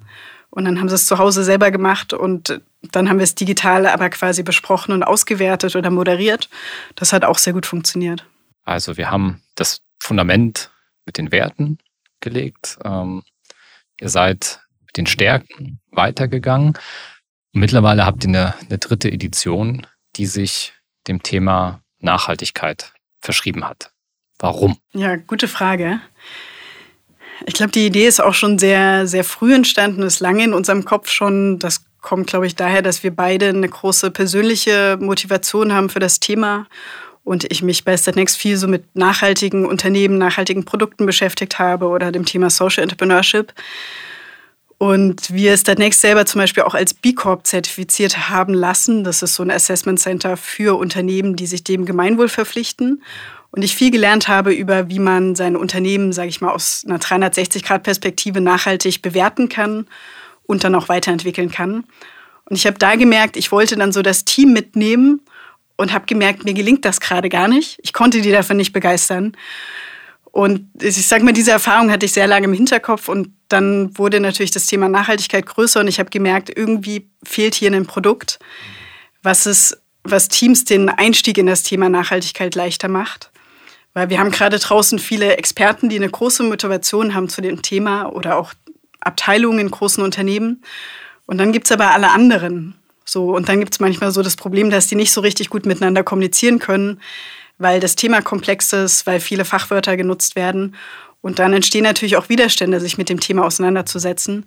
Und 0.51 0.63
dann 0.63 0.79
haben 0.79 0.88
sie 0.88 0.95
es 0.95 1.05
zu 1.05 1.17
Hause 1.17 1.43
selber 1.43 1.69
gemacht 1.69 2.13
und 2.13 2.62
dann 2.93 3.09
haben 3.09 3.19
wir 3.19 3.25
es 3.25 3.35
digital 3.35 3.85
aber 3.85 4.09
quasi 4.09 4.41
besprochen 4.41 4.93
und 4.93 5.03
ausgewertet 5.03 5.75
oder 5.75 5.89
moderiert. 5.89 6.49
Das 6.95 7.12
hat 7.12 7.25
auch 7.25 7.39
sehr 7.39 7.51
gut 7.51 7.65
funktioniert. 7.65 8.25
Also 8.63 8.95
wir 8.95 9.12
haben 9.12 9.41
das 9.55 9.81
Fundament 9.99 10.71
mit 11.05 11.17
den 11.17 11.33
Werten 11.33 11.77
gelegt. 12.21 12.77
Ähm, 12.84 13.23
ihr 13.99 14.10
seid 14.10 14.62
mit 14.86 14.97
den 14.97 15.05
Stärken 15.05 15.79
weitergegangen. 15.91 16.73
Mittlerweile 17.51 18.05
habt 18.05 18.23
ihr 18.23 18.29
eine, 18.29 18.55
eine 18.60 18.77
dritte 18.77 19.12
Edition, 19.12 19.86
die 20.15 20.25
sich 20.25 20.73
dem 21.08 21.23
Thema 21.23 21.82
Nachhaltigkeit 21.99 22.93
verschrieben 23.19 23.67
hat. 23.67 23.91
Warum? 24.38 24.77
Ja, 24.93 25.15
gute 25.15 25.47
Frage. 25.47 25.99
Ich 27.45 27.53
glaube, 27.53 27.71
die 27.71 27.86
Idee 27.86 28.08
ist 28.08 28.21
auch 28.21 28.34
schon 28.34 28.60
sehr, 28.60 29.08
sehr 29.08 29.23
früh 29.23 29.53
entstanden, 29.53 30.03
ist 30.03 30.19
lange 30.19 30.43
in 30.43 30.53
unserem 30.53 30.86
Kopf 30.86 31.10
schon. 31.10 31.60
Das 31.60 31.86
kommt, 32.01 32.27
glaube 32.27 32.47
ich, 32.47 32.55
daher, 32.55 32.82
dass 32.82 33.03
wir 33.03 33.15
beide 33.15 33.49
eine 33.49 33.67
große 33.67 34.12
persönliche 34.12 34.97
Motivation 34.99 35.73
haben 35.73 35.89
für 35.89 35.99
das 35.99 36.19
Thema 36.19 36.67
und 37.29 37.45
ich 37.51 37.61
mich 37.61 37.85
bei 37.85 37.95
Statnext 37.95 38.37
viel 38.37 38.57
so 38.57 38.67
mit 38.67 38.95
nachhaltigen 38.95 39.67
Unternehmen, 39.67 40.17
nachhaltigen 40.17 40.65
Produkten 40.65 41.05
beschäftigt 41.05 41.59
habe 41.59 41.85
oder 41.85 42.11
dem 42.11 42.25
Thema 42.25 42.49
Social 42.49 42.81
Entrepreneurship. 42.81 43.53
Und 44.79 45.31
wir 45.31 45.55
Statnext 45.55 46.01
selber 46.01 46.25
zum 46.25 46.41
Beispiel 46.41 46.63
auch 46.63 46.73
als 46.73 46.95
B 46.95 47.13
Corp 47.13 47.45
zertifiziert 47.45 48.31
haben 48.31 48.55
lassen. 48.55 49.03
Das 49.03 49.21
ist 49.21 49.35
so 49.35 49.43
ein 49.43 49.51
Assessment 49.51 49.99
Center 49.99 50.37
für 50.37 50.79
Unternehmen, 50.79 51.35
die 51.35 51.45
sich 51.45 51.63
dem 51.63 51.85
Gemeinwohl 51.85 52.29
verpflichten. 52.29 53.03
Und 53.51 53.61
ich 53.61 53.75
viel 53.75 53.91
gelernt 53.91 54.27
habe 54.27 54.51
über, 54.51 54.89
wie 54.89 54.97
man 54.97 55.35
sein 55.35 55.55
Unternehmen, 55.55 56.13
sage 56.13 56.29
ich 56.29 56.41
mal, 56.41 56.51
aus 56.51 56.83
einer 56.83 56.97
360-Grad-Perspektive 56.97 58.41
nachhaltig 58.41 59.03
bewerten 59.03 59.49
kann 59.49 59.85
und 60.47 60.63
dann 60.63 60.73
auch 60.73 60.89
weiterentwickeln 60.89 61.51
kann. 61.51 61.83
Und 62.45 62.55
ich 62.55 62.65
habe 62.65 62.79
da 62.79 62.95
gemerkt, 62.95 63.37
ich 63.37 63.51
wollte 63.51 63.75
dann 63.75 63.91
so 63.91 64.01
das 64.01 64.25
Team 64.25 64.51
mitnehmen 64.51 65.21
und 65.79 65.93
habe 65.93 66.05
gemerkt, 66.07 66.43
mir 66.43 66.53
gelingt 66.53 66.83
das 66.83 66.99
gerade 66.99 67.29
gar 67.29 67.47
nicht. 67.47 67.79
Ich 67.81 67.93
konnte 67.93 68.19
die 68.19 68.31
davon 68.31 68.57
nicht 68.57 68.73
begeistern. 68.73 69.31
Und 70.25 70.67
ich 70.81 71.07
sage 71.07 71.23
mal, 71.23 71.31
diese 71.31 71.51
Erfahrung 71.51 71.89
hatte 71.89 72.05
ich 72.05 72.11
sehr 72.11 72.27
lange 72.27 72.47
im 72.47 72.53
Hinterkopf 72.53 73.07
und 73.07 73.33
dann 73.47 73.97
wurde 73.97 74.19
natürlich 74.19 74.51
das 74.51 74.67
Thema 74.67 74.89
Nachhaltigkeit 74.89 75.45
größer 75.45 75.79
und 75.79 75.87
ich 75.87 75.97
habe 75.97 76.09
gemerkt, 76.09 76.51
irgendwie 76.53 77.09
fehlt 77.23 77.55
hier 77.55 77.71
ein 77.71 77.85
Produkt, 77.85 78.39
was 79.23 79.45
es, 79.45 79.81
was 80.03 80.27
Teams 80.27 80.65
den 80.65 80.89
Einstieg 80.89 81.37
in 81.37 81.47
das 81.47 81.63
Thema 81.63 81.87
Nachhaltigkeit 81.87 82.55
leichter 82.55 82.89
macht. 82.89 83.31
Weil 83.93 84.09
wir 84.09 84.19
haben 84.19 84.31
gerade 84.31 84.59
draußen 84.59 84.99
viele 84.99 85.37
Experten, 85.37 85.87
die 85.87 85.95
eine 85.95 86.09
große 86.09 86.43
Motivation 86.43 87.15
haben 87.15 87.29
zu 87.29 87.39
dem 87.39 87.61
Thema 87.61 88.07
oder 88.07 88.37
auch 88.37 88.53
Abteilungen 88.99 89.59
in 89.59 89.71
großen 89.71 90.03
Unternehmen. 90.03 90.61
Und 91.25 91.37
dann 91.37 91.53
gibt 91.53 91.67
es 91.67 91.71
aber 91.71 91.91
alle 91.91 92.11
anderen. 92.11 92.78
So, 93.10 93.36
und 93.36 93.50
dann 93.50 93.60
gibt 93.60 93.74
es 93.74 93.80
manchmal 93.80 94.12
so 94.12 94.22
das 94.22 94.36
Problem, 94.36 94.69
dass 94.69 94.86
die 94.86 94.95
nicht 94.95 95.12
so 95.12 95.22
richtig 95.22 95.50
gut 95.50 95.65
miteinander 95.65 96.04
kommunizieren 96.04 96.60
können, 96.60 97.02
weil 97.58 97.80
das 97.80 97.95
Thema 97.95 98.22
komplex 98.22 98.72
ist, 98.72 99.08
weil 99.08 99.19
viele 99.19 99.45
Fachwörter 99.45 99.98
genutzt 99.98 100.36
werden. 100.36 100.76
Und 101.22 101.39
dann 101.39 101.54
entstehen 101.54 101.84
natürlich 101.84 102.17
auch 102.17 102.30
Widerstände, 102.30 102.80
sich 102.80 103.00
mit 103.00 103.10
dem 103.10 103.19
Thema 103.19 103.45
auseinanderzusetzen. 103.45 104.45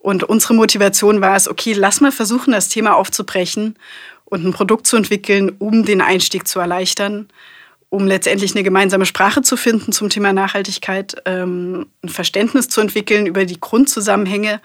Und 0.00 0.24
unsere 0.24 0.54
Motivation 0.54 1.20
war 1.20 1.36
es, 1.36 1.46
okay, 1.46 1.74
lass 1.74 2.00
mal 2.00 2.10
versuchen, 2.10 2.52
das 2.52 2.68
Thema 2.68 2.96
aufzubrechen 2.96 3.76
und 4.24 4.44
ein 4.44 4.52
Produkt 4.52 4.88
zu 4.88 4.96
entwickeln, 4.96 5.52
um 5.60 5.84
den 5.84 6.00
Einstieg 6.00 6.48
zu 6.48 6.58
erleichtern, 6.58 7.28
um 7.88 8.08
letztendlich 8.08 8.52
eine 8.52 8.64
gemeinsame 8.64 9.06
Sprache 9.06 9.42
zu 9.42 9.56
finden 9.56 9.92
zum 9.92 10.10
Thema 10.10 10.32
Nachhaltigkeit, 10.32 11.22
ähm, 11.24 11.86
ein 12.02 12.08
Verständnis 12.08 12.68
zu 12.68 12.80
entwickeln 12.80 13.26
über 13.26 13.44
die 13.44 13.60
Grundzusammenhänge 13.60 14.60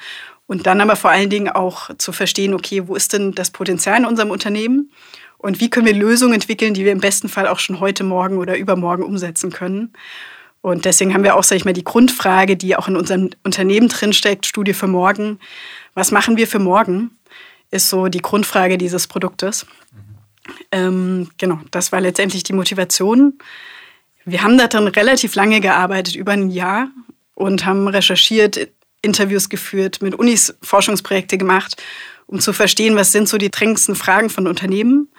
und 0.48 0.66
dann 0.66 0.82
aber 0.82 0.96
vor 0.96 1.12
allen 1.12 1.30
Dingen 1.30 1.50
auch 1.50 1.90
zu 1.98 2.12
verstehen, 2.12 2.54
okay, 2.54 2.88
wo 2.88 2.96
ist 2.96 3.14
denn 3.14 3.34
das 3.34 3.52
Potenzial 3.52 4.00
in 4.00 4.06
unserem 4.06 4.32
Unternehmen? 4.32 4.92
Und 5.38 5.60
wie 5.60 5.70
können 5.70 5.86
wir 5.86 5.94
Lösungen 5.94 6.34
entwickeln, 6.34 6.74
die 6.74 6.86
wir 6.86 6.92
im 6.92 7.02
besten 7.02 7.30
Fall 7.30 7.48
auch 7.48 7.60
schon 7.60 7.80
heute 7.80 8.04
Morgen 8.04 8.38
oder 8.38 8.58
übermorgen 8.58 9.04
umsetzen 9.04 9.52
können? 9.52 9.94
Und 10.62 10.86
deswegen 10.86 11.14
haben 11.14 11.24
wir 11.24 11.36
auch, 11.36 11.44
sag 11.44 11.58
ich 11.58 11.66
mal, 11.66 11.74
die 11.74 11.84
Grundfrage, 11.84 12.58
die 12.58 12.76
auch 12.76 12.88
in 12.88 12.96
unserem 12.96 13.30
Unternehmen 13.44 13.90
drinsteckt, 13.90 14.46
Studie 14.46 14.74
für 14.74 14.88
morgen. 14.88 15.40
Was 15.94 16.12
machen 16.12 16.38
wir 16.38 16.48
für 16.48 16.60
morgen? 16.60 17.12
Ist 17.70 17.90
so 17.90 18.08
die 18.08 18.22
Grundfrage 18.22 18.78
dieses 18.78 19.08
Produktes. 19.08 19.66
Mhm. 19.92 20.00
Ähm, 20.72 21.30
genau, 21.38 21.60
das 21.72 21.92
war 21.92 22.02
letztendlich 22.02 22.44
die 22.44 22.54
Motivation. 22.54 23.38
Wir 24.26 24.44
haben 24.44 24.58
daran 24.58 24.88
relativ 24.88 25.36
lange 25.36 25.62
gearbeitet, 25.62 26.16
über 26.16 26.32
ein 26.32 26.50
Jahr, 26.50 26.90
und 27.36 27.66
haben 27.66 27.88
recherchiert, 27.88 28.70
Interviews 29.02 29.50
geführt, 29.50 30.02
mit 30.02 30.16
Unis 30.16 30.56
Forschungsprojekte 30.62 31.38
gemacht, 31.38 31.82
um 32.26 32.40
zu 32.40 32.54
verstehen, 32.54 32.96
was 32.96 33.12
sind 33.12 33.30
so 33.30 33.38
die 33.38 33.52
drängendsten 33.52 33.96
Fragen 33.96 34.30
von 34.30 34.48
Unternehmen. 34.48 35.10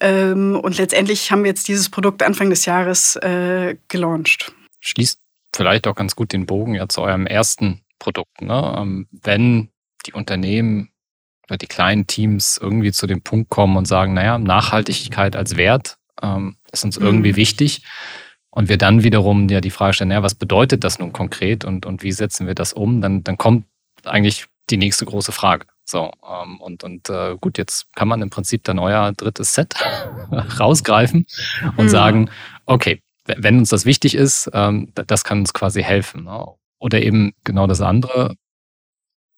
Ähm, 0.00 0.58
und 0.60 0.76
letztendlich 0.78 1.30
haben 1.30 1.44
wir 1.44 1.50
jetzt 1.50 1.68
dieses 1.68 1.88
Produkt 1.88 2.22
Anfang 2.22 2.50
des 2.50 2.64
Jahres 2.64 3.16
äh, 3.16 3.76
gelauncht. 3.88 4.52
Schließt 4.80 5.20
vielleicht 5.54 5.86
auch 5.86 5.94
ganz 5.94 6.16
gut 6.16 6.32
den 6.32 6.46
Bogen 6.46 6.74
ja 6.74 6.88
zu 6.88 7.02
eurem 7.02 7.26
ersten 7.26 7.82
Produkt. 7.98 8.42
Ne? 8.42 8.74
Ähm, 8.76 9.06
wenn 9.10 9.70
die 10.06 10.12
Unternehmen 10.12 10.90
oder 11.46 11.56
die 11.56 11.66
kleinen 11.66 12.06
Teams 12.06 12.58
irgendwie 12.60 12.92
zu 12.92 13.06
dem 13.06 13.22
Punkt 13.22 13.50
kommen 13.50 13.76
und 13.76 13.86
sagen, 13.86 14.14
naja, 14.14 14.38
Nachhaltigkeit 14.38 15.36
als 15.36 15.56
Wert 15.56 15.98
ähm, 16.22 16.56
ist 16.72 16.84
uns 16.84 16.96
irgendwie 16.96 17.32
mhm. 17.32 17.36
wichtig, 17.36 17.82
und 18.54 18.68
wir 18.68 18.78
dann 18.78 19.02
wiederum 19.02 19.48
ja 19.48 19.60
die 19.60 19.70
Frage 19.70 19.94
stellen, 19.94 20.12
ja, 20.12 20.22
was 20.22 20.36
bedeutet 20.36 20.84
das 20.84 21.00
nun 21.00 21.12
konkret 21.12 21.64
und, 21.64 21.86
und 21.86 22.04
wie 22.04 22.12
setzen 22.12 22.46
wir 22.46 22.54
das 22.54 22.72
um, 22.72 23.00
dann, 23.00 23.24
dann 23.24 23.36
kommt 23.36 23.66
eigentlich 24.04 24.46
die 24.70 24.76
nächste 24.76 25.04
große 25.04 25.32
Frage. 25.32 25.66
So, 25.84 26.12
ähm, 26.24 26.60
und, 26.60 26.84
und 26.84 27.10
äh, 27.10 27.36
gut, 27.40 27.58
jetzt 27.58 27.92
kann 27.96 28.06
man 28.06 28.22
im 28.22 28.30
Prinzip 28.30 28.62
dann 28.62 28.78
euer 28.78 29.10
drittes 29.12 29.54
Set 29.54 29.74
rausgreifen 30.60 31.26
und 31.76 31.86
mhm. 31.86 31.88
sagen, 31.88 32.30
okay, 32.64 33.02
wenn 33.26 33.58
uns 33.58 33.70
das 33.70 33.86
wichtig 33.86 34.14
ist, 34.14 34.48
ähm, 34.54 34.92
das 34.94 35.24
kann 35.24 35.40
uns 35.40 35.52
quasi 35.52 35.82
helfen. 35.82 36.24
Ne? 36.24 36.46
Oder 36.78 37.02
eben 37.02 37.32
genau 37.42 37.66
das 37.66 37.80
andere. 37.80 38.36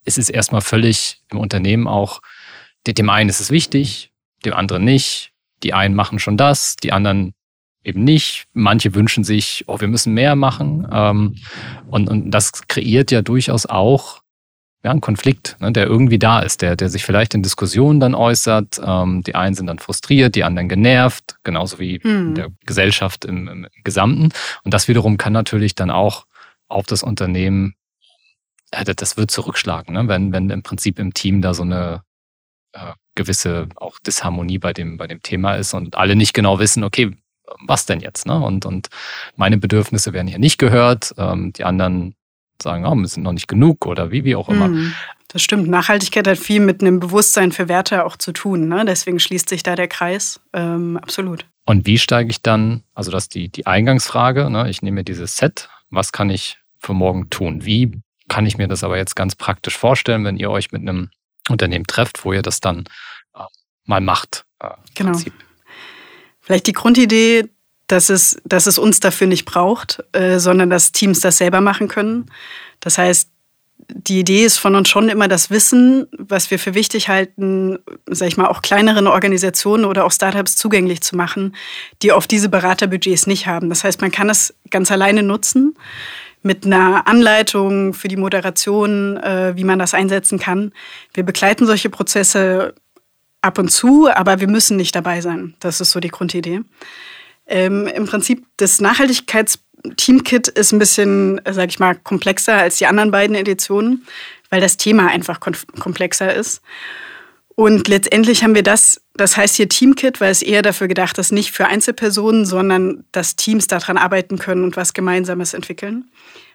Es 0.05 0.19
ist 0.19 0.29
erstmal 0.29 0.61
völlig 0.61 1.23
im 1.31 1.39
Unternehmen 1.39 1.87
auch, 1.87 2.21
dem 2.85 3.09
einen 3.09 3.29
ist 3.29 3.39
es 3.39 3.49
wichtig, 3.49 4.11
dem 4.45 4.53
anderen 4.53 4.85
nicht. 4.85 5.31
Die 5.63 5.73
einen 5.73 5.95
machen 5.95 6.19
schon 6.19 6.37
das, 6.37 6.75
die 6.75 6.93
anderen 6.93 7.33
eben 7.87 8.03
nicht. 8.03 8.45
Manche 8.53 8.93
wünschen 8.93 9.23
sich, 9.23 9.63
oh, 9.67 9.79
wir 9.79 9.87
müssen 9.87 10.13
mehr 10.13 10.35
machen. 10.35 10.87
Ähm, 10.91 11.35
und, 11.89 12.09
und 12.09 12.31
das 12.31 12.67
kreiert 12.67 13.11
ja 13.11 13.21
durchaus 13.21 13.65
auch 13.65 14.21
ja, 14.83 14.91
ein 14.91 15.01
Konflikt, 15.01 15.57
ne, 15.59 15.71
der 15.71 15.87
irgendwie 15.87 16.19
da 16.19 16.39
ist, 16.39 16.61
der, 16.61 16.75
der 16.75 16.89
sich 16.89 17.03
vielleicht 17.03 17.33
in 17.33 17.43
Diskussionen 17.43 17.99
dann 17.99 18.13
äußert. 18.13 18.79
Ähm, 18.83 19.23
die 19.23 19.35
einen 19.35 19.55
sind 19.55 19.67
dann 19.67 19.79
frustriert, 19.79 20.35
die 20.35 20.43
anderen 20.43 20.69
genervt, 20.69 21.37
genauso 21.43 21.79
wie 21.79 21.99
hm. 21.99 22.35
der 22.35 22.49
Gesellschaft 22.65 23.25
im, 23.25 23.47
im 23.47 23.67
Gesamten. 23.83 24.29
Und 24.63 24.73
das 24.73 24.87
wiederum 24.87 25.17
kann 25.17 25.33
natürlich 25.33 25.73
dann 25.73 25.89
auch 25.89 26.25
auf 26.67 26.85
das 26.85 27.03
Unternehmen, 27.03 27.73
äh, 28.71 28.83
das 28.83 29.17
wird 29.17 29.31
zurückschlagen, 29.31 29.93
ne? 29.93 30.07
wenn, 30.07 30.31
wenn 30.31 30.49
im 30.49 30.63
Prinzip 30.63 30.99
im 30.99 31.13
Team 31.13 31.41
da 31.41 31.53
so 31.53 31.63
eine 31.63 32.03
äh, 32.73 32.93
gewisse 33.15 33.67
auch 33.75 33.97
Disharmonie 33.99 34.59
bei 34.59 34.73
dem, 34.73 34.97
bei 34.97 35.07
dem 35.07 35.21
Thema 35.21 35.55
ist 35.55 35.73
und 35.73 35.97
alle 35.97 36.15
nicht 36.15 36.33
genau 36.33 36.59
wissen, 36.59 36.83
okay, 36.83 37.11
was 37.65 37.85
denn 37.85 37.99
jetzt? 37.99 38.25
Ne? 38.25 38.39
Und, 38.39 38.65
und 38.65 38.89
meine 39.35 39.57
Bedürfnisse 39.57 40.13
werden 40.13 40.27
hier 40.27 40.39
nicht 40.39 40.57
gehört, 40.57 41.13
ähm, 41.17 41.53
die 41.53 41.63
anderen 41.63 42.15
sagen, 42.61 42.85
oh, 42.85 42.95
wir 42.95 43.07
sind 43.07 43.23
noch 43.23 43.33
nicht 43.33 43.47
genug 43.47 43.85
oder 43.85 44.11
wie, 44.11 44.23
wie 44.23 44.35
auch 44.35 44.49
immer. 44.49 44.67
Mhm. 44.67 44.93
Das 45.27 45.41
stimmt. 45.41 45.67
Nachhaltigkeit 45.67 46.27
hat 46.27 46.37
viel 46.37 46.61
mit 46.61 46.81
einem 46.81 46.99
Bewusstsein 46.99 47.51
für 47.51 47.67
Werte 47.67 48.05
auch 48.05 48.15
zu 48.15 48.31
tun. 48.31 48.67
Ne? 48.67 48.85
Deswegen 48.85 49.19
schließt 49.19 49.49
sich 49.49 49.61
da 49.61 49.75
der 49.75 49.87
Kreis. 49.87 50.39
Ähm, 50.53 50.97
absolut. 50.97 51.45
Und 51.65 51.85
wie 51.85 51.97
steige 51.97 52.29
ich 52.29 52.41
dann, 52.41 52.83
also 52.93 53.11
das 53.11 53.25
ist 53.25 53.35
die, 53.35 53.49
die 53.49 53.67
Eingangsfrage, 53.67 54.49
ne? 54.49 54.69
ich 54.69 54.81
nehme 54.81 54.95
mir 54.95 55.03
dieses 55.03 55.35
Set, 55.35 55.69
was 55.89 56.11
kann 56.11 56.29
ich 56.29 56.59
für 56.77 56.93
morgen 56.93 57.29
tun? 57.29 57.65
Wie 57.65 58.01
kann 58.29 58.45
ich 58.45 58.57
mir 58.57 58.67
das 58.67 58.83
aber 58.83 58.97
jetzt 58.97 59.15
ganz 59.15 59.35
praktisch 59.35 59.77
vorstellen, 59.77 60.23
wenn 60.23 60.37
ihr 60.37 60.49
euch 60.49 60.71
mit 60.71 60.81
einem 60.81 61.09
Unternehmen 61.49 61.85
trefft, 61.85 62.23
wo 62.23 62.31
ihr 62.31 62.41
das 62.41 62.61
dann 62.61 62.85
äh, 63.35 63.43
mal 63.85 64.01
macht? 64.01 64.45
Äh, 64.59 64.69
genau. 64.95 65.11
Prinzip. 65.11 65.33
Vielleicht 66.47 66.67
die 66.67 66.73
Grundidee, 66.73 67.49
dass 67.87 68.09
es, 68.09 68.37
dass 68.45 68.67
es 68.67 68.79
uns 68.79 69.01
dafür 69.01 69.27
nicht 69.27 69.43
braucht, 69.43 70.01
äh, 70.13 70.39
sondern 70.39 70.69
dass 70.69 70.93
Teams 70.93 71.19
das 71.19 71.39
selber 71.39 71.59
machen 71.59 71.89
können. 71.89 72.31
Das 72.79 72.97
heißt, 72.97 73.29
die 73.89 74.21
Idee 74.21 74.45
ist 74.45 74.57
von 74.57 74.73
uns 74.75 74.87
schon 74.87 75.09
immer 75.09 75.27
das 75.27 75.49
Wissen, 75.49 76.07
was 76.17 76.49
wir 76.49 76.57
für 76.57 76.73
wichtig 76.73 77.09
halten, 77.09 77.79
sag 78.05 78.29
ich 78.29 78.37
mal, 78.37 78.47
auch 78.47 78.61
kleineren 78.61 79.07
Organisationen 79.07 79.83
oder 79.83 80.05
auch 80.05 80.11
Startups 80.13 80.55
zugänglich 80.55 81.01
zu 81.01 81.17
machen, 81.17 81.53
die 82.01 82.13
oft 82.13 82.31
diese 82.31 82.47
Beraterbudgets 82.47 83.27
nicht 83.27 83.45
haben. 83.45 83.67
Das 83.67 83.83
heißt, 83.83 83.99
man 83.99 84.13
kann 84.13 84.29
es 84.29 84.53
ganz 84.69 84.89
alleine 84.89 85.21
nutzen 85.21 85.75
mit 86.43 86.65
einer 86.65 87.07
Anleitung 87.07 87.93
für 87.93 88.07
die 88.07 88.15
Moderation, 88.15 89.17
äh, 89.17 89.51
wie 89.57 89.65
man 89.65 89.79
das 89.79 89.93
einsetzen 89.93 90.39
kann. 90.39 90.71
Wir 91.13 91.23
begleiten 91.23 91.65
solche 91.65 91.89
Prozesse 91.89 92.73
ab 93.47 93.57
und 93.57 93.69
zu, 93.69 94.09
aber 94.09 94.39
wir 94.39 94.47
müssen 94.47 94.77
nicht 94.77 94.95
dabei 94.95 95.21
sein. 95.21 95.55
Das 95.59 95.81
ist 95.81 95.91
so 95.91 95.99
die 95.99 96.09
Grundidee. 96.09 96.61
Ähm, 97.47 97.87
Im 97.87 98.05
Prinzip 98.05 98.45
das 98.57 98.79
Nachhaltigkeits-Teamkit 98.81 100.49
ist 100.49 100.73
ein 100.73 100.79
bisschen, 100.79 101.41
sage 101.49 101.69
ich 101.69 101.79
mal, 101.79 101.95
komplexer 101.95 102.55
als 102.55 102.77
die 102.77 102.85
anderen 102.85 103.11
beiden 103.11 103.35
Editionen, 103.35 104.05
weil 104.49 104.61
das 104.61 104.77
Thema 104.77 105.07
einfach 105.07 105.39
komplexer 105.39 106.33
ist. 106.33 106.61
Und 107.55 107.87
letztendlich 107.87 108.43
haben 108.43 108.53
wir 108.53 108.61
das, 108.61 109.01
das 109.15 109.35
heißt 109.35 109.55
hier 109.55 109.67
Teamkit, 109.67 110.21
weil 110.21 110.29
es 110.29 110.43
eher 110.43 110.61
dafür 110.61 110.87
gedacht 110.87 111.17
ist, 111.17 111.31
nicht 111.31 111.51
für 111.51 111.65
Einzelpersonen, 111.65 112.45
sondern 112.45 113.03
dass 113.11 113.35
Teams 113.35 113.65
daran 113.65 113.97
arbeiten 113.97 114.37
können 114.37 114.63
und 114.63 114.77
was 114.77 114.93
Gemeinsames 114.93 115.55
entwickeln. 115.55 116.11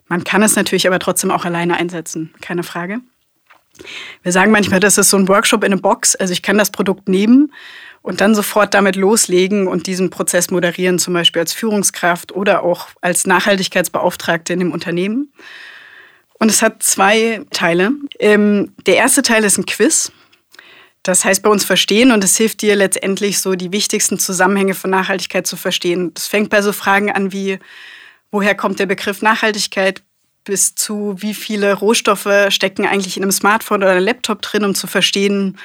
Man 0.06 0.22
kann 0.22 0.42
es 0.42 0.54
natürlich 0.54 0.86
aber 0.86 1.00
trotzdem 1.00 1.32
auch 1.32 1.44
alleine 1.44 1.76
einsetzen, 1.76 2.32
keine 2.40 2.62
Frage. 2.62 3.00
Wir 4.22 4.32
sagen 4.32 4.50
manchmal, 4.50 4.80
das 4.80 4.98
ist 4.98 5.10
so 5.10 5.16
ein 5.16 5.28
Workshop 5.28 5.64
in 5.64 5.72
a 5.72 5.76
Box. 5.76 6.14
Also 6.14 6.32
ich 6.32 6.42
kann 6.42 6.58
das 6.58 6.70
Produkt 6.70 7.08
nehmen 7.08 7.52
und 8.02 8.20
dann 8.20 8.34
sofort 8.34 8.74
damit 8.74 8.96
loslegen 8.96 9.66
und 9.66 9.86
diesen 9.86 10.10
Prozess 10.10 10.50
moderieren, 10.50 10.98
zum 10.98 11.14
Beispiel 11.14 11.40
als 11.40 11.52
Führungskraft 11.52 12.32
oder 12.32 12.62
auch 12.62 12.88
als 13.00 13.26
Nachhaltigkeitsbeauftragte 13.26 14.52
in 14.52 14.58
dem 14.58 14.72
Unternehmen. 14.72 15.32
Und 16.38 16.50
es 16.50 16.60
hat 16.60 16.82
zwei 16.82 17.44
Teile. 17.50 17.92
Ähm, 18.18 18.74
der 18.86 18.96
erste 18.96 19.22
Teil 19.22 19.44
ist 19.44 19.58
ein 19.58 19.66
Quiz. 19.66 20.10
Das 21.04 21.24
heißt 21.24 21.42
bei 21.42 21.50
uns 21.50 21.64
verstehen 21.64 22.12
und 22.12 22.22
es 22.22 22.36
hilft 22.36 22.62
dir 22.62 22.76
letztendlich 22.76 23.40
so 23.40 23.54
die 23.54 23.72
wichtigsten 23.72 24.18
Zusammenhänge 24.18 24.74
von 24.74 24.90
Nachhaltigkeit 24.90 25.46
zu 25.46 25.56
verstehen. 25.56 26.14
Das 26.14 26.26
fängt 26.26 26.50
bei 26.50 26.62
so 26.62 26.72
Fragen 26.72 27.10
an 27.10 27.32
wie, 27.32 27.58
woher 28.30 28.54
kommt 28.54 28.78
der 28.78 28.86
Begriff 28.86 29.22
Nachhaltigkeit? 29.22 30.02
Bis 30.44 30.74
zu 30.74 31.14
wie 31.18 31.34
viele 31.34 31.74
Rohstoffe 31.74 32.28
stecken 32.48 32.86
eigentlich 32.86 33.16
in 33.16 33.22
einem 33.22 33.32
Smartphone 33.32 33.82
oder 33.82 33.92
einem 33.92 34.04
Laptop 34.04 34.42
drin, 34.42 34.64
um 34.64 34.74
zu 34.74 34.86
verstehen, 34.86 35.58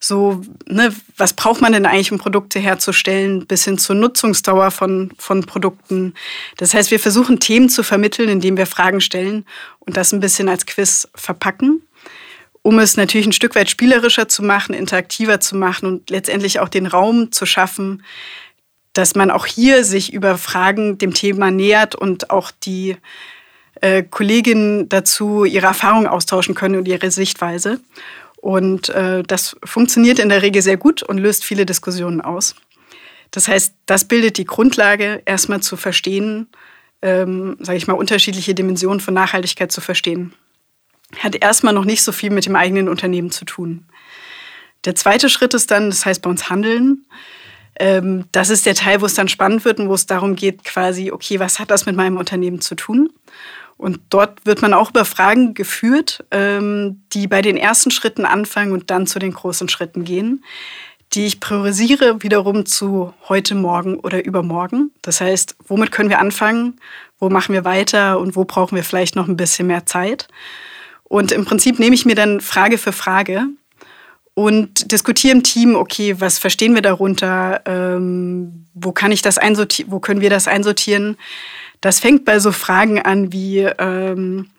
so, 0.00 0.42
ne, 0.66 0.94
was 1.16 1.32
braucht 1.32 1.60
man 1.60 1.72
denn 1.72 1.86
eigentlich, 1.86 2.12
um 2.12 2.18
Produkte 2.18 2.60
herzustellen, 2.60 3.46
bis 3.46 3.64
hin 3.64 3.78
zur 3.78 3.96
Nutzungsdauer 3.96 4.70
von, 4.70 5.10
von 5.18 5.42
Produkten. 5.42 6.14
Das 6.56 6.72
heißt, 6.72 6.90
wir 6.90 7.00
versuchen 7.00 7.40
Themen 7.40 7.68
zu 7.68 7.82
vermitteln, 7.82 8.28
indem 8.28 8.56
wir 8.56 8.66
Fragen 8.66 9.00
stellen 9.00 9.44
und 9.80 9.96
das 9.96 10.12
ein 10.12 10.20
bisschen 10.20 10.48
als 10.48 10.66
Quiz 10.66 11.08
verpacken, 11.14 11.82
um 12.62 12.78
es 12.78 12.96
natürlich 12.96 13.26
ein 13.26 13.32
Stück 13.32 13.56
weit 13.56 13.70
spielerischer 13.70 14.28
zu 14.28 14.44
machen, 14.44 14.74
interaktiver 14.74 15.40
zu 15.40 15.56
machen 15.56 15.86
und 15.86 16.10
letztendlich 16.10 16.60
auch 16.60 16.68
den 16.68 16.86
Raum 16.86 17.32
zu 17.32 17.44
schaffen, 17.44 18.04
dass 18.92 19.14
man 19.14 19.30
auch 19.30 19.46
hier 19.46 19.84
sich 19.84 20.12
über 20.12 20.38
Fragen 20.38 20.98
dem 20.98 21.12
Thema 21.12 21.50
nähert 21.50 21.94
und 21.94 22.30
auch 22.30 22.50
die 22.50 22.96
äh, 23.80 24.02
Kolleginnen 24.02 24.88
dazu 24.88 25.44
ihre 25.44 25.66
Erfahrungen 25.66 26.06
austauschen 26.06 26.54
können 26.54 26.76
und 26.76 26.88
ihre 26.88 27.10
Sichtweise. 27.10 27.80
Und 28.40 28.88
äh, 28.90 29.22
das 29.24 29.56
funktioniert 29.64 30.18
in 30.18 30.28
der 30.28 30.42
Regel 30.42 30.62
sehr 30.62 30.76
gut 30.76 31.02
und 31.02 31.18
löst 31.18 31.44
viele 31.44 31.66
Diskussionen 31.66 32.20
aus. 32.20 32.54
Das 33.30 33.48
heißt, 33.48 33.74
das 33.86 34.06
bildet 34.06 34.38
die 34.38 34.44
Grundlage, 34.44 35.22
erstmal 35.24 35.60
zu 35.60 35.76
verstehen, 35.76 36.48
ähm, 37.02 37.56
sage 37.60 37.78
ich 37.78 37.86
mal, 37.86 37.94
unterschiedliche 37.94 38.54
Dimensionen 38.54 39.00
von 39.00 39.14
Nachhaltigkeit 39.14 39.70
zu 39.70 39.80
verstehen. 39.80 40.32
Hat 41.18 41.36
erstmal 41.36 41.74
noch 41.74 41.84
nicht 41.84 42.02
so 42.02 42.12
viel 42.12 42.30
mit 42.30 42.46
dem 42.46 42.56
eigenen 42.56 42.88
Unternehmen 42.88 43.30
zu 43.30 43.44
tun. 43.44 43.86
Der 44.84 44.94
zweite 44.94 45.28
Schritt 45.28 45.54
ist 45.54 45.70
dann, 45.70 45.90
das 45.90 46.06
heißt 46.06 46.22
bei 46.22 46.30
uns 46.30 46.48
Handeln. 46.48 47.06
Ähm, 47.78 48.24
das 48.32 48.50
ist 48.50 48.66
der 48.66 48.74
Teil, 48.74 49.00
wo 49.00 49.06
es 49.06 49.14
dann 49.14 49.28
spannend 49.28 49.64
wird 49.64 49.78
und 49.78 49.88
wo 49.88 49.94
es 49.94 50.06
darum 50.06 50.36
geht, 50.36 50.64
quasi, 50.64 51.10
okay, 51.10 51.38
was 51.38 51.58
hat 51.58 51.70
das 51.70 51.86
mit 51.86 51.96
meinem 51.96 52.16
Unternehmen 52.16 52.60
zu 52.60 52.74
tun? 52.74 53.10
Und 53.78 54.00
dort 54.10 54.44
wird 54.44 54.60
man 54.60 54.74
auch 54.74 54.90
über 54.90 55.04
Fragen 55.04 55.54
geführt, 55.54 56.24
ähm, 56.32 57.02
die 57.12 57.28
bei 57.28 57.40
den 57.40 57.56
ersten 57.56 57.92
Schritten 57.92 58.24
anfangen 58.24 58.72
und 58.72 58.90
dann 58.90 59.06
zu 59.06 59.20
den 59.20 59.32
großen 59.32 59.68
Schritten 59.68 60.04
gehen, 60.04 60.44
die 61.14 61.26
ich 61.26 61.40
priorisiere 61.40 62.22
wiederum 62.22 62.66
zu 62.66 63.14
heute, 63.28 63.54
morgen 63.54 63.98
oder 64.00 64.24
übermorgen. 64.24 64.90
Das 65.00 65.20
heißt, 65.20 65.56
womit 65.66 65.92
können 65.92 66.10
wir 66.10 66.18
anfangen? 66.18 66.80
Wo 67.20 67.30
machen 67.30 67.54
wir 67.54 67.64
weiter? 67.64 68.18
Und 68.18 68.36
wo 68.36 68.44
brauchen 68.44 68.74
wir 68.76 68.84
vielleicht 68.84 69.14
noch 69.14 69.28
ein 69.28 69.36
bisschen 69.36 69.68
mehr 69.68 69.86
Zeit? 69.86 70.28
Und 71.04 71.30
im 71.32 71.44
Prinzip 71.44 71.78
nehme 71.78 71.94
ich 71.94 72.04
mir 72.04 72.16
dann 72.16 72.40
Frage 72.40 72.78
für 72.78 72.92
Frage 72.92 73.46
und 74.34 74.92
diskutiere 74.92 75.34
im 75.34 75.42
Team, 75.42 75.74
okay, 75.74 76.20
was 76.20 76.38
verstehen 76.38 76.74
wir 76.74 76.82
darunter? 76.82 77.62
Ähm, 77.64 78.66
wo 78.74 78.92
kann 78.92 79.12
ich 79.12 79.22
das 79.22 79.38
einsortieren? 79.38 79.90
Wo 79.90 80.00
können 80.00 80.20
wir 80.20 80.30
das 80.30 80.46
einsortieren? 80.46 81.16
Das 81.80 82.00
fängt 82.00 82.24
bei 82.24 82.38
so 82.40 82.52
Fragen 82.52 83.00
an 83.00 83.32
wie, 83.32 83.60
ähm, 83.78 84.50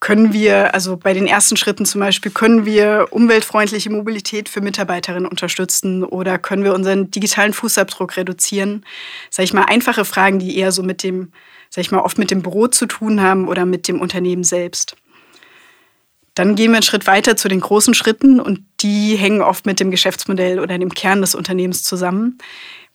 können 0.00 0.32
wir, 0.32 0.72
also 0.74 0.96
bei 0.96 1.12
den 1.12 1.26
ersten 1.26 1.58
Schritten 1.58 1.84
zum 1.84 2.00
Beispiel, 2.00 2.32
können 2.32 2.64
wir 2.64 3.08
umweltfreundliche 3.10 3.90
Mobilität 3.90 4.48
für 4.48 4.62
Mitarbeiterinnen 4.62 5.28
unterstützen 5.28 6.04
oder 6.04 6.38
können 6.38 6.64
wir 6.64 6.74
unseren 6.74 7.10
digitalen 7.10 7.52
Fußabdruck 7.52 8.16
reduzieren? 8.16 8.84
Sag 9.28 9.44
ich 9.44 9.52
mal, 9.52 9.64
einfache 9.64 10.06
Fragen, 10.06 10.38
die 10.38 10.56
eher 10.56 10.72
so 10.72 10.82
mit 10.82 11.02
dem, 11.02 11.32
sag 11.68 11.82
ich 11.82 11.90
mal, 11.90 12.00
oft 12.00 12.16
mit 12.16 12.30
dem 12.30 12.42
Büro 12.42 12.66
zu 12.66 12.86
tun 12.86 13.20
haben 13.20 13.46
oder 13.46 13.66
mit 13.66 13.88
dem 13.88 14.00
Unternehmen 14.00 14.42
selbst. 14.42 14.96
Dann 16.34 16.54
gehen 16.54 16.70
wir 16.70 16.76
einen 16.76 16.82
Schritt 16.82 17.06
weiter 17.06 17.36
zu 17.36 17.48
den 17.48 17.60
großen 17.60 17.92
Schritten 17.92 18.40
und 18.40 18.60
die 18.80 19.16
hängen 19.16 19.42
oft 19.42 19.66
mit 19.66 19.80
dem 19.80 19.90
Geschäftsmodell 19.90 20.60
oder 20.60 20.78
dem 20.78 20.94
Kern 20.94 21.20
des 21.20 21.34
Unternehmens 21.34 21.82
zusammen 21.82 22.38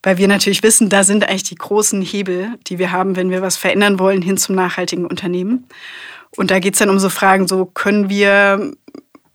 weil 0.05 0.19
wir 0.19 0.27
natürlich 0.27 0.61
wissen, 0.61 0.87
da 0.87 1.03
sind 1.03 1.27
eigentlich 1.27 1.43
die 1.43 1.55
großen 1.55 1.99
Hebel, 2.03 2.53
die 2.67 2.77
wir 2.77 2.91
haben, 2.91 3.15
wenn 3.15 3.31
wir 3.31 3.41
was 3.41 3.57
verändern 3.57 3.97
wollen 3.97 4.21
hin 4.21 4.37
zum 4.37 4.53
nachhaltigen 4.53 5.07
Unternehmen. 5.07 5.67
Und 6.37 6.51
da 6.51 6.59
geht 6.59 6.75
es 6.75 6.79
dann 6.79 6.91
um 6.91 6.99
so 6.99 7.09
Fragen, 7.09 7.47
so 7.47 7.65
können 7.65 8.07
wir 8.07 8.71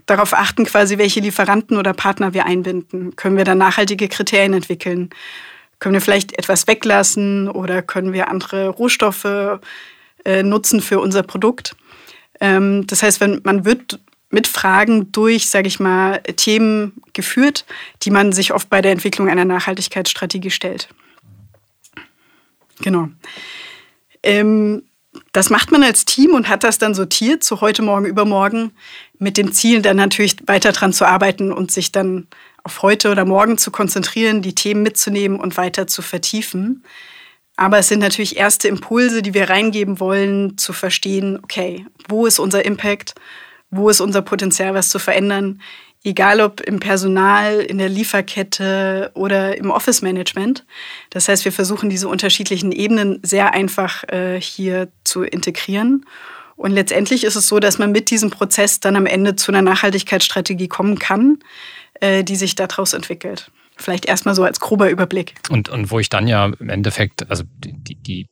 darauf 0.06 0.32
achten, 0.32 0.64
quasi 0.64 0.96
welche 0.96 1.18
Lieferanten 1.18 1.76
oder 1.76 1.92
Partner 1.92 2.34
wir 2.34 2.46
einbinden? 2.46 3.16
Können 3.16 3.36
wir 3.36 3.44
da 3.44 3.56
nachhaltige 3.56 4.06
Kriterien 4.06 4.52
entwickeln? 4.52 5.10
Können 5.80 5.94
wir 5.94 6.00
vielleicht 6.00 6.38
etwas 6.38 6.68
weglassen 6.68 7.48
oder 7.48 7.82
können 7.82 8.12
wir 8.12 8.28
andere 8.28 8.68
Rohstoffe 8.68 9.58
äh, 10.24 10.44
nutzen 10.44 10.80
für 10.80 11.00
unser 11.00 11.24
Produkt? 11.24 11.74
Ähm, 12.40 12.86
das 12.86 13.02
heißt, 13.02 13.20
wenn 13.20 13.40
man 13.42 13.64
wird 13.64 13.98
mit 14.30 14.46
Fragen 14.46 15.10
durch, 15.12 15.48
sage 15.48 15.68
ich 15.68 15.80
mal, 15.80 16.22
Themen 16.22 17.02
geführt, 17.12 17.66
die 18.02 18.10
man 18.10 18.32
sich 18.32 18.52
oft 18.52 18.70
bei 18.70 18.80
der 18.80 18.92
Entwicklung 18.92 19.28
einer 19.28 19.44
Nachhaltigkeitsstrategie 19.44 20.50
stellt. 20.50 20.88
Genau. 22.80 23.08
Ähm, 24.22 24.82
das 25.32 25.50
macht 25.50 25.72
man 25.72 25.82
als 25.82 26.04
Team 26.04 26.34
und 26.34 26.48
hat 26.48 26.62
das 26.62 26.78
dann 26.78 26.94
sortiert, 26.94 27.42
so 27.42 27.60
heute, 27.60 27.82
morgen, 27.82 28.06
übermorgen, 28.06 28.72
mit 29.18 29.36
dem 29.36 29.52
Ziel, 29.52 29.82
dann 29.82 29.96
natürlich 29.96 30.36
weiter 30.46 30.72
dran 30.72 30.92
zu 30.92 31.04
arbeiten 31.04 31.52
und 31.52 31.70
sich 31.72 31.90
dann 31.92 32.28
auf 32.62 32.82
heute 32.82 33.10
oder 33.10 33.24
morgen 33.24 33.58
zu 33.58 33.70
konzentrieren, 33.70 34.42
die 34.42 34.54
Themen 34.54 34.82
mitzunehmen 34.82 35.40
und 35.40 35.56
weiter 35.56 35.86
zu 35.86 36.02
vertiefen. 36.02 36.84
Aber 37.56 37.78
es 37.78 37.88
sind 37.88 37.98
natürlich 37.98 38.36
erste 38.36 38.68
Impulse, 38.68 39.22
die 39.22 39.34
wir 39.34 39.50
reingeben 39.50 40.00
wollen, 40.00 40.56
zu 40.56 40.72
verstehen, 40.72 41.38
okay, 41.42 41.86
wo 42.08 42.26
ist 42.26 42.38
unser 42.38 42.64
Impact, 42.64 43.14
wo 43.70 43.88
ist 43.88 44.00
unser 44.00 44.22
Potenzial, 44.22 44.74
was 44.74 44.88
zu 44.88 44.98
verändern, 44.98 45.60
egal 46.02 46.40
ob 46.40 46.60
im 46.60 46.80
Personal, 46.80 47.60
in 47.60 47.78
der 47.78 47.88
Lieferkette 47.88 49.10
oder 49.14 49.56
im 49.56 49.70
Office-Management. 49.70 50.64
Das 51.10 51.28
heißt, 51.28 51.44
wir 51.44 51.52
versuchen 51.52 51.90
diese 51.90 52.08
unterschiedlichen 52.08 52.72
Ebenen 52.72 53.20
sehr 53.22 53.52
einfach 53.52 54.04
äh, 54.08 54.40
hier 54.40 54.88
zu 55.04 55.22
integrieren. 55.22 56.06
Und 56.56 56.72
letztendlich 56.72 57.24
ist 57.24 57.36
es 57.36 57.46
so, 57.46 57.58
dass 57.58 57.78
man 57.78 57.92
mit 57.92 58.10
diesem 58.10 58.30
Prozess 58.30 58.80
dann 58.80 58.96
am 58.96 59.06
Ende 59.06 59.36
zu 59.36 59.50
einer 59.50 59.62
Nachhaltigkeitsstrategie 59.62 60.68
kommen 60.68 60.98
kann, 60.98 61.38
äh, 62.00 62.24
die 62.24 62.36
sich 62.36 62.54
daraus 62.54 62.92
entwickelt. 62.92 63.50
Vielleicht 63.76 64.06
erstmal 64.06 64.34
so 64.34 64.44
als 64.44 64.60
grober 64.60 64.90
Überblick. 64.90 65.34
Und, 65.48 65.70
und 65.70 65.90
wo 65.90 65.98
ich 65.98 66.10
dann 66.10 66.28
ja 66.28 66.46
im 66.46 66.68
Endeffekt, 66.68 67.30
also 67.30 67.44
die, 67.64 67.72
die, 67.72 67.94
die 67.94 68.26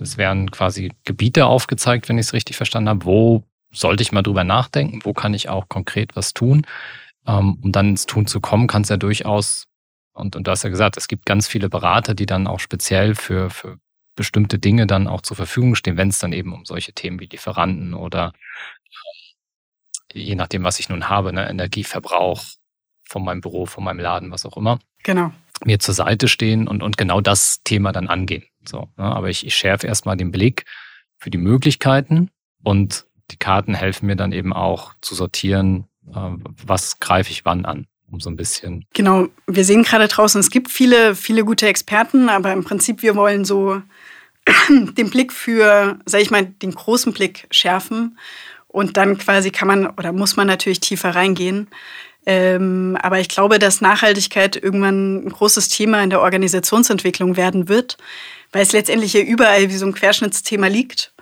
es 0.00 0.16
werden 0.18 0.50
quasi 0.50 0.92
Gebiete 1.04 1.46
aufgezeigt, 1.46 2.08
wenn 2.08 2.18
ich 2.18 2.26
es 2.26 2.32
richtig 2.32 2.56
verstanden 2.56 2.88
habe, 2.88 3.04
wo 3.04 3.44
sollte 3.70 4.02
ich 4.02 4.12
mal 4.12 4.22
drüber 4.22 4.44
nachdenken, 4.44 5.00
wo 5.04 5.12
kann 5.12 5.34
ich 5.34 5.48
auch 5.48 5.68
konkret 5.68 6.16
was 6.16 6.32
tun. 6.34 6.66
Ähm, 7.26 7.58
um 7.62 7.72
dann 7.72 7.90
ins 7.90 8.06
Tun 8.06 8.26
zu 8.26 8.40
kommen, 8.40 8.66
kann 8.66 8.82
es 8.82 8.88
ja 8.88 8.96
durchaus, 8.96 9.66
und, 10.12 10.34
und 10.36 10.46
du 10.46 10.50
hast 10.50 10.62
ja 10.64 10.70
gesagt, 10.70 10.96
es 10.96 11.08
gibt 11.08 11.26
ganz 11.26 11.46
viele 11.46 11.68
Berater, 11.68 12.14
die 12.14 12.26
dann 12.26 12.46
auch 12.46 12.60
speziell 12.60 13.14
für, 13.14 13.50
für 13.50 13.78
bestimmte 14.16 14.58
Dinge 14.58 14.86
dann 14.86 15.06
auch 15.06 15.20
zur 15.20 15.36
Verfügung 15.36 15.74
stehen, 15.74 15.96
wenn 15.96 16.08
es 16.08 16.18
dann 16.18 16.32
eben 16.32 16.52
um 16.52 16.64
solche 16.64 16.92
Themen 16.92 17.20
wie 17.20 17.26
Lieferanten 17.26 17.94
oder 17.94 18.32
je 20.12 20.34
nachdem, 20.34 20.64
was 20.64 20.80
ich 20.80 20.88
nun 20.88 21.08
habe, 21.08 21.32
ne, 21.32 21.48
Energieverbrauch, 21.48 22.42
von 23.08 23.24
meinem 23.24 23.40
Büro, 23.40 23.66
von 23.66 23.84
meinem 23.84 24.00
Laden, 24.00 24.30
was 24.30 24.44
auch 24.44 24.56
immer. 24.56 24.78
Genau. 25.02 25.32
Mir 25.64 25.78
zur 25.78 25.94
Seite 25.94 26.28
stehen 26.28 26.68
und, 26.68 26.82
und 26.82 26.96
genau 26.96 27.20
das 27.20 27.62
Thema 27.64 27.92
dann 27.92 28.06
angehen. 28.06 28.44
So, 28.64 28.88
ne? 28.96 29.04
Aber 29.04 29.30
ich, 29.30 29.46
ich 29.46 29.54
schärfe 29.54 29.86
erstmal 29.86 30.16
den 30.16 30.30
Blick 30.30 30.64
für 31.18 31.30
die 31.30 31.38
Möglichkeiten 31.38 32.30
und 32.62 33.06
die 33.30 33.36
Karten 33.36 33.74
helfen 33.74 34.06
mir 34.06 34.16
dann 34.16 34.32
eben 34.32 34.52
auch 34.52 34.94
zu 35.00 35.14
sortieren, 35.14 35.86
äh, 36.10 36.30
was 36.66 37.00
greife 37.00 37.30
ich 37.30 37.44
wann 37.44 37.64
an 37.64 37.86
um 38.10 38.20
so 38.20 38.30
ein 38.30 38.36
bisschen. 38.36 38.86
Genau, 38.94 39.28
wir 39.46 39.64
sehen 39.64 39.82
gerade 39.82 40.08
draußen, 40.08 40.40
es 40.40 40.50
gibt 40.50 40.70
viele, 40.70 41.14
viele 41.14 41.44
gute 41.44 41.68
Experten, 41.68 42.28
aber 42.28 42.52
im 42.52 42.64
Prinzip, 42.64 43.02
wir 43.02 43.16
wollen 43.16 43.44
so 43.44 43.82
den 44.68 45.10
Blick 45.10 45.32
für, 45.32 45.98
sag 46.06 46.20
ich 46.20 46.30
mal, 46.30 46.46
den 46.46 46.72
großen 46.72 47.12
Blick 47.12 47.46
schärfen. 47.50 48.18
Und 48.66 48.96
dann 48.96 49.16
quasi 49.18 49.50
kann 49.50 49.68
man 49.68 49.86
oder 49.86 50.12
muss 50.12 50.36
man 50.36 50.46
natürlich 50.46 50.80
tiefer 50.80 51.14
reingehen. 51.14 51.68
Ähm, 52.26 52.98
aber 53.00 53.18
ich 53.18 53.28
glaube, 53.28 53.58
dass 53.58 53.80
Nachhaltigkeit 53.80 54.56
irgendwann 54.56 55.24
ein 55.24 55.30
großes 55.30 55.70
Thema 55.70 56.02
in 56.02 56.10
der 56.10 56.20
Organisationsentwicklung 56.20 57.36
werden 57.36 57.68
wird, 57.68 57.96
weil 58.52 58.62
es 58.62 58.72
letztendlich 58.72 59.12
hier 59.12 59.24
überall 59.24 59.70
wie 59.70 59.76
so 59.76 59.86
ein 59.86 59.94
Querschnittsthema 59.94 60.66
liegt. 60.66 61.14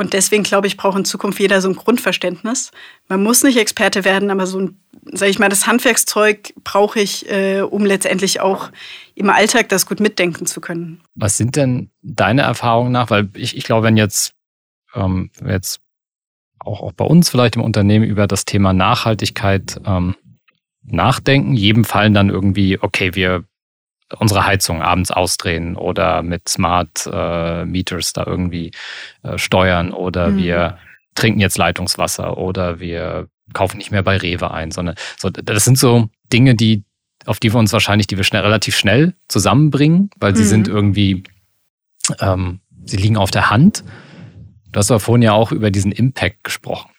Und 0.00 0.14
deswegen 0.14 0.44
glaube 0.44 0.66
ich, 0.66 0.78
braucht 0.78 0.96
in 0.96 1.04
Zukunft 1.04 1.38
jeder 1.40 1.60
so 1.60 1.68
ein 1.68 1.76
Grundverständnis. 1.76 2.70
Man 3.08 3.22
muss 3.22 3.42
nicht 3.42 3.58
Experte 3.58 4.06
werden, 4.06 4.30
aber 4.30 4.46
so 4.46 4.58
ein, 4.58 4.80
sage 5.12 5.30
ich 5.30 5.38
mal, 5.38 5.50
das 5.50 5.66
Handwerkszeug 5.66 6.54
brauche 6.64 6.98
ich, 6.98 7.30
äh, 7.30 7.60
um 7.60 7.84
letztendlich 7.84 8.40
auch 8.40 8.70
im 9.14 9.28
Alltag 9.28 9.68
das 9.68 9.84
gut 9.84 10.00
mitdenken 10.00 10.46
zu 10.46 10.62
können. 10.62 11.02
Was 11.16 11.36
sind 11.36 11.54
denn 11.54 11.90
deine 12.00 12.40
Erfahrungen 12.40 12.92
nach? 12.92 13.10
Weil 13.10 13.28
ich, 13.34 13.54
ich 13.58 13.64
glaube, 13.64 13.88
wenn 13.88 13.98
jetzt, 13.98 14.32
ähm, 14.94 15.30
jetzt 15.46 15.82
auch, 16.60 16.80
auch 16.80 16.92
bei 16.92 17.04
uns 17.04 17.28
vielleicht 17.28 17.56
im 17.56 17.62
Unternehmen 17.62 18.06
über 18.06 18.26
das 18.26 18.46
Thema 18.46 18.72
Nachhaltigkeit 18.72 19.82
ähm, 19.84 20.14
nachdenken. 20.82 21.52
Jedem 21.52 21.84
fallen 21.84 22.14
dann 22.14 22.30
irgendwie, 22.30 22.78
okay, 22.80 23.14
wir 23.14 23.44
unsere 24.18 24.46
Heizung 24.46 24.82
abends 24.82 25.10
ausdrehen 25.10 25.76
oder 25.76 26.22
mit 26.22 26.48
Smart 26.48 27.08
äh, 27.10 27.64
Meters 27.64 28.12
da 28.12 28.24
irgendwie 28.26 28.72
äh, 29.22 29.38
steuern 29.38 29.92
oder 29.92 30.28
mhm. 30.28 30.36
wir 30.38 30.78
trinken 31.14 31.40
jetzt 31.40 31.58
Leitungswasser 31.58 32.38
oder 32.38 32.80
wir 32.80 33.28
kaufen 33.52 33.78
nicht 33.78 33.90
mehr 33.90 34.02
bei 34.02 34.16
Rewe 34.16 34.50
ein, 34.50 34.70
sondern 34.70 34.94
so, 35.18 35.30
das 35.30 35.64
sind 35.64 35.78
so 35.78 36.08
Dinge, 36.32 36.54
die 36.54 36.84
auf 37.26 37.38
die 37.38 37.52
wir 37.52 37.58
uns 37.58 37.72
wahrscheinlich, 37.72 38.06
die 38.06 38.16
wir 38.16 38.24
schnell, 38.24 38.42
relativ 38.42 38.76
schnell 38.76 39.14
zusammenbringen, 39.28 40.10
weil 40.18 40.34
sie 40.34 40.44
mhm. 40.44 40.48
sind 40.48 40.68
irgendwie, 40.68 41.24
ähm, 42.20 42.60
sie 42.84 42.96
liegen 42.96 43.16
auf 43.16 43.30
der 43.30 43.50
Hand. 43.50 43.84
Du 44.72 44.78
hast 44.78 44.90
aber 44.90 45.00
vorhin 45.00 45.22
ja 45.22 45.32
auch 45.32 45.52
über 45.52 45.70
diesen 45.70 45.92
Impact 45.92 46.44
gesprochen. 46.44 46.90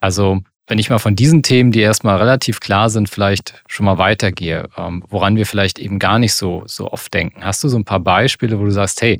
Also 0.00 0.40
wenn 0.68 0.78
ich 0.78 0.90
mal 0.90 0.98
von 0.98 1.16
diesen 1.16 1.42
Themen, 1.42 1.72
die 1.72 1.80
erstmal 1.80 2.18
relativ 2.18 2.60
klar 2.60 2.90
sind, 2.90 3.08
vielleicht 3.08 3.62
schon 3.66 3.86
mal 3.86 3.98
weitergehe, 3.98 4.68
ähm, 4.76 5.02
woran 5.08 5.36
wir 5.36 5.46
vielleicht 5.46 5.78
eben 5.78 5.98
gar 5.98 6.18
nicht 6.18 6.34
so, 6.34 6.62
so 6.66 6.92
oft 6.92 7.12
denken. 7.12 7.42
Hast 7.42 7.64
du 7.64 7.68
so 7.68 7.78
ein 7.78 7.86
paar 7.86 8.00
Beispiele, 8.00 8.60
wo 8.60 8.64
du 8.64 8.70
sagst, 8.70 9.00
hey, 9.00 9.18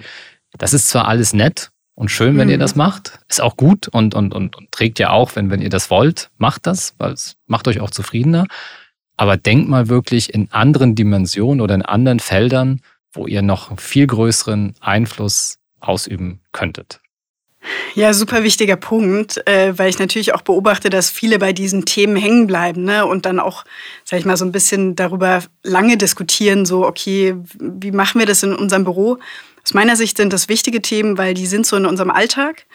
das 0.59 0.75
ist 0.75 0.91
zwar 0.91 1.09
alles 1.09 1.33
nett 1.33 1.71
und 1.95 2.11
schön, 2.11 2.37
wenn 2.37 2.49
mhm. 2.49 2.53
ihr 2.53 2.59
das 2.59 2.77
macht, 2.77 3.19
ist 3.29 3.41
auch 3.41 3.57
gut 3.57 3.89
und, 3.89 4.15
und, 4.15 4.35
und, 4.35 4.57
und 4.57 4.71
trägt 4.71 4.99
ja 4.99 5.11
auch, 5.11 5.35
wenn, 5.37 5.51
wenn 5.51 5.63
ihr 5.63 5.71
das 5.71 5.91
wollt, 5.91 6.31
macht 6.37 6.67
das, 6.67 6.95
weil 6.99 7.13
es 7.13 7.37
macht 7.47 7.67
euch 7.67 7.81
auch 7.81 7.91
zufriedener. 7.91 8.47
Aber 9.17 9.37
denkt 9.37 9.69
mal 9.69 9.89
wirklich 9.89 10.33
in 10.33 10.53
anderen 10.53 10.95
Dimensionen 10.95 11.61
oder 11.61 11.75
in 11.75 11.83
anderen 11.83 12.21
Feldern, 12.21 12.83
wo 13.13 13.27
ihr 13.27 13.43
noch 13.43 13.71
einen 13.71 13.79
viel 13.79 14.07
größeren 14.07 14.75
Einfluss 14.81 15.59
ausüben 15.81 16.41
könntet. 16.53 17.01
Ja, 17.95 18.13
super 18.13 18.43
wichtiger 18.43 18.77
Punkt, 18.77 19.47
äh, 19.47 19.77
weil 19.77 19.91
ich 19.91 19.99
natürlich 19.99 20.35
auch 20.35 20.43
beobachte, 20.43 20.91
dass 20.91 21.11
viele 21.11 21.39
bei 21.39 21.53
diesen 21.53 21.85
Themen 21.85 22.17
hängen 22.17 22.47
bleiben 22.47 22.85
ne? 22.85 23.07
und 23.07 23.27
dann 23.27 23.41
auch, 23.41 23.65
sag 24.05 24.19
ich 24.19 24.25
mal, 24.25 24.37
so 24.37 24.45
ein 24.45 24.53
bisschen 24.53 24.97
darüber 24.97 25.43
lange 25.63 25.97
diskutieren, 25.97 26.65
so, 26.65 26.87
okay, 26.87 27.37
wie 27.59 27.93
machen 27.93 28.19
wir 28.19 28.27
das 28.27 28.43
in 28.43 28.55
unserem 28.55 28.85
Büro? 28.85 29.19
Aus 29.65 29.75
meiner 29.75 29.97
Sicht 29.97 30.17
sind 30.17 30.33
das 30.33 30.49
wichtige 30.49 30.81
Themen, 30.81 31.19
weil 31.19 31.35
die 31.35 31.47
sind 31.47 31.67
so 31.67 31.77
in 31.77 31.87
unserem 31.87 32.11
Alltag 32.11 32.67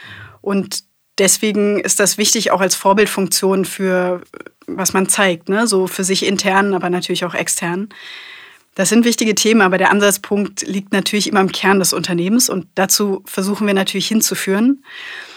und 0.42 0.84
deswegen 1.18 1.80
ist 1.80 2.00
das 2.00 2.18
wichtig 2.18 2.52
auch 2.52 2.62
als 2.62 2.76
Vorbildfunktion 2.76 3.66
für, 3.66 4.22
was 4.68 4.94
man 4.94 5.08
zeigt, 5.08 5.50
ne? 5.50 5.68
so 5.68 5.88
für 5.88 6.04
sich 6.04 6.26
intern, 6.26 6.74
aber 6.74 6.90
natürlich 6.90 7.26
auch 7.26 7.34
extern. 7.34 7.90
Das 8.76 8.90
sind 8.90 9.06
wichtige 9.06 9.36
Themen, 9.36 9.62
aber 9.62 9.78
der 9.78 9.92
Ansatzpunkt 9.92 10.62
liegt 10.64 10.94
natürlich 10.94 11.28
immer 11.28 11.42
im 11.42 11.52
Kern 11.52 11.80
des 11.80 11.94
Unternehmens 11.94 12.50
und 12.50 12.68
dazu 12.76 13.22
versuchen 13.26 13.68
wir 13.68 13.74
natürlich 13.74 14.08
hinzuführen, 14.08 14.84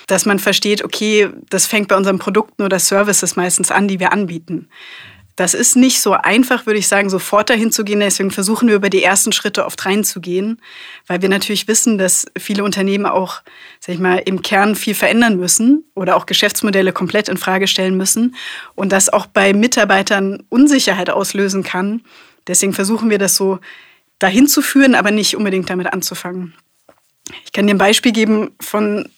dass 0.07 0.24
man 0.24 0.39
versteht, 0.39 0.84
okay, 0.84 1.28
das 1.51 1.66
fängt 1.66 1.89
bei 1.89 1.97
unseren 1.97 2.18
Produkten 2.18 2.62
oder 2.62 2.78
Services 2.78 3.37
meistens 3.37 3.70
an, 3.70 3.89
die 3.89 4.01
wir 4.01 4.12
anbieten. 4.12 4.68
Das 5.37 5.53
ist 5.53 5.76
nicht 5.76 6.01
so 6.01 6.12
einfach, 6.12 6.64
würde 6.64 6.78
ich 6.78 6.89
sagen, 6.89 7.11
sofort 7.11 7.51
dahin 7.51 7.70
zu 7.70 7.84
gehen. 7.84 8.01
Deswegen 8.01 8.30
versuchen 8.30 8.68
wir 8.68 8.76
über 8.76 8.89
die 8.89 9.03
ersten 9.03 9.32
Schritte 9.32 9.66
oft 9.66 9.84
reinzugehen, 9.84 10.62
weil 11.07 11.20
wir 11.20 11.28
natürlich 11.28 11.68
wissen, 11.68 11.99
dass 11.99 12.24
viele 12.39 12.64
Unternehmen 12.64 13.05
auch, 13.05 13.43
sag 13.78 13.97
ich 13.97 14.01
mal, 14.01 14.16
im 14.16 14.41
Kern 14.41 14.74
viel 14.74 14.95
verändern 14.95 15.37
müssen 15.37 15.84
oder 15.95 16.16
auch 16.16 16.24
Geschäftsmodelle 16.24 16.95
komplett 16.95 17.28
in 17.28 17.37
Frage 17.37 17.66
stellen 17.66 17.99
müssen 17.99 18.34
und 18.74 18.93
das 18.93 19.11
auch 19.11 19.26
bei 19.26 19.53
Mitarbeitern 19.53 20.43
Unsicherheit 20.49 21.11
auslösen 21.11 21.62
kann, 21.62 22.01
Deswegen 22.47 22.72
versuchen 22.72 23.11
wir 23.11 23.18
das 23.18 23.36
so 23.36 23.59
dahin 24.18 24.49
zu 24.49 24.62
führen, 24.62 24.94
aber 24.94 25.11
nicht 25.11 25.36
unbedingt 25.36 25.68
damit 25.70 25.92
anzufangen. 25.92 26.55
Ich 27.44 27.53
kann 27.53 27.66
dir 27.66 27.74
ein 27.74 27.78
Beispiel 27.78 28.12
geben 28.12 28.53
von, 28.61 29.09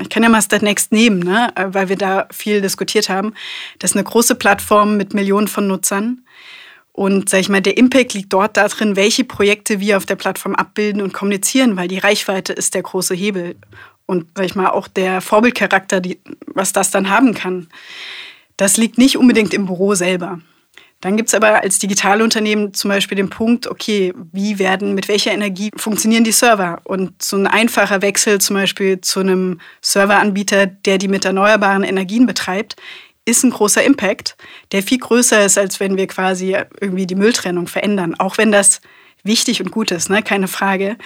ich 0.00 0.08
kann 0.08 0.22
ja 0.22 0.28
mal 0.28 0.42
Next 0.60 0.92
nehmen, 0.92 1.20
ne? 1.20 1.52
weil 1.56 1.88
wir 1.88 1.96
da 1.96 2.28
viel 2.30 2.60
diskutiert 2.60 3.08
haben. 3.08 3.34
Das 3.78 3.90
ist 3.90 3.96
eine 3.96 4.04
große 4.04 4.36
Plattform 4.36 4.96
mit 4.96 5.14
Millionen 5.14 5.48
von 5.48 5.66
Nutzern. 5.66 6.24
Und 6.92 7.28
sag 7.28 7.40
ich 7.40 7.48
mal, 7.48 7.60
der 7.60 7.76
Impact 7.76 8.14
liegt 8.14 8.32
dort 8.32 8.56
darin, 8.56 8.96
welche 8.96 9.22
Projekte 9.22 9.78
wir 9.78 9.96
auf 9.96 10.06
der 10.06 10.16
Plattform 10.16 10.56
abbilden 10.56 11.00
und 11.00 11.12
kommunizieren, 11.12 11.76
weil 11.76 11.86
die 11.86 11.98
Reichweite 11.98 12.52
ist 12.52 12.74
der 12.74 12.82
große 12.82 13.14
Hebel. 13.14 13.54
Und 14.06 14.26
sag 14.34 14.46
ich 14.46 14.56
mal, 14.56 14.70
auch 14.70 14.88
der 14.88 15.20
Vorbildcharakter, 15.20 16.00
die, 16.00 16.18
was 16.46 16.72
das 16.72 16.90
dann 16.90 17.08
haben 17.08 17.34
kann. 17.34 17.68
Das 18.56 18.76
liegt 18.76 18.98
nicht 18.98 19.16
unbedingt 19.16 19.54
im 19.54 19.66
Büro 19.66 19.94
selber. 19.94 20.40
Dann 21.00 21.16
gibt 21.16 21.28
es 21.28 21.34
aber 21.34 21.62
als 21.62 21.78
Digitalunternehmen 21.78 22.74
zum 22.74 22.88
Beispiel 22.88 23.16
den 23.16 23.30
Punkt, 23.30 23.68
okay, 23.68 24.12
wie 24.32 24.58
werden, 24.58 24.94
mit 24.94 25.06
welcher 25.06 25.30
Energie 25.30 25.70
funktionieren 25.76 26.24
die 26.24 26.32
Server? 26.32 26.80
Und 26.82 27.22
so 27.22 27.36
ein 27.36 27.46
einfacher 27.46 28.02
Wechsel 28.02 28.40
zum 28.40 28.54
Beispiel 28.54 29.00
zu 29.00 29.20
einem 29.20 29.60
Serveranbieter, 29.80 30.66
der 30.66 30.98
die 30.98 31.06
mit 31.06 31.24
erneuerbaren 31.24 31.84
Energien 31.84 32.26
betreibt, 32.26 32.74
ist 33.24 33.44
ein 33.44 33.50
großer 33.50 33.84
Impact, 33.84 34.36
der 34.72 34.82
viel 34.82 34.98
größer 34.98 35.44
ist, 35.44 35.56
als 35.56 35.78
wenn 35.78 35.96
wir 35.96 36.06
quasi 36.08 36.56
irgendwie 36.80 37.06
die 37.06 37.14
Mülltrennung 37.14 37.68
verändern. 37.68 38.16
Auch 38.18 38.38
wenn 38.38 38.50
das 38.50 38.80
wichtig 39.22 39.60
und 39.60 39.70
gut 39.70 39.92
ist, 39.92 40.10
ne? 40.10 40.22
keine 40.22 40.48
Frage. 40.48 40.96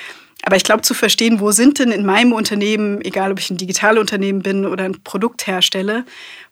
Aber 0.45 0.57
ich 0.57 0.65
glaube, 0.65 0.83
zu 0.83 0.95
verstehen, 0.95 1.41
wo 1.41 1.53
sind 1.53 1.79
denn 1.79 1.93
in 1.93 2.05
meinem 2.05 2.33
Unternehmen, 2.33 3.01
egal 3.03 3.31
ob 3.31 3.39
ich 3.39 3.51
ein 3.51 3.59
Digitalunternehmen 3.59 4.43
bin 4.43 4.67
oder 4.67 4.85
ein 4.85 5.03
Produkt 5.05 5.47
herstelle, 5.47 6.05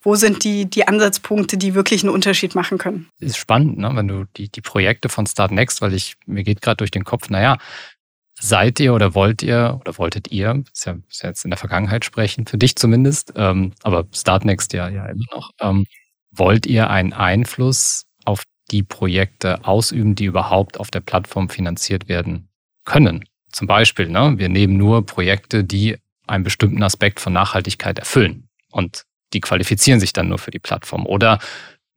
wo 0.02 0.14
sind 0.14 0.44
die, 0.44 0.68
die 0.68 0.88
Ansatzpunkte, 0.88 1.58
die 1.58 1.74
wirklich 1.74 2.02
einen 2.02 2.12
Unterschied 2.12 2.54
machen 2.54 2.78
können? 2.78 3.08
Ist 3.18 3.36
spannend, 3.36 3.78
ne? 3.78 3.90
wenn 3.94 4.08
du 4.08 4.24
die, 4.36 4.48
die 4.48 4.62
Projekte 4.62 5.08
von 5.08 5.26
Start 5.26 5.52
Next, 5.52 5.82
weil 5.82 5.92
ich, 5.92 6.16
mir 6.26 6.42
geht 6.42 6.62
gerade 6.62 6.76
durch 6.76 6.90
den 6.90 7.04
Kopf, 7.04 7.28
naja, 7.28 7.58
seid 8.40 8.80
ihr 8.80 8.94
oder 8.94 9.14
wollt 9.14 9.42
ihr 9.42 9.78
oder 9.80 9.98
wolltet 9.98 10.32
ihr, 10.32 10.64
ist 10.72 10.86
ja, 10.86 10.96
ist 11.08 11.22
ja 11.22 11.28
jetzt 11.28 11.44
in 11.44 11.50
der 11.50 11.58
Vergangenheit 11.58 12.04
sprechen, 12.04 12.46
für 12.46 12.56
dich 12.56 12.76
zumindest, 12.76 13.34
ähm, 13.36 13.72
aber 13.82 14.06
Start 14.14 14.44
Next 14.44 14.72
ja, 14.72 14.88
ja 14.88 15.04
immer 15.06 15.26
noch, 15.34 15.50
ähm, 15.60 15.86
wollt 16.30 16.66
ihr 16.66 16.88
einen 16.88 17.12
Einfluss 17.12 18.06
auf 18.24 18.44
die 18.70 18.82
Projekte 18.82 19.64
ausüben, 19.66 20.14
die 20.14 20.24
überhaupt 20.24 20.80
auf 20.80 20.90
der 20.90 21.00
Plattform 21.00 21.50
finanziert 21.50 22.08
werden 22.08 22.48
können. 22.84 23.24
Zum 23.52 23.66
Beispiel, 23.66 24.08
ne, 24.08 24.34
wir 24.36 24.48
nehmen 24.48 24.76
nur 24.76 25.04
Projekte, 25.04 25.64
die 25.64 25.98
einen 26.26 26.44
bestimmten 26.44 26.82
Aspekt 26.82 27.20
von 27.20 27.32
Nachhaltigkeit 27.32 27.98
erfüllen 27.98 28.48
und 28.70 29.04
die 29.32 29.40
qualifizieren 29.40 30.00
sich 30.00 30.12
dann 30.12 30.28
nur 30.28 30.38
für 30.38 30.50
die 30.50 30.58
Plattform. 30.58 31.06
Oder 31.06 31.38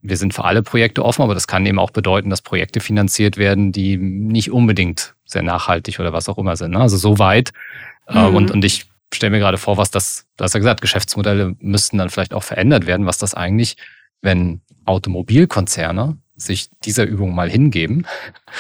wir 0.02 0.18
sind 0.18 0.34
für 0.34 0.44
alle 0.44 0.64
Projekte 0.64 1.04
offen, 1.04 1.22
aber 1.22 1.34
das 1.34 1.48
kann 1.48 1.66
eben 1.66 1.80
auch 1.80 1.92
bedeuten, 1.92 2.30
dass 2.30 2.42
Projekte 2.42 2.82
finanziert 2.82 3.38
werden, 3.38 3.72
die 3.72 3.98
nicht 3.98 4.52
unbedingt 4.52 5.16
sehr 5.26 5.44
nachhaltig 5.44 6.00
oder 6.00 6.14
was 6.14 6.28
auch 6.30 6.38
immer 6.38 6.56
sind. 6.58 6.72
Ne? 6.72 6.80
Also 6.80 6.98
so 6.98 7.20
weit. 7.20 7.52
Äh, 8.08 8.30
mhm. 8.30 8.36
Und, 8.36 8.52
und 8.52 8.66
ich 8.66 8.86
stelle 9.14 9.32
mir 9.32 9.40
gerade 9.40 9.58
vor, 9.58 9.78
was 9.78 9.92
das, 9.92 10.26
du 10.38 10.44
hast 10.44 10.54
ja 10.54 10.60
gesagt, 10.60 10.82
Geschäftsmodelle 10.82 11.56
müssten 11.60 11.98
dann 11.98 12.10
vielleicht 12.10 12.34
auch 12.34 12.44
verändert 12.44 12.86
werden, 12.86 13.06
was 13.06 13.18
das 13.18 13.34
eigentlich, 13.34 13.78
wenn 14.22 14.62
Automobilkonzerne 14.86 16.18
sich 16.36 16.70
dieser 16.84 17.06
Übung 17.06 17.34
mal 17.34 17.50
hingeben, 17.50 18.06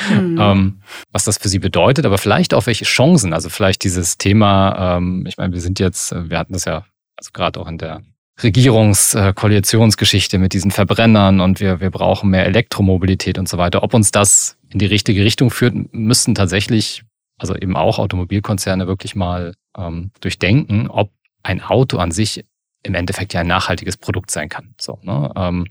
mhm. 0.09 0.37
ähm, 0.39 0.81
was 1.11 1.25
das 1.25 1.37
für 1.37 1.49
sie 1.49 1.59
bedeutet, 1.59 2.05
aber 2.05 2.17
vielleicht 2.17 2.53
auch 2.53 2.67
welche 2.67 2.85
Chancen, 2.85 3.33
also 3.33 3.49
vielleicht 3.49 3.83
dieses 3.83 4.17
Thema, 4.17 4.97
ähm, 4.97 5.25
ich 5.27 5.37
meine, 5.37 5.53
wir 5.53 5.61
sind 5.61 5.79
jetzt, 5.79 6.13
wir 6.13 6.37
hatten 6.37 6.53
das 6.53 6.65
ja, 6.65 6.85
also 7.17 7.31
gerade 7.33 7.59
auch 7.59 7.67
in 7.67 7.79
der 7.79 8.01
Regierungskoalitionsgeschichte 8.41 10.39
mit 10.39 10.53
diesen 10.53 10.71
Verbrennern 10.71 11.39
und 11.39 11.59
wir, 11.59 11.79
wir 11.79 11.91
brauchen 11.91 12.31
mehr 12.31 12.45
Elektromobilität 12.45 13.37
und 13.37 13.47
so 13.47 13.57
weiter. 13.57 13.83
Ob 13.83 13.93
uns 13.93 14.11
das 14.11 14.57
in 14.69 14.79
die 14.79 14.87
richtige 14.87 15.23
Richtung 15.23 15.51
führt, 15.51 15.75
müssten 15.93 16.33
tatsächlich, 16.33 17.03
also 17.37 17.55
eben 17.55 17.75
auch 17.75 17.99
Automobilkonzerne 17.99 18.87
wirklich 18.87 19.15
mal 19.15 19.53
ähm, 19.77 20.11
durchdenken, 20.19 20.87
ob 20.87 21.11
ein 21.43 21.61
Auto 21.61 21.97
an 21.97 22.11
sich 22.11 22.43
im 22.81 22.95
Endeffekt 22.95 23.33
ja 23.33 23.41
ein 23.41 23.47
nachhaltiges 23.47 23.97
Produkt 23.97 24.31
sein 24.31 24.49
kann. 24.49 24.73
So, 24.81 24.97
ne? 25.03 25.31
ähm, 25.35 25.67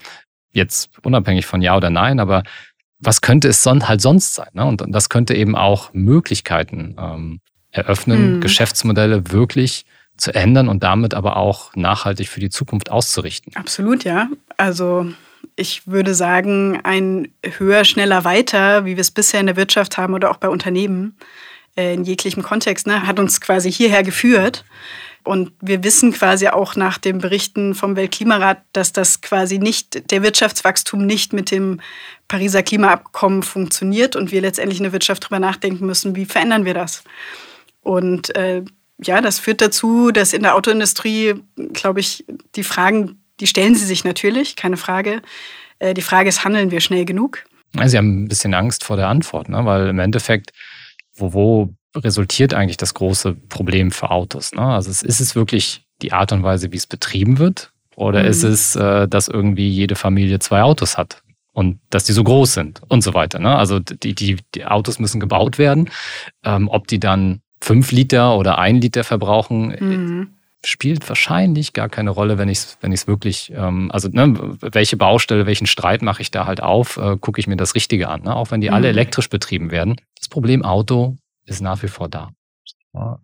jetzt 0.52 0.90
unabhängig 1.02 1.46
von 1.46 1.62
Ja 1.62 1.76
oder 1.76 1.90
Nein, 1.90 2.20
aber 2.20 2.44
was 3.00 3.20
könnte 3.20 3.48
es 3.48 3.62
son 3.62 3.88
halt 3.88 4.00
sonst 4.00 4.34
sein? 4.34 4.50
Ne? 4.52 4.64
Und, 4.64 4.82
und 4.82 4.92
das 4.92 5.08
könnte 5.08 5.34
eben 5.34 5.56
auch 5.56 5.92
Möglichkeiten 5.92 6.94
ähm, 6.98 7.40
eröffnen, 7.70 8.36
mhm. 8.36 8.40
Geschäftsmodelle 8.40 9.32
wirklich 9.32 9.84
zu 10.16 10.34
ändern 10.34 10.68
und 10.68 10.82
damit 10.82 11.14
aber 11.14 11.36
auch 11.36 11.74
nachhaltig 11.74 12.28
für 12.28 12.40
die 12.40 12.50
Zukunft 12.50 12.90
auszurichten. 12.90 13.54
Absolut, 13.56 14.04
ja. 14.04 14.28
Also 14.56 15.06
ich 15.56 15.86
würde 15.86 16.14
sagen, 16.14 16.80
ein 16.84 17.28
höher, 17.58 17.84
schneller, 17.84 18.24
weiter, 18.24 18.84
wie 18.84 18.96
wir 18.96 19.00
es 19.00 19.10
bisher 19.10 19.40
in 19.40 19.46
der 19.46 19.56
Wirtschaft 19.56 19.98
haben 19.98 20.14
oder 20.14 20.30
auch 20.30 20.36
bei 20.36 20.48
Unternehmen, 20.48 21.16
äh, 21.76 21.94
in 21.94 22.04
jeglichem 22.04 22.42
Kontext, 22.42 22.86
ne, 22.86 23.06
hat 23.06 23.18
uns 23.18 23.40
quasi 23.40 23.70
hierher 23.70 24.02
geführt. 24.02 24.64
Und 25.24 25.52
wir 25.60 25.84
wissen 25.84 26.12
quasi 26.12 26.48
auch 26.48 26.74
nach 26.74 26.98
den 26.98 27.18
Berichten 27.18 27.76
vom 27.76 27.94
Weltklimarat, 27.94 28.62
dass 28.72 28.92
das 28.92 29.20
quasi 29.20 29.58
nicht, 29.58 30.10
der 30.10 30.22
Wirtschaftswachstum 30.22 31.06
nicht 31.06 31.32
mit 31.32 31.52
dem 31.52 31.80
Pariser 32.26 32.64
Klimaabkommen 32.64 33.44
funktioniert 33.44 34.16
und 34.16 34.32
wir 34.32 34.40
letztendlich 34.40 34.80
in 34.80 34.84
der 34.84 34.92
Wirtschaft 34.92 35.22
darüber 35.22 35.38
nachdenken 35.38 35.86
müssen, 35.86 36.16
wie 36.16 36.24
verändern 36.24 36.64
wir 36.64 36.74
das. 36.74 37.04
Und 37.82 38.34
äh, 38.34 38.64
ja, 39.03 39.20
das 39.20 39.38
führt 39.38 39.61
dazu, 39.61 40.11
dass 40.11 40.32
in 40.32 40.42
der 40.42 40.55
Autoindustrie, 40.55 41.34
glaube 41.72 42.00
ich, 42.00 42.24
die 42.55 42.64
Fragen, 42.64 43.22
die 43.40 43.46
stellen 43.46 43.74
sie 43.74 43.86
sich 43.86 44.05
natürlich, 44.05 44.57
keine 44.57 44.76
Frage. 44.76 45.22
Äh, 45.78 45.94
die 45.94 46.03
Frage 46.03 46.28
ist, 46.28 46.44
handeln 46.44 46.70
wir 46.70 46.80
schnell 46.80 47.05
genug? 47.05 47.44
Sie 47.84 47.96
haben 47.96 48.24
ein 48.24 48.28
bisschen 48.28 48.55
Angst 48.55 48.84
vor 48.84 48.96
der 48.96 49.09
Antwort, 49.09 49.48
ne? 49.48 49.64
weil 49.64 49.88
im 49.88 49.98
Endeffekt, 49.98 50.53
wo, 51.14 51.32
wo 51.32 51.74
resultiert 51.94 52.55
eigentlich 52.55 52.76
das 52.76 52.94
große 52.94 53.34
Problem 53.48 53.90
für 53.90 54.11
Autos? 54.11 54.53
Ne? 54.53 54.62
Also 54.62 54.90
ist 54.90 55.20
es 55.20 55.34
wirklich 55.34 55.84
die 56.03 56.12
Art 56.12 56.32
und 56.32 56.42
Weise, 56.42 56.70
wie 56.72 56.76
es 56.76 56.86
betrieben 56.86 57.38
wird? 57.38 57.72
Oder 57.96 58.22
mhm. 58.22 58.28
ist 58.28 58.42
es, 58.42 58.76
äh, 58.76 59.09
dass 59.09 59.28
irgendwie 59.28 59.68
jede 59.68 59.94
Familie 59.94 60.38
zwei 60.38 60.62
Autos 60.62 60.98
hat? 60.98 61.22
und 61.53 61.80
dass 61.90 62.05
die 62.05 62.12
so 62.12 62.24
groß 62.24 62.55
sind 62.55 62.80
und 62.88 63.03
so 63.03 63.14
weiter. 63.14 63.38
Ne? 63.38 63.55
Also 63.55 63.78
die, 63.78 64.14
die, 64.14 64.38
die 64.55 64.64
Autos 64.64 64.98
müssen 64.98 65.20
gebaut 65.20 65.59
werden. 65.59 65.90
Ähm, 66.44 66.68
ob 66.68 66.88
die 66.88 66.98
dann 66.98 67.41
fünf 67.62 67.92
Liter 67.92 68.36
oder 68.36 68.58
ein 68.58 68.80
Liter 68.80 69.04
verbrauchen, 69.04 69.68
mhm. 69.78 70.28
spielt 70.64 71.08
wahrscheinlich 71.08 71.72
gar 71.72 71.88
keine 71.88 72.10
Rolle, 72.10 72.36
wenn 72.36 72.48
ich 72.48 72.58
es 72.58 72.78
wenn 72.80 72.92
ich's 72.92 73.06
wirklich, 73.06 73.52
ähm, 73.54 73.90
also 73.92 74.08
ne, 74.08 74.56
welche 74.60 74.96
Baustelle, 74.96 75.46
welchen 75.46 75.66
Streit 75.66 76.02
mache 76.02 76.22
ich 76.22 76.30
da 76.30 76.46
halt 76.46 76.62
auf, 76.62 76.96
äh, 76.96 77.16
gucke 77.16 77.40
ich 77.40 77.46
mir 77.46 77.56
das 77.56 77.74
Richtige 77.74 78.08
an. 78.08 78.22
Ne? 78.22 78.34
Auch 78.34 78.50
wenn 78.50 78.60
die 78.60 78.68
mhm. 78.68 78.74
alle 78.74 78.88
elektrisch 78.88 79.28
betrieben 79.28 79.70
werden. 79.70 79.96
Das 80.18 80.28
Problem 80.28 80.64
Auto 80.64 81.16
ist 81.46 81.60
nach 81.60 81.82
wie 81.82 81.88
vor 81.88 82.08
da. 82.08 82.30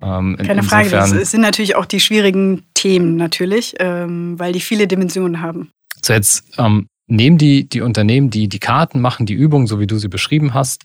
ähm, 0.01 0.37
Keine 0.37 0.63
Frage, 0.63 0.91
das 0.91 1.11
sind 1.11 1.41
natürlich 1.41 1.75
auch 1.75 1.85
die 1.85 2.01
schwierigen 2.01 2.63
Themen 2.75 3.17
natürlich, 3.17 3.75
ähm, 3.81 4.39
weil 4.39 4.53
die 4.53 4.61
viele 4.61 4.87
Dimensionen 4.87 5.43
haben. 5.43 5.71
So 6.03 6.13
jetzt 6.13 6.45
ähm, 6.59 6.87
nehmen 7.09 7.39
die, 7.39 7.69
die 7.69 7.81
Unternehmen, 7.81 8.31
die 8.31 8.49
die 8.49 8.61
Karten 8.61 9.01
machen, 9.01 9.27
die 9.27 9.35
Übungen, 9.35 9.67
so 9.67 9.81
wie 9.81 9.89
du 9.89 9.99
sie 9.99 10.09
beschrieben 10.09 10.55
hast. 10.55 10.85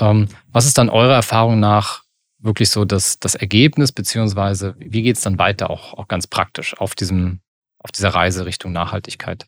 Ähm, 0.00 0.28
was 0.52 0.64
ist 0.64 0.78
dann 0.78 0.88
eurer 0.88 1.14
Erfahrung 1.14 1.60
nach 1.60 2.03
wirklich 2.44 2.70
so 2.70 2.84
das, 2.84 3.18
das 3.18 3.34
Ergebnis, 3.34 3.92
beziehungsweise 3.92 4.74
wie 4.78 5.02
geht 5.02 5.16
es 5.16 5.22
dann 5.22 5.38
weiter 5.38 5.70
auch, 5.70 5.94
auch 5.94 6.08
ganz 6.08 6.26
praktisch 6.26 6.78
auf, 6.78 6.94
diesem, 6.94 7.40
auf 7.78 7.90
dieser 7.90 8.10
Reise 8.10 8.46
Richtung 8.46 8.72
Nachhaltigkeit? 8.72 9.46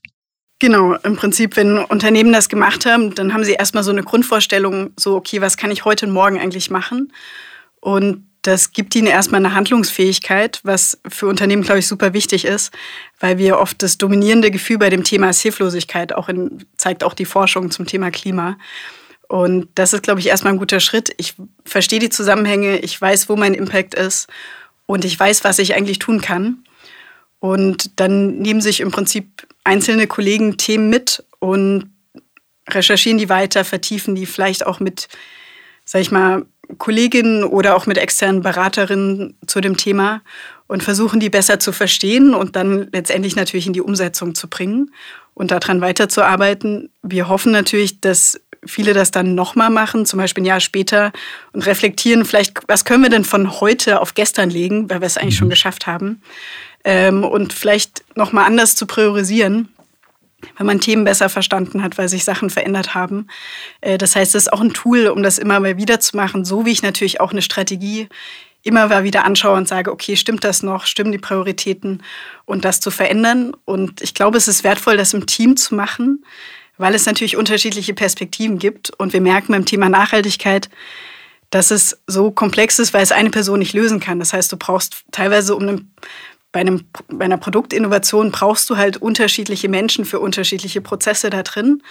Genau, 0.58 0.94
im 0.94 1.16
Prinzip, 1.16 1.56
wenn 1.56 1.78
Unternehmen 1.78 2.32
das 2.32 2.48
gemacht 2.48 2.86
haben, 2.86 3.14
dann 3.14 3.34
haben 3.34 3.44
sie 3.44 3.52
erstmal 3.52 3.84
so 3.84 3.90
eine 3.90 4.02
Grundvorstellung, 4.02 4.90
so, 4.98 5.14
okay, 5.14 5.42
was 5.42 5.58
kann 5.58 5.70
ich 5.70 5.84
heute 5.84 6.06
und 6.06 6.12
morgen 6.12 6.38
eigentlich 6.38 6.70
machen? 6.70 7.12
Und 7.80 8.26
das 8.40 8.72
gibt 8.72 8.94
ihnen 8.94 9.08
erstmal 9.08 9.44
eine 9.44 9.54
Handlungsfähigkeit, 9.54 10.60
was 10.62 10.98
für 11.08 11.26
Unternehmen, 11.26 11.62
glaube 11.62 11.80
ich, 11.80 11.86
super 11.86 12.14
wichtig 12.14 12.44
ist, 12.44 12.72
weil 13.20 13.38
wir 13.38 13.58
oft 13.58 13.82
das 13.82 13.98
dominierende 13.98 14.50
Gefühl 14.50 14.78
bei 14.78 14.88
dem 14.88 15.04
Thema 15.04 15.32
Hilflosigkeit 15.32 16.14
auch 16.14 16.28
in, 16.28 16.64
zeigt 16.76 17.04
auch 17.04 17.14
die 17.14 17.24
Forschung 17.24 17.70
zum 17.70 17.86
Thema 17.86 18.10
Klima. 18.10 18.56
Und 19.28 19.68
das 19.74 19.92
ist, 19.92 20.02
glaube 20.02 20.20
ich, 20.20 20.28
erstmal 20.28 20.52
ein 20.52 20.58
guter 20.58 20.80
Schritt. 20.80 21.12
Ich 21.16 21.34
verstehe 21.64 21.98
die 21.98 22.10
Zusammenhänge, 22.10 22.78
ich 22.78 23.00
weiß, 23.00 23.28
wo 23.28 23.36
mein 23.36 23.54
Impact 23.54 23.94
ist 23.94 24.28
und 24.86 25.04
ich 25.04 25.18
weiß, 25.18 25.44
was 25.44 25.58
ich 25.58 25.74
eigentlich 25.74 25.98
tun 25.98 26.20
kann. 26.20 26.64
Und 27.40 28.00
dann 28.00 28.38
nehmen 28.38 28.60
sich 28.60 28.80
im 28.80 28.90
Prinzip 28.90 29.46
einzelne 29.64 30.06
Kollegen 30.06 30.56
Themen 30.56 30.88
mit 30.88 31.24
und 31.38 31.90
recherchieren 32.68 33.18
die 33.18 33.28
weiter, 33.28 33.64
vertiefen 33.64 34.14
die 34.14 34.26
vielleicht 34.26 34.66
auch 34.66 34.80
mit, 34.80 35.08
sag 35.84 36.00
ich 36.00 36.10
mal, 36.10 36.46
Kolleginnen 36.78 37.44
oder 37.44 37.76
auch 37.76 37.86
mit 37.86 37.98
externen 37.98 38.42
Beraterinnen 38.42 39.38
zu 39.46 39.60
dem 39.60 39.76
Thema 39.76 40.22
und 40.66 40.82
versuchen 40.82 41.20
die 41.20 41.30
besser 41.30 41.60
zu 41.60 41.70
verstehen 41.70 42.34
und 42.34 42.56
dann 42.56 42.88
letztendlich 42.92 43.36
natürlich 43.36 43.68
in 43.68 43.72
die 43.72 43.80
Umsetzung 43.80 44.34
zu 44.34 44.48
bringen 44.48 44.90
und 45.34 45.52
daran 45.52 45.80
weiterzuarbeiten. 45.80 46.90
Wir 47.02 47.28
hoffen 47.28 47.52
natürlich, 47.52 48.00
dass 48.00 48.40
viele 48.66 48.92
das 48.92 49.10
dann 49.10 49.34
nochmal 49.34 49.70
machen, 49.70 50.06
zum 50.06 50.18
Beispiel 50.18 50.42
ein 50.42 50.46
Jahr 50.46 50.60
später 50.60 51.12
und 51.52 51.66
reflektieren, 51.66 52.24
vielleicht, 52.24 52.60
was 52.68 52.84
können 52.84 53.02
wir 53.02 53.10
denn 53.10 53.24
von 53.24 53.60
heute 53.60 54.00
auf 54.00 54.14
gestern 54.14 54.50
legen, 54.50 54.90
weil 54.90 55.00
wir 55.00 55.06
es 55.06 55.16
eigentlich 55.16 55.34
mhm. 55.34 55.38
schon 55.38 55.50
geschafft 55.50 55.86
haben. 55.86 56.22
Ähm, 56.84 57.24
und 57.24 57.52
vielleicht 57.52 58.04
nochmal 58.16 58.44
anders 58.44 58.76
zu 58.76 58.86
priorisieren, 58.86 59.68
wenn 60.56 60.66
man 60.66 60.80
Themen 60.80 61.04
besser 61.04 61.28
verstanden 61.28 61.82
hat, 61.82 61.98
weil 61.98 62.08
sich 62.08 62.24
Sachen 62.24 62.50
verändert 62.50 62.94
haben. 62.94 63.26
Äh, 63.80 63.98
das 63.98 64.14
heißt, 64.14 64.34
es 64.34 64.44
ist 64.44 64.52
auch 64.52 64.60
ein 64.60 64.72
Tool, 64.72 65.08
um 65.08 65.22
das 65.22 65.38
immer 65.38 65.58
mal 65.60 65.76
wieder 65.76 66.00
zu 66.00 66.16
machen, 66.16 66.44
so 66.44 66.66
wie 66.66 66.72
ich 66.72 66.82
natürlich 66.82 67.20
auch 67.20 67.32
eine 67.32 67.42
Strategie 67.42 68.08
immer 68.66 68.88
mal 68.88 69.04
wieder 69.04 69.24
anschaue 69.24 69.56
und 69.56 69.68
sage, 69.68 69.92
okay, 69.92 70.16
stimmt 70.16 70.42
das 70.42 70.64
noch, 70.64 70.86
stimmen 70.86 71.12
die 71.12 71.18
Prioritäten 71.18 72.02
und 72.46 72.64
das 72.64 72.80
zu 72.80 72.90
verändern. 72.90 73.52
Und 73.64 74.02
ich 74.02 74.12
glaube, 74.12 74.38
es 74.38 74.48
ist 74.48 74.64
wertvoll, 74.64 74.96
das 74.96 75.14
im 75.14 75.26
Team 75.26 75.56
zu 75.56 75.74
machen, 75.76 76.24
weil 76.78 76.94
es 76.94 77.06
natürlich 77.06 77.36
unterschiedliche 77.36 77.94
Perspektiven 77.94 78.58
gibt. 78.58 78.90
Und 78.98 79.12
wir 79.12 79.20
merken 79.20 79.52
beim 79.52 79.64
Thema 79.64 79.88
Nachhaltigkeit, 79.88 80.68
dass 81.50 81.70
es 81.70 82.02
so 82.06 82.30
komplex 82.30 82.78
ist, 82.78 82.92
weil 82.92 83.02
es 83.02 83.12
eine 83.12 83.30
Person 83.30 83.58
nicht 83.58 83.72
lösen 83.72 84.00
kann. 84.00 84.18
Das 84.18 84.32
heißt, 84.32 84.50
du 84.52 84.56
brauchst 84.56 85.04
teilweise 85.12 85.54
um 85.54 85.62
eine, 85.62 85.80
bei, 86.52 86.60
einem, 86.60 86.86
bei 87.08 87.24
einer 87.24 87.38
Produktinnovation 87.38 88.30
brauchst 88.32 88.68
du 88.70 88.76
halt 88.76 88.96
unterschiedliche 88.96 89.68
Menschen 89.68 90.04
für 90.04 90.20
unterschiedliche 90.20 90.80
Prozesse 90.80 91.30
da 91.30 91.42
drin. 91.42 91.82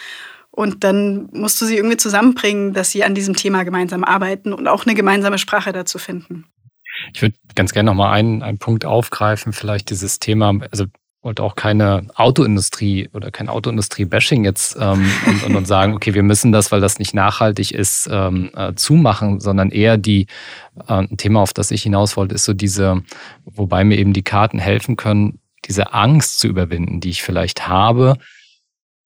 Und 0.51 0.83
dann 0.83 1.27
musst 1.33 1.59
du 1.61 1.65
sie 1.65 1.75
irgendwie 1.75 1.97
zusammenbringen, 1.97 2.73
dass 2.73 2.91
sie 2.91 3.03
an 3.03 3.13
diesem 3.13 3.35
Thema 3.35 3.63
gemeinsam 3.63 4.03
arbeiten 4.03 4.53
und 4.53 4.67
auch 4.67 4.85
eine 4.85 4.95
gemeinsame 4.95 5.37
Sprache 5.37 5.73
dazu 5.73 5.99
finden. 5.99 6.45
Ich 7.13 7.21
würde 7.21 7.35
ganz 7.55 7.73
gerne 7.73 7.87
noch 7.87 7.95
mal 7.95 8.11
einen, 8.11 8.41
einen 8.41 8.57
Punkt 8.57 8.85
aufgreifen, 8.85 9.51
vielleicht 9.51 9.89
dieses 9.89 10.19
Thema, 10.19 10.53
also 10.71 10.85
wollte 11.25 11.41
auch 11.41 11.55
keine 11.55 12.05
Autoindustrie 12.13 13.09
oder 13.11 13.31
kein 13.31 13.49
Autoindustrie-Bashing 13.49 14.45
jetzt 14.45 14.77
ähm, 14.79 15.11
und, 15.25 15.43
und, 15.43 15.55
und, 15.55 15.67
sagen, 15.67 15.95
okay, 15.95 16.13
wir 16.13 16.21
müssen 16.21 16.51
das, 16.51 16.71
weil 16.71 16.81
das 16.81 16.99
nicht 16.99 17.15
nachhaltig 17.15 17.71
ist, 17.71 18.07
ähm, 18.11 18.51
äh, 18.55 18.75
zumachen, 18.75 19.39
sondern 19.39 19.71
eher 19.71 19.97
die, 19.97 20.27
äh, 20.87 20.93
ein 20.93 21.17
Thema, 21.17 21.41
auf 21.41 21.51
das 21.51 21.71
ich 21.71 21.81
hinaus 21.81 22.15
wollte, 22.15 22.35
ist 22.35 22.45
so 22.45 22.53
diese, 22.53 23.01
wobei 23.43 23.83
mir 23.83 23.97
eben 23.97 24.13
die 24.13 24.21
Karten 24.21 24.59
helfen 24.59 24.97
können, 24.97 25.39
diese 25.65 25.93
Angst 25.93 26.39
zu 26.39 26.47
überwinden, 26.47 26.99
die 26.99 27.09
ich 27.09 27.23
vielleicht 27.23 27.67
habe, 27.67 28.17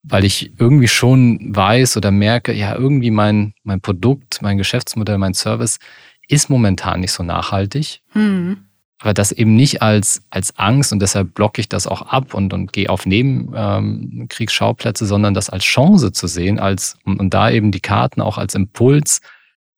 weil 0.03 0.25
ich 0.25 0.59
irgendwie 0.59 0.89
schon 0.89 1.55
weiß 1.55 1.95
oder 1.95 2.11
merke, 2.11 2.51
ja, 2.51 2.75
irgendwie 2.75 3.11
mein, 3.11 3.53
mein 3.63 3.79
Produkt, 3.79 4.41
mein 4.41 4.57
Geschäftsmodell, 4.57 5.17
mein 5.17 5.33
Service 5.33 5.79
ist 6.27 6.49
momentan 6.49 6.99
nicht 6.99 7.13
so 7.13 7.23
nachhaltig. 7.23 8.01
Mhm 8.13 8.68
aber 8.99 9.13
das 9.13 9.31
eben 9.31 9.55
nicht 9.55 9.81
als, 9.81 10.21
als 10.29 10.57
Angst 10.59 10.91
und 10.91 10.99
deshalb 10.99 11.33
blocke 11.33 11.61
ich 11.61 11.69
das 11.69 11.87
auch 11.87 12.01
ab 12.01 12.33
und, 12.33 12.53
und 12.53 12.73
gehe 12.73 12.89
auf 12.89 13.05
Nebenkriegsschauplätze, 13.05 15.05
ähm, 15.05 15.07
sondern 15.07 15.33
das 15.33 15.49
als 15.49 15.63
Chance 15.63 16.11
zu 16.11 16.27
sehen, 16.27 16.59
als 16.59 16.97
und, 17.05 17.19
und 17.19 17.33
da 17.33 17.49
eben 17.49 17.71
die 17.71 17.79
Karten 17.79 18.21
auch 18.21 18.37
als 18.37 18.55
Impuls. 18.55 19.21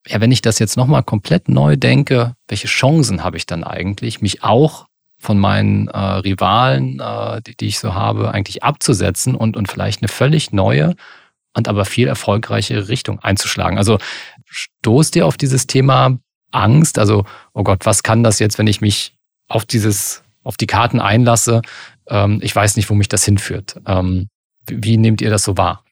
Ja, 0.08 0.20
wenn 0.20 0.32
ich 0.32 0.42
das 0.42 0.58
jetzt 0.58 0.76
nochmal 0.76 1.04
komplett 1.04 1.50
neu 1.50 1.78
denke, 1.78 2.36
welche 2.48 2.68
Chancen 2.68 3.24
habe 3.24 3.38
ich 3.38 3.46
dann 3.46 3.64
eigentlich, 3.64 4.22
mich 4.22 4.44
auch 4.44 4.88
von 5.20 5.38
meinen 5.38 5.88
äh, 5.90 6.00
Rivalen, 6.00 7.00
äh, 7.00 7.44
die, 7.44 7.56
die 7.56 7.68
ich 7.68 7.78
so 7.78 7.94
habe, 7.94 8.34
eigentlich 8.34 8.64
abzusetzen 8.64 9.36
und, 9.36 9.56
und 9.56 9.72
vielleicht 9.72 10.02
eine 10.02 10.08
völlig 10.08 10.52
neue 10.52 10.96
und 11.54 11.68
aber 11.68 11.86
viel 11.86 12.08
erfolgreiche 12.08 12.90
Richtung 12.90 13.20
einzuschlagen. 13.20 13.78
Also 13.78 14.00
stoßt 14.46 15.16
ihr 15.16 15.28
auf 15.28 15.38
dieses 15.38 15.68
Thema 15.68 16.18
Angst? 16.52 17.00
Also, 17.00 17.26
oh 17.54 17.64
Gott, 17.64 17.86
was 17.86 18.04
kann 18.04 18.24
das 18.24 18.40
jetzt, 18.40 18.58
wenn 18.58 18.68
ich 18.68 18.82
mich 18.82 19.16
auf 19.48 19.66
dieses, 19.66 20.24
auf 20.44 20.58
die 20.58 20.68
Karten 20.68 21.00
einlasse? 21.00 21.62
Ähm, 22.08 22.40
ich 22.42 22.56
weiß 22.56 22.76
nicht, 22.76 22.90
wo 22.90 22.94
mich 22.94 23.10
das 23.10 23.26
hinführt. 23.26 23.76
Ähm, 23.86 24.28
wie, 24.66 24.84
wie 24.84 24.98
nehmt 24.98 25.22
ihr 25.22 25.30
das 25.30 25.44
so 25.44 25.58
wahr? 25.58 25.84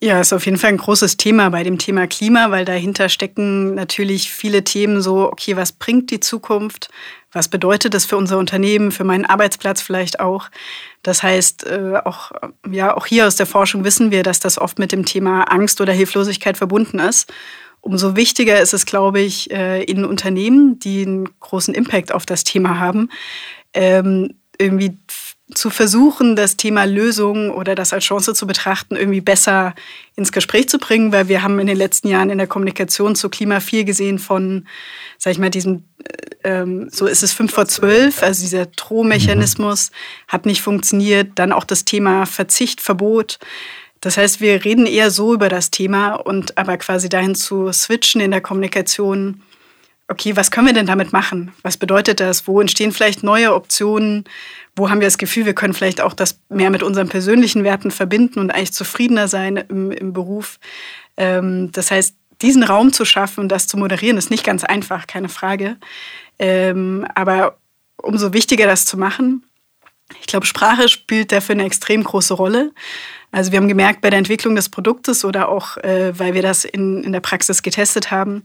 Ja, 0.00 0.20
ist 0.20 0.34
auf 0.34 0.44
jeden 0.44 0.58
Fall 0.58 0.70
ein 0.70 0.76
großes 0.76 1.16
Thema 1.16 1.48
bei 1.48 1.62
dem 1.62 1.78
Thema 1.78 2.06
Klima, 2.06 2.50
weil 2.50 2.66
dahinter 2.66 3.08
stecken 3.08 3.74
natürlich 3.74 4.30
viele 4.30 4.62
Themen 4.62 5.00
so, 5.00 5.32
okay, 5.32 5.56
was 5.56 5.72
bringt 5.72 6.10
die 6.10 6.20
Zukunft? 6.20 6.90
Was 7.32 7.48
bedeutet 7.48 7.94
das 7.94 8.04
für 8.04 8.18
unser 8.18 8.36
Unternehmen, 8.36 8.92
für 8.92 9.04
meinen 9.04 9.24
Arbeitsplatz 9.24 9.80
vielleicht 9.80 10.20
auch? 10.20 10.50
Das 11.02 11.22
heißt, 11.22 11.66
äh, 11.66 12.00
auch, 12.04 12.32
ja, 12.70 12.94
auch 12.94 13.06
hier 13.06 13.26
aus 13.26 13.36
der 13.36 13.46
Forschung 13.46 13.82
wissen 13.82 14.10
wir, 14.10 14.22
dass 14.22 14.40
das 14.40 14.58
oft 14.58 14.78
mit 14.78 14.92
dem 14.92 15.06
Thema 15.06 15.44
Angst 15.44 15.80
oder 15.80 15.92
Hilflosigkeit 15.92 16.58
verbunden 16.58 16.98
ist. 16.98 17.32
Umso 17.80 18.16
wichtiger 18.16 18.60
ist 18.60 18.74
es, 18.74 18.86
glaube 18.86 19.20
ich, 19.20 19.50
äh, 19.50 19.82
in 19.84 20.04
Unternehmen, 20.04 20.78
die 20.78 21.02
einen 21.02 21.28
großen 21.40 21.74
Impact 21.74 22.12
auf 22.12 22.26
das 22.26 22.44
Thema 22.44 22.78
haben, 22.78 23.10
ähm, 23.74 24.34
irgendwie 24.58 24.98
zu 25.54 25.70
versuchen, 25.70 26.36
das 26.36 26.56
Thema 26.56 26.84
Lösung 26.84 27.50
oder 27.50 27.74
das 27.74 27.92
als 27.94 28.04
Chance 28.04 28.34
zu 28.34 28.46
betrachten, 28.46 28.96
irgendwie 28.96 29.22
besser 29.22 29.74
ins 30.14 30.30
Gespräch 30.30 30.68
zu 30.68 30.78
bringen, 30.78 31.10
weil 31.10 31.28
wir 31.28 31.42
haben 31.42 31.58
in 31.58 31.66
den 31.66 31.76
letzten 31.76 32.08
Jahren 32.08 32.28
in 32.28 32.38
der 32.38 32.46
Kommunikation 32.46 33.16
zu 33.16 33.30
Klima 33.30 33.60
viel 33.60 33.84
gesehen 33.84 34.18
von, 34.18 34.66
sag 35.16 35.30
ich 35.30 35.38
mal, 35.38 35.48
diesem, 35.48 35.84
äh, 36.04 36.60
ähm, 36.60 36.90
so 36.92 37.06
ist 37.06 37.22
es 37.22 37.32
fünf 37.32 37.52
vor 37.52 37.66
zwölf, 37.66 38.22
also 38.22 38.42
dieser 38.42 38.66
Drohmechanismus 38.66 39.90
mhm. 39.90 40.32
hat 40.32 40.44
nicht 40.44 40.60
funktioniert, 40.60 41.30
dann 41.36 41.52
auch 41.52 41.64
das 41.64 41.84
Thema 41.86 42.26
Verzicht, 42.26 42.82
Verbot. 42.82 43.38
Das 44.00 44.16
heißt, 44.16 44.40
wir 44.40 44.64
reden 44.64 44.86
eher 44.86 45.10
so 45.10 45.34
über 45.34 45.48
das 45.48 45.70
Thema 45.70 46.14
und 46.14 46.56
aber 46.56 46.76
quasi 46.76 47.08
dahin 47.08 47.34
zu 47.34 47.72
switchen 47.72 48.20
in 48.20 48.30
der 48.30 48.40
Kommunikation. 48.40 49.42
Okay, 50.06 50.36
was 50.36 50.50
können 50.50 50.68
wir 50.68 50.74
denn 50.74 50.86
damit 50.86 51.12
machen? 51.12 51.52
Was 51.62 51.76
bedeutet 51.76 52.20
das? 52.20 52.46
Wo 52.46 52.60
entstehen 52.60 52.92
vielleicht 52.92 53.22
neue 53.22 53.54
Optionen? 53.54 54.24
Wo 54.74 54.88
haben 54.88 55.00
wir 55.00 55.06
das 55.06 55.18
Gefühl, 55.18 55.44
wir 55.44 55.54
können 55.54 55.74
vielleicht 55.74 56.00
auch 56.00 56.14
das 56.14 56.38
mehr 56.48 56.70
mit 56.70 56.82
unseren 56.82 57.08
persönlichen 57.08 57.64
Werten 57.64 57.90
verbinden 57.90 58.38
und 58.38 58.50
eigentlich 58.50 58.72
zufriedener 58.72 59.28
sein 59.28 59.56
im, 59.56 59.90
im 59.90 60.12
Beruf? 60.12 60.58
Ähm, 61.16 61.70
das 61.72 61.90
heißt, 61.90 62.14
diesen 62.40 62.62
Raum 62.62 62.92
zu 62.92 63.04
schaffen 63.04 63.40
und 63.40 63.48
das 63.48 63.66
zu 63.66 63.76
moderieren, 63.76 64.16
ist 64.16 64.30
nicht 64.30 64.44
ganz 64.44 64.64
einfach, 64.64 65.06
keine 65.06 65.28
Frage. 65.28 65.76
Ähm, 66.38 67.06
aber 67.14 67.58
umso 67.96 68.32
wichtiger, 68.32 68.66
das 68.66 68.84
zu 68.84 68.96
machen. 68.96 69.44
Ich 70.20 70.26
glaube, 70.26 70.46
Sprache 70.46 70.88
spielt 70.88 71.32
dafür 71.32 71.54
eine 71.54 71.64
extrem 71.64 72.02
große 72.02 72.34
Rolle. 72.34 72.72
Also 73.30 73.52
wir 73.52 73.58
haben 73.58 73.68
gemerkt 73.68 74.00
bei 74.00 74.10
der 74.10 74.18
Entwicklung 74.18 74.56
des 74.56 74.68
Produktes 74.68 75.24
oder 75.24 75.48
auch, 75.48 75.76
äh, 75.78 76.18
weil 76.18 76.34
wir 76.34 76.42
das 76.42 76.64
in, 76.64 77.04
in 77.04 77.12
der 77.12 77.20
Praxis 77.20 77.62
getestet 77.62 78.10
haben, 78.10 78.42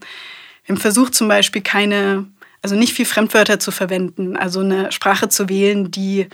wir 0.66 0.76
haben 0.76 0.82
versucht 0.82 1.14
zum 1.14 1.28
Beispiel 1.28 1.62
keine, 1.62 2.26
also 2.62 2.76
nicht 2.76 2.94
viel 2.94 3.06
Fremdwörter 3.06 3.60
zu 3.60 3.72
verwenden, 3.72 4.38
also 4.38 4.62
eine 4.62 4.92
Sprache 4.92 5.28
zu 5.28 5.50
wählen, 5.50 5.92
die 5.92 6.28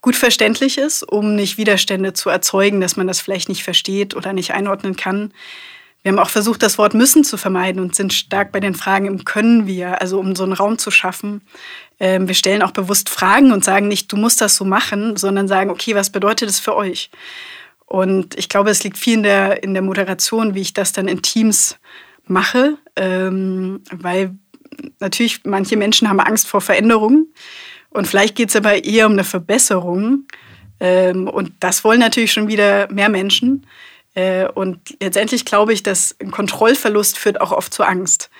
gut 0.00 0.16
verständlich 0.16 0.78
ist, 0.78 1.04
um 1.04 1.36
nicht 1.36 1.58
Widerstände 1.58 2.12
zu 2.12 2.28
erzeugen, 2.28 2.80
dass 2.80 2.96
man 2.96 3.06
das 3.06 3.20
vielleicht 3.20 3.48
nicht 3.48 3.62
versteht 3.62 4.16
oder 4.16 4.32
nicht 4.32 4.52
einordnen 4.52 4.96
kann. 4.96 5.32
Wir 6.02 6.10
haben 6.10 6.18
auch 6.18 6.30
versucht, 6.30 6.64
das 6.64 6.78
Wort 6.78 6.94
müssen 6.94 7.22
zu 7.22 7.36
vermeiden 7.36 7.80
und 7.80 7.94
sind 7.94 8.12
stark 8.12 8.50
bei 8.50 8.58
den 8.58 8.74
Fragen 8.74 9.06
im 9.06 9.24
Können 9.24 9.68
wir, 9.68 10.00
also 10.00 10.18
um 10.18 10.34
so 10.34 10.42
einen 10.42 10.52
Raum 10.52 10.76
zu 10.76 10.90
schaffen. 10.90 11.42
Ähm, 12.00 12.26
wir 12.26 12.34
stellen 12.34 12.62
auch 12.62 12.72
bewusst 12.72 13.08
Fragen 13.08 13.52
und 13.52 13.64
sagen 13.64 13.86
nicht, 13.86 14.10
du 14.10 14.16
musst 14.16 14.40
das 14.40 14.56
so 14.56 14.64
machen, 14.64 15.16
sondern 15.16 15.46
sagen, 15.46 15.70
okay, 15.70 15.94
was 15.94 16.10
bedeutet 16.10 16.48
es 16.48 16.58
für 16.58 16.74
euch? 16.74 17.08
Und 17.92 18.38
ich 18.38 18.48
glaube, 18.48 18.70
es 18.70 18.82
liegt 18.84 18.96
viel 18.96 19.18
in 19.18 19.22
der, 19.22 19.62
in 19.62 19.74
der 19.74 19.82
Moderation, 19.82 20.54
wie 20.54 20.62
ich 20.62 20.72
das 20.72 20.94
dann 20.94 21.08
in 21.08 21.20
Teams 21.20 21.76
mache, 22.26 22.78
ähm, 22.96 23.82
weil 23.90 24.34
natürlich 24.98 25.40
manche 25.44 25.76
Menschen 25.76 26.08
haben 26.08 26.18
Angst 26.18 26.48
vor 26.48 26.62
Veränderungen 26.62 27.34
und 27.90 28.06
vielleicht 28.06 28.34
geht 28.34 28.48
es 28.48 28.56
aber 28.56 28.82
eher 28.82 29.04
um 29.04 29.12
eine 29.12 29.24
Verbesserung. 29.24 30.24
Ähm, 30.80 31.28
und 31.28 31.52
das 31.60 31.84
wollen 31.84 32.00
natürlich 32.00 32.32
schon 32.32 32.48
wieder 32.48 32.90
mehr 32.90 33.10
Menschen. 33.10 33.66
Äh, 34.14 34.48
und 34.48 34.78
letztendlich 34.98 35.44
glaube 35.44 35.74
ich, 35.74 35.82
dass 35.82 36.16
ein 36.18 36.30
Kontrollverlust 36.30 37.18
führt 37.18 37.42
auch 37.42 37.52
oft 37.52 37.74
zu 37.74 37.82
Angst. 37.82 38.30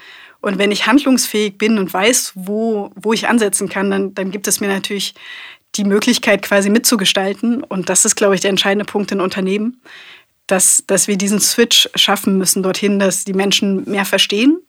Und 0.40 0.56
wenn 0.56 0.72
ich 0.72 0.86
handlungsfähig 0.86 1.58
bin 1.58 1.76
und 1.76 1.92
weiß, 1.92 2.32
wo, 2.36 2.90
wo 2.94 3.12
ich 3.12 3.28
ansetzen 3.28 3.68
kann, 3.68 3.90
dann, 3.90 4.14
dann 4.14 4.30
gibt 4.30 4.48
es 4.48 4.60
mir 4.60 4.68
natürlich 4.68 5.12
die 5.76 5.84
Möglichkeit 5.84 6.42
quasi 6.42 6.70
mitzugestalten. 6.70 7.62
Und 7.62 7.88
das 7.88 8.04
ist, 8.04 8.16
glaube 8.16 8.34
ich, 8.34 8.40
der 8.40 8.50
entscheidende 8.50 8.84
Punkt 8.84 9.10
in 9.12 9.20
Unternehmen, 9.20 9.80
dass, 10.46 10.84
dass 10.86 11.08
wir 11.08 11.16
diesen 11.16 11.40
Switch 11.40 11.88
schaffen 11.94 12.36
müssen 12.36 12.62
dorthin, 12.62 12.98
dass 12.98 13.24
die 13.24 13.32
Menschen 13.32 13.88
mehr 13.88 14.04
verstehen 14.04 14.60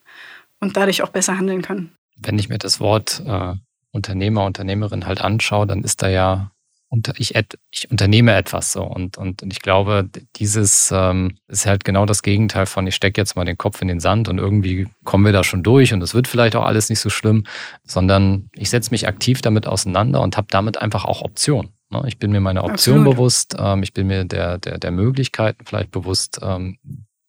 und 0.60 0.78
dadurch 0.78 1.02
auch 1.02 1.10
besser 1.10 1.38
handeln 1.38 1.62
können. 1.62 1.92
Wenn 2.18 2.40
ich 2.40 2.48
mir 2.48 2.58
das 2.58 2.80
Wort 2.80 3.22
äh, 3.26 3.54
Unternehmer, 3.92 4.46
Unternehmerin 4.46 5.06
halt 5.06 5.20
anschaue, 5.20 5.68
dann 5.68 5.84
ist 5.84 6.02
da 6.02 6.08
ja 6.08 6.52
unter, 6.94 7.14
ich, 7.18 7.34
ich 7.72 7.90
unternehme 7.90 8.36
etwas 8.36 8.72
so. 8.72 8.84
Und, 8.84 9.18
und, 9.18 9.42
und 9.42 9.52
ich 9.52 9.62
glaube, 9.62 10.08
dieses 10.36 10.92
ähm, 10.94 11.40
ist 11.48 11.66
halt 11.66 11.86
genau 11.86 12.06
das 12.06 12.22
Gegenteil 12.22 12.68
von, 12.68 12.86
ich 12.86 12.94
stecke 12.94 13.20
jetzt 13.20 13.36
mal 13.36 13.46
den 13.46 13.58
Kopf 13.58 13.82
in 13.82 13.88
den 13.88 14.00
Sand 14.00 14.30
und 14.30 14.38
irgendwie 14.38 14.88
kommen 15.04 15.26
wir 15.26 15.32
da 15.32 15.44
schon 15.44 15.64
durch 15.64 15.92
und 15.92 16.04
es 16.04 16.14
wird 16.14 16.28
vielleicht 16.28 16.56
auch 16.56 16.66
alles 16.66 16.90
nicht 16.90 17.00
so 17.00 17.10
schlimm, 17.10 17.46
sondern 17.84 18.52
ich 18.54 18.70
setze 18.70 18.92
mich 18.92 19.08
aktiv 19.08 19.42
damit 19.42 19.66
auseinander 19.66 20.22
und 20.22 20.38
habe 20.38 20.46
damit 20.52 20.78
einfach 20.78 21.04
auch 21.06 21.24
Optionen. 21.24 21.72
Ne? 21.90 22.04
Ich 22.06 22.20
bin 22.20 22.32
mir 22.32 22.42
meiner 22.42 22.64
Option 22.64 23.00
Absolut. 23.00 23.16
bewusst, 23.16 23.56
ähm, 23.58 23.82
ich 23.82 23.94
bin 23.94 24.06
mir 24.06 24.26
der, 24.26 24.60
der, 24.60 24.78
der 24.78 24.92
Möglichkeiten 24.92 25.66
vielleicht 25.66 25.90
bewusst, 25.90 26.42
ähm, 26.44 26.78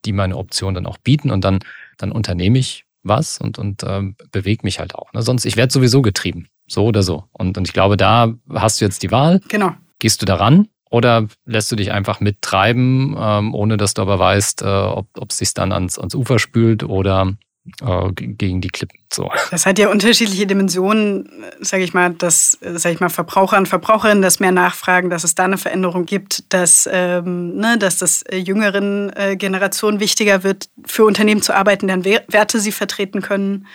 die 0.05 0.13
meine 0.13 0.37
Optionen 0.37 0.75
dann 0.75 0.87
auch 0.87 0.99
bieten 0.99 1.31
und 1.31 1.43
dann, 1.43 1.61
dann 1.97 2.13
unternehme 2.13 2.59
ich 2.59 2.85
was 3.03 3.39
und, 3.39 3.59
und 3.59 3.83
ähm, 3.83 4.15
bewege 4.31 4.61
mich 4.63 4.79
halt 4.79 4.95
auch. 4.95 5.11
Ne? 5.15 5.23
Sonst, 5.23 5.47
ich 5.47 5.57
werde 5.57 5.73
sowieso 5.73 6.03
getrieben. 6.03 6.49
So 6.67 6.85
oder 6.85 7.03
so. 7.03 7.25
Und, 7.33 7.59
und 7.59 7.67
ich 7.69 7.73
glaube, 7.73 7.97
da 7.97 8.33
hast 8.53 8.81
du 8.81 8.85
jetzt 8.85 9.03
die 9.03 9.11
Wahl. 9.11 9.41
Genau. 9.49 9.73
Gehst 9.99 10.23
du 10.23 10.27
daran 10.27 10.69
oder 10.91 11.27
lässt 11.45 11.73
du 11.73 11.77
dich 11.77 11.93
einfach 11.93 12.21
mittreiben, 12.21 13.17
ähm, 13.19 13.55
ohne 13.55 13.77
dass 13.77 13.95
du 13.95 14.03
aber 14.03 14.19
weißt, 14.19 14.63
äh, 14.63 14.67
ob 14.67 15.31
es 15.31 15.39
sich 15.39 15.55
dann 15.55 15.73
ans, 15.73 15.99
ans 15.99 16.15
Ufer 16.15 16.39
spült 16.39 16.85
oder 16.85 17.35
äh, 17.83 18.13
gegen 18.13 18.61
die 18.61 18.69
Klippen. 18.69 19.01
So. 19.13 19.31
Das 19.51 19.65
hat 19.65 19.79
ja 19.79 19.89
unterschiedliche 19.89 20.47
Dimensionen, 20.47 21.29
sage 21.61 21.83
ich 21.83 21.95
mal, 21.95 22.13
dass 22.13 22.59
sag 22.61 22.93
ich 22.93 23.01
mal, 23.01 23.09
Verbraucher 23.09 23.57
und 23.57 23.67
Verbraucherinnen 23.67 24.23
das 24.23 24.39
mehr 24.39 24.53
nachfragen, 24.53 25.09
dass 25.09 25.25
es 25.25 25.35
da 25.35 25.45
eine 25.45 25.57
Veränderung 25.57 26.05
gibt, 26.05 26.53
dass, 26.53 26.89
ähm, 26.93 27.57
ne, 27.57 27.79
dass 27.79 27.97
das 27.97 28.23
jüngeren 28.31 29.11
äh, 29.17 29.37
Generationen 29.37 29.99
wichtiger 29.99 30.43
wird, 30.43 30.69
für 30.85 31.05
Unternehmen 31.05 31.41
zu 31.43 31.55
arbeiten, 31.55 31.87
deren 31.87 32.05
Werte 32.05 32.61
sie 32.61 32.73
vertreten 32.73 33.23
können. 33.23 33.67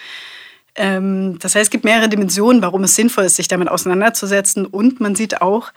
Ähm, 0.76 1.38
das 1.40 1.56
heißt, 1.56 1.64
es 1.64 1.70
gibt 1.70 1.84
mehrere 1.84 2.10
Dimensionen, 2.10 2.62
warum 2.62 2.84
es 2.84 2.96
sinnvoll 2.96 3.26
ist, 3.26 3.36
sich 3.36 3.48
damit 3.48 3.70
auseinanderzusetzen. 3.70 4.66
Und 4.66 5.00
man 5.00 5.16
sieht 5.16 5.42
auch, 5.42 5.72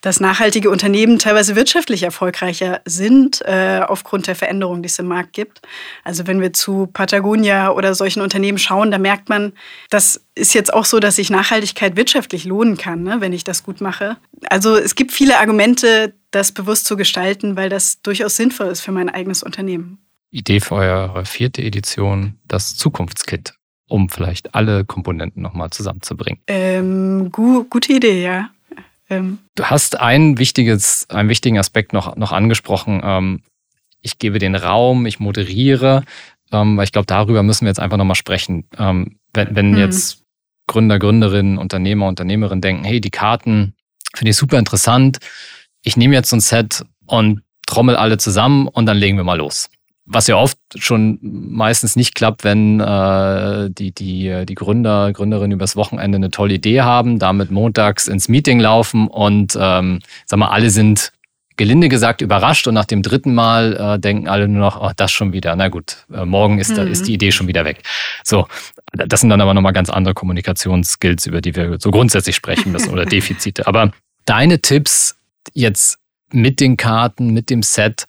dass 0.00 0.20
nachhaltige 0.20 0.70
Unternehmen 0.70 1.18
teilweise 1.18 1.56
wirtschaftlich 1.56 2.02
erfolgreicher 2.02 2.80
sind 2.84 3.40
äh, 3.46 3.80
aufgrund 3.86 4.26
der 4.26 4.36
Veränderungen, 4.36 4.82
die 4.82 4.88
es 4.88 4.98
im 4.98 5.06
Markt 5.06 5.32
gibt. 5.32 5.62
Also 6.04 6.26
wenn 6.26 6.40
wir 6.40 6.52
zu 6.52 6.88
Patagonia 6.92 7.70
oder 7.70 7.94
solchen 7.94 8.20
Unternehmen 8.20 8.58
schauen, 8.58 8.90
da 8.90 8.98
merkt 8.98 9.28
man, 9.28 9.52
das 9.88 10.20
ist 10.34 10.54
jetzt 10.54 10.74
auch 10.74 10.84
so, 10.84 11.00
dass 11.00 11.16
sich 11.16 11.30
Nachhaltigkeit 11.30 11.96
wirtschaftlich 11.96 12.44
lohnen 12.44 12.76
kann, 12.76 13.02
ne, 13.02 13.20
wenn 13.20 13.32
ich 13.32 13.44
das 13.44 13.62
gut 13.62 13.80
mache. 13.80 14.16
Also 14.50 14.76
es 14.76 14.94
gibt 14.94 15.12
viele 15.12 15.38
Argumente, 15.38 16.12
das 16.30 16.52
bewusst 16.52 16.86
zu 16.86 16.96
gestalten, 16.96 17.56
weil 17.56 17.70
das 17.70 18.02
durchaus 18.02 18.36
sinnvoll 18.36 18.66
ist 18.66 18.82
für 18.82 18.92
mein 18.92 19.08
eigenes 19.08 19.42
Unternehmen. 19.42 19.98
Idee 20.30 20.60
für 20.60 20.74
eure 20.74 21.24
vierte 21.24 21.62
Edition, 21.62 22.34
das 22.46 22.76
Zukunftskit 22.76 23.54
um 23.94 24.08
vielleicht 24.08 24.56
alle 24.56 24.84
Komponenten 24.84 25.40
nochmal 25.40 25.70
zusammenzubringen? 25.70 26.40
Ähm, 26.48 27.30
gu 27.30 27.62
gute 27.70 27.92
Idee, 27.92 28.24
ja. 28.24 28.50
Ähm. 29.08 29.38
Du 29.54 29.66
hast 29.66 30.00
ein 30.00 30.36
wichtiges, 30.36 31.08
einen 31.10 31.28
wichtigen 31.28 31.58
Aspekt 31.58 31.92
noch, 31.92 32.16
noch 32.16 32.32
angesprochen. 32.32 33.00
Ähm, 33.04 33.42
ich 34.02 34.18
gebe 34.18 34.40
den 34.40 34.56
Raum, 34.56 35.06
ich 35.06 35.20
moderiere, 35.20 36.02
ähm, 36.50 36.76
weil 36.76 36.84
ich 36.84 36.92
glaube, 36.92 37.06
darüber 37.06 37.44
müssen 37.44 37.66
wir 37.66 37.68
jetzt 37.68 37.78
einfach 37.78 37.96
nochmal 37.96 38.16
sprechen. 38.16 38.66
Ähm, 38.76 39.20
wenn 39.32 39.54
wenn 39.54 39.72
hm. 39.74 39.78
jetzt 39.78 40.24
Gründer, 40.66 40.98
Gründerinnen, 40.98 41.56
Unternehmer, 41.56 42.08
Unternehmerinnen 42.08 42.62
denken, 42.62 42.82
hey, 42.82 43.00
die 43.00 43.10
Karten 43.10 43.74
finde 44.12 44.30
ich 44.30 44.36
super 44.36 44.58
interessant. 44.58 45.18
Ich 45.84 45.96
nehme 45.96 46.14
jetzt 46.14 46.30
so 46.30 46.36
ein 46.36 46.40
Set 46.40 46.84
und 47.06 47.42
trommel 47.66 47.94
alle 47.94 48.18
zusammen 48.18 48.66
und 48.66 48.86
dann 48.86 48.96
legen 48.96 49.16
wir 49.18 49.24
mal 49.24 49.38
los. 49.38 49.70
Was 50.06 50.26
ja 50.26 50.36
oft 50.36 50.58
schon 50.76 51.18
meistens 51.22 51.96
nicht 51.96 52.14
klappt, 52.14 52.44
wenn 52.44 52.78
äh, 52.80 53.70
die, 53.70 53.92
die, 53.92 54.44
die 54.46 54.54
Gründer, 54.54 55.12
Gründerinnen 55.12 55.52
übers 55.52 55.76
Wochenende 55.76 56.16
eine 56.16 56.30
tolle 56.30 56.54
Idee 56.54 56.82
haben, 56.82 57.18
damit 57.18 57.50
montags 57.50 58.06
ins 58.08 58.28
Meeting 58.28 58.60
laufen 58.60 59.08
und 59.08 59.56
ähm, 59.58 60.00
sag 60.26 60.38
mal, 60.38 60.48
alle 60.48 60.70
sind 60.70 61.12
gelinde 61.56 61.88
gesagt 61.88 62.20
überrascht 62.20 62.66
und 62.66 62.74
nach 62.74 62.84
dem 62.84 63.02
dritten 63.02 63.34
Mal 63.34 63.76
äh, 63.76 63.98
denken 63.98 64.28
alle 64.28 64.48
nur 64.48 64.60
noch, 64.60 64.80
oh, 64.80 64.90
das 64.96 65.12
schon 65.12 65.32
wieder. 65.32 65.54
Na 65.56 65.68
gut, 65.68 66.04
äh, 66.12 66.24
morgen 66.24 66.58
ist, 66.58 66.70
mhm. 66.70 66.76
da, 66.76 66.82
ist 66.82 67.06
die 67.06 67.14
Idee 67.14 67.32
schon 67.32 67.46
wieder 67.46 67.64
weg. 67.64 67.82
So, 68.24 68.48
das 68.92 69.20
sind 69.20 69.30
dann 69.30 69.40
aber 69.40 69.54
nochmal 69.54 69.72
ganz 69.72 69.88
andere 69.88 70.14
Kommunikationsskills, 70.14 71.26
über 71.26 71.40
die 71.40 71.54
wir 71.54 71.78
so 71.80 71.90
grundsätzlich 71.90 72.36
sprechen 72.36 72.72
müssen 72.72 72.92
oder 72.92 73.06
Defizite. 73.06 73.66
Aber 73.66 73.92
deine 74.26 74.60
Tipps 74.60 75.16
jetzt 75.52 75.98
mit 76.32 76.60
den 76.60 76.76
Karten, 76.76 77.32
mit 77.32 77.50
dem 77.50 77.62
Set 77.62 78.04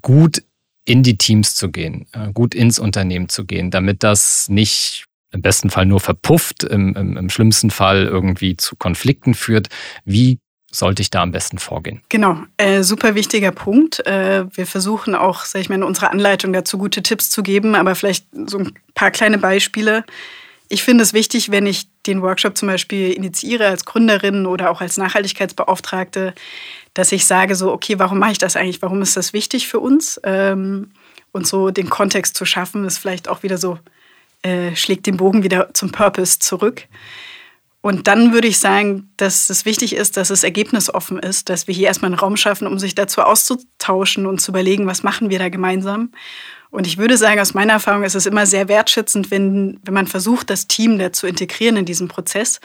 gut 0.00 0.42
in 0.84 1.02
die 1.02 1.16
Teams 1.16 1.54
zu 1.54 1.70
gehen, 1.70 2.06
äh, 2.12 2.32
gut 2.32 2.54
ins 2.54 2.78
Unternehmen 2.78 3.28
zu 3.28 3.44
gehen, 3.44 3.70
damit 3.70 4.02
das 4.02 4.48
nicht 4.48 5.04
im 5.30 5.42
besten 5.42 5.70
Fall 5.70 5.86
nur 5.86 6.00
verpufft, 6.00 6.64
im, 6.64 6.94
im, 6.94 7.16
im 7.16 7.30
schlimmsten 7.30 7.70
Fall 7.70 8.04
irgendwie 8.04 8.56
zu 8.56 8.76
Konflikten 8.76 9.34
führt. 9.34 9.68
Wie 10.04 10.38
sollte 10.70 11.02
ich 11.02 11.10
da 11.10 11.22
am 11.22 11.32
besten 11.32 11.58
vorgehen? 11.58 12.00
Genau, 12.08 12.38
äh, 12.56 12.82
super 12.82 13.14
wichtiger 13.14 13.52
Punkt. 13.52 14.04
Äh, 14.06 14.44
wir 14.54 14.66
versuchen 14.66 15.14
auch, 15.14 15.44
sag 15.44 15.60
ich 15.60 15.68
mal, 15.68 15.76
in 15.76 15.82
unserer 15.82 16.10
Anleitung 16.10 16.52
dazu 16.52 16.78
gute 16.78 17.02
Tipps 17.02 17.30
zu 17.30 17.42
geben, 17.42 17.74
aber 17.74 17.94
vielleicht 17.94 18.26
so 18.46 18.58
ein 18.58 18.72
paar 18.94 19.10
kleine 19.10 19.38
Beispiele. 19.38 20.04
Ich 20.68 20.82
finde 20.82 21.04
es 21.04 21.12
wichtig, 21.12 21.50
wenn 21.50 21.66
ich 21.66 21.88
den 22.06 22.22
Workshop 22.22 22.56
zum 22.56 22.68
Beispiel 22.68 23.12
initiiere 23.12 23.66
als 23.66 23.84
Gründerin 23.84 24.46
oder 24.46 24.70
auch 24.70 24.80
als 24.80 24.96
Nachhaltigkeitsbeauftragte, 24.96 26.34
dass 26.94 27.12
ich 27.12 27.26
sage 27.26 27.54
so, 27.54 27.72
okay, 27.72 27.98
warum 27.98 28.18
mache 28.18 28.32
ich 28.32 28.38
das 28.38 28.56
eigentlich? 28.56 28.82
Warum 28.82 29.02
ist 29.02 29.16
das 29.16 29.32
wichtig 29.32 29.68
für 29.68 29.80
uns? 29.80 30.20
Ähm, 30.24 30.90
und 31.32 31.46
so 31.46 31.70
den 31.70 31.88
Kontext 31.88 32.36
zu 32.36 32.44
schaffen, 32.44 32.84
ist 32.84 32.98
vielleicht 32.98 33.28
auch 33.28 33.42
wieder 33.42 33.56
so, 33.56 33.78
äh, 34.42 34.76
schlägt 34.76 35.06
den 35.06 35.16
Bogen 35.16 35.42
wieder 35.42 35.72
zum 35.72 35.90
Purpose 35.90 36.38
zurück. 36.38 36.86
Und 37.80 38.06
dann 38.06 38.32
würde 38.32 38.46
ich 38.46 38.58
sagen, 38.58 39.10
dass 39.16 39.50
es 39.50 39.64
wichtig 39.64 39.96
ist, 39.96 40.16
dass 40.16 40.30
es 40.30 40.44
ergebnisoffen 40.44 41.18
ist, 41.18 41.48
dass 41.48 41.66
wir 41.66 41.74
hier 41.74 41.88
erstmal 41.88 42.10
einen 42.12 42.18
Raum 42.18 42.36
schaffen, 42.36 42.68
um 42.68 42.78
sich 42.78 42.94
dazu 42.94 43.22
auszutauschen 43.22 44.26
und 44.26 44.40
zu 44.40 44.52
überlegen, 44.52 44.86
was 44.86 45.02
machen 45.02 45.30
wir 45.30 45.40
da 45.40 45.48
gemeinsam. 45.48 46.12
Und 46.70 46.86
ich 46.86 46.96
würde 46.96 47.16
sagen, 47.16 47.40
aus 47.40 47.54
meiner 47.54 47.74
Erfahrung 47.74 48.04
ist 48.04 48.14
es 48.14 48.26
immer 48.26 48.46
sehr 48.46 48.68
wertschätzend, 48.68 49.32
wenn, 49.32 49.80
wenn 49.82 49.94
man 49.94 50.06
versucht, 50.06 50.48
das 50.48 50.68
Team 50.68 50.96
da 50.98 51.12
zu 51.12 51.26
integrieren 51.26 51.76
in 51.76 51.84
diesem 51.84 52.06
Prozess. 52.06 52.60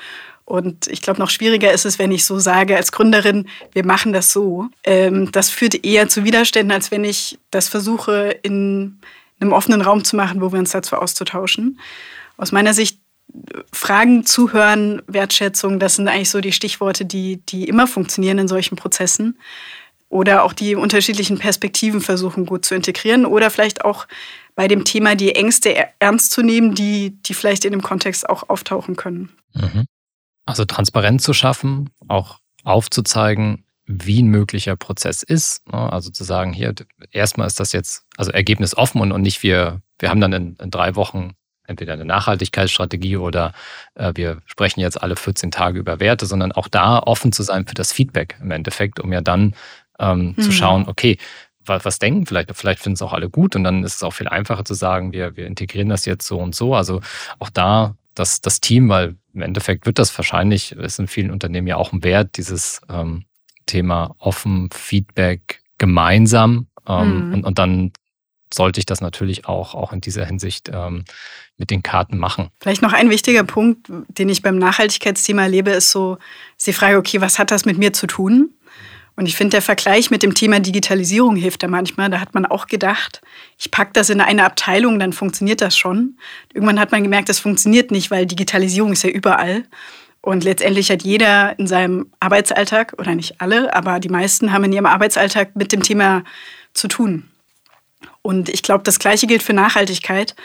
Und 0.47 0.87
ich 0.87 1.01
glaube, 1.01 1.19
noch 1.19 1.29
schwieriger 1.29 1.73
ist 1.73 1.85
es, 1.85 1.99
wenn 1.99 2.09
ich 2.09 2.23
so 2.23 2.39
sage 2.39 2.77
als 2.77 2.93
Gründerin, 2.93 3.49
wir 3.73 3.85
machen 3.85 4.13
das 4.13 4.31
so. 4.31 4.67
Ähm, 4.85 5.29
das 5.33 5.49
führt 5.49 5.83
eher 5.83 6.07
zu 6.07 6.23
Widerständen, 6.23 6.71
als 6.71 6.89
wenn 6.89 7.03
ich 7.03 7.37
das 7.51 7.67
versuche, 7.67 8.33
in 8.43 9.01
einem 9.41 9.51
offenen 9.51 9.81
Raum 9.81 10.05
zu 10.05 10.15
machen, 10.15 10.39
wo 10.39 10.53
wir 10.53 10.59
uns 10.59 10.71
dazu 10.71 10.95
austauschen. 10.95 11.81
Aus 12.37 12.53
meiner 12.53 12.73
Sicht 12.73 13.01
Fragen 13.73 14.25
zuhören, 14.25 15.01
Wertschätzung, 15.07 15.79
das 15.79 15.95
sind 15.97 16.07
eigentlich 16.07 16.29
so 16.29 16.39
die 16.39 16.53
Stichworte, 16.53 17.03
die, 17.03 17.41
die 17.47 17.65
immer 17.65 17.85
funktionieren 17.85 18.37
in 18.37 18.47
solchen 18.47 18.77
Prozessen. 18.77 19.37
Oder 20.07 20.43
auch 20.43 20.53
die 20.53 20.75
unterschiedlichen 20.75 21.39
Perspektiven 21.39 21.99
versuchen 21.99 22.45
gut 22.45 22.63
zu 22.63 22.73
integrieren. 22.73 23.25
Oder 23.25 23.49
vielleicht 23.49 23.83
auch 23.83 24.07
bei 24.55 24.69
dem 24.69 24.85
Thema 24.85 25.15
die 25.15 25.35
Ängste 25.35 25.75
ernst 25.99 26.31
zu 26.31 26.41
nehmen, 26.41 26.73
die, 26.73 27.21
die 27.23 27.33
vielleicht 27.33 27.65
in 27.65 27.73
dem 27.73 27.81
Kontext 27.81 28.29
auch 28.29 28.47
auftauchen 28.47 28.95
können. 28.95 29.27
Mhm. 29.53 29.87
Also 30.47 30.65
transparent 30.65 31.21
zu 31.21 31.33
schaffen, 31.33 31.91
auch 32.07 32.39
aufzuzeigen, 32.63 33.65
wie 33.85 34.21
ein 34.21 34.27
möglicher 34.27 34.75
Prozess 34.75 35.23
ist. 35.23 35.67
Ne? 35.71 35.91
Also 35.91 36.09
zu 36.09 36.23
sagen, 36.23 36.53
hier, 36.53 36.73
erstmal 37.11 37.47
ist 37.47 37.59
das 37.59 37.71
jetzt, 37.71 38.05
also 38.17 38.31
Ergebnis 38.31 38.75
offen 38.75 39.01
und, 39.01 39.11
und 39.11 39.21
nicht 39.21 39.43
wir, 39.43 39.81
wir 39.99 40.09
haben 40.09 40.21
dann 40.21 40.33
in, 40.33 40.55
in 40.55 40.71
drei 40.71 40.95
Wochen 40.95 41.33
entweder 41.65 41.93
eine 41.93 42.05
Nachhaltigkeitsstrategie 42.05 43.17
oder 43.17 43.53
äh, 43.95 44.13
wir 44.15 44.41
sprechen 44.45 44.79
jetzt 44.79 45.01
alle 45.01 45.15
14 45.15 45.51
Tage 45.51 45.79
über 45.79 45.99
Werte, 45.99 46.25
sondern 46.25 46.51
auch 46.53 46.67
da 46.67 46.99
offen 46.99 47.31
zu 47.31 47.43
sein 47.43 47.67
für 47.67 47.75
das 47.75 47.91
Feedback 47.91 48.37
im 48.41 48.51
Endeffekt, 48.51 48.99
um 48.99 49.11
ja 49.11 49.21
dann 49.21 49.53
ähm, 49.99 50.33
mhm. 50.37 50.41
zu 50.41 50.51
schauen, 50.51 50.87
okay, 50.87 51.17
was, 51.65 51.83
was 51.83 51.99
denken 51.99 52.25
vielleicht, 52.25 52.55
vielleicht 52.55 52.79
finden 52.79 52.95
es 52.95 53.01
auch 53.01 53.13
alle 53.13 53.29
gut 53.29 53.55
und 53.55 53.63
dann 53.63 53.83
ist 53.83 53.95
es 53.95 54.03
auch 54.03 54.11
viel 54.11 54.27
einfacher 54.27 54.63
zu 54.65 54.73
sagen, 54.73 55.11
wir, 55.11 55.35
wir 55.35 55.45
integrieren 55.45 55.89
das 55.89 56.05
jetzt 56.05 56.25
so 56.25 56.39
und 56.39 56.55
so. 56.55 56.73
Also 56.73 57.01
auch 57.39 57.49
da 57.49 57.95
das, 58.19 58.41
das 58.41 58.59
Team, 58.59 58.89
weil 58.89 59.15
im 59.33 59.41
Endeffekt 59.41 59.85
wird 59.85 59.99
das 59.99 60.17
wahrscheinlich, 60.17 60.71
ist 60.73 60.99
in 60.99 61.07
vielen 61.07 61.31
Unternehmen 61.31 61.67
ja 61.67 61.77
auch 61.77 61.93
ein 61.93 62.03
Wert, 62.03 62.37
dieses 62.37 62.81
ähm, 62.89 63.25
Thema 63.65 64.15
offen, 64.17 64.69
Feedback 64.73 65.61
gemeinsam 65.77 66.67
ähm, 66.87 67.27
mhm. 67.27 67.33
und, 67.33 67.43
und 67.45 67.59
dann 67.59 67.91
sollte 68.53 68.79
ich 68.79 68.85
das 68.85 69.01
natürlich 69.01 69.45
auch, 69.45 69.75
auch 69.75 69.91
in 69.93 70.01
dieser 70.01 70.25
Hinsicht 70.25 70.69
ähm, 70.73 71.03
mit 71.57 71.69
den 71.69 71.83
Karten 71.83 72.17
machen. 72.17 72.49
Vielleicht 72.61 72.81
noch 72.81 72.93
ein 72.93 73.09
wichtiger 73.09 73.43
Punkt, 73.43 73.91
den 74.07 74.29
ich 74.29 74.41
beim 74.41 74.57
Nachhaltigkeitsthema 74.57 75.43
erlebe, 75.43 75.71
ist 75.71 75.91
so, 75.91 76.17
ist 76.57 76.67
die 76.67 76.73
Frage, 76.73 76.97
okay, 76.97 77.19
was 77.19 77.39
hat 77.39 77.51
das 77.51 77.65
mit 77.65 77.77
mir 77.77 77.93
zu 77.93 78.07
tun? 78.07 78.53
Und 79.17 79.25
ich 79.25 79.35
finde, 79.35 79.55
der 79.55 79.63
Vergleich 79.63 80.11
mit 80.11 80.21
dem 80.21 80.35
Thema 80.35 80.59
Digitalisierung 80.59 81.35
hilft 81.35 81.63
da 81.63 81.67
manchmal. 81.67 82.11
Da 82.11 82.21
hat 82.21 82.35
man 82.35 82.45
auch 82.45 82.67
gedacht, 82.67 83.21
ich 83.57 83.71
packe 83.71 83.89
das 83.93 84.11
in 84.11 84.21
eine 84.21 84.45
Abteilung, 84.45 84.99
dann 84.99 85.11
funktioniert 85.11 85.59
das 85.59 85.75
schon. 85.75 86.19
Irgendwann 86.53 86.79
hat 86.79 86.91
man 86.91 87.01
gemerkt, 87.01 87.27
das 87.27 87.39
funktioniert 87.39 87.89
nicht, 87.89 88.11
weil 88.11 88.27
Digitalisierung 88.27 88.93
ist 88.93 89.03
ja 89.03 89.09
überall. 89.09 89.63
Und 90.21 90.43
letztendlich 90.43 90.91
hat 90.91 91.01
jeder 91.01 91.57
in 91.57 91.65
seinem 91.65 92.11
Arbeitsalltag, 92.19 92.93
oder 92.99 93.15
nicht 93.15 93.41
alle, 93.41 93.73
aber 93.73 93.99
die 93.99 94.09
meisten 94.09 94.53
haben 94.53 94.65
in 94.65 94.73
ihrem 94.73 94.85
Arbeitsalltag 94.85 95.55
mit 95.55 95.71
dem 95.71 95.81
Thema 95.81 96.23
zu 96.73 96.87
tun. 96.87 97.27
Und 98.21 98.49
ich 98.49 98.61
glaube, 98.61 98.83
das 98.83 98.99
Gleiche 98.99 99.25
gilt 99.25 99.41
für 99.41 99.53
Nachhaltigkeit, 99.53 100.35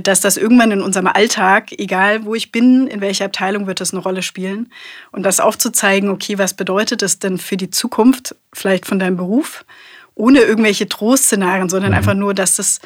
dass 0.00 0.20
das 0.20 0.36
irgendwann 0.36 0.70
in 0.70 0.80
unserem 0.80 1.08
Alltag, 1.08 1.72
egal 1.72 2.24
wo 2.24 2.34
ich 2.34 2.52
bin, 2.52 2.86
in 2.86 3.00
welcher 3.00 3.24
Abteilung 3.24 3.66
wird 3.66 3.80
das 3.80 3.92
eine 3.92 4.02
Rolle 4.02 4.22
spielen. 4.22 4.72
Und 5.10 5.24
das 5.24 5.40
aufzuzeigen, 5.40 6.08
okay, 6.10 6.38
was 6.38 6.54
bedeutet 6.54 7.02
das 7.02 7.18
denn 7.18 7.38
für 7.38 7.56
die 7.56 7.70
Zukunft, 7.70 8.36
vielleicht 8.52 8.86
von 8.86 8.98
deinem 8.98 9.16
Beruf, 9.16 9.64
ohne 10.14 10.40
irgendwelche 10.40 10.88
Trostszenarien, 10.88 11.68
sondern 11.68 11.92
mhm. 11.92 11.98
einfach 11.98 12.14
nur, 12.14 12.32
dass 12.34 12.56
das 12.56 12.80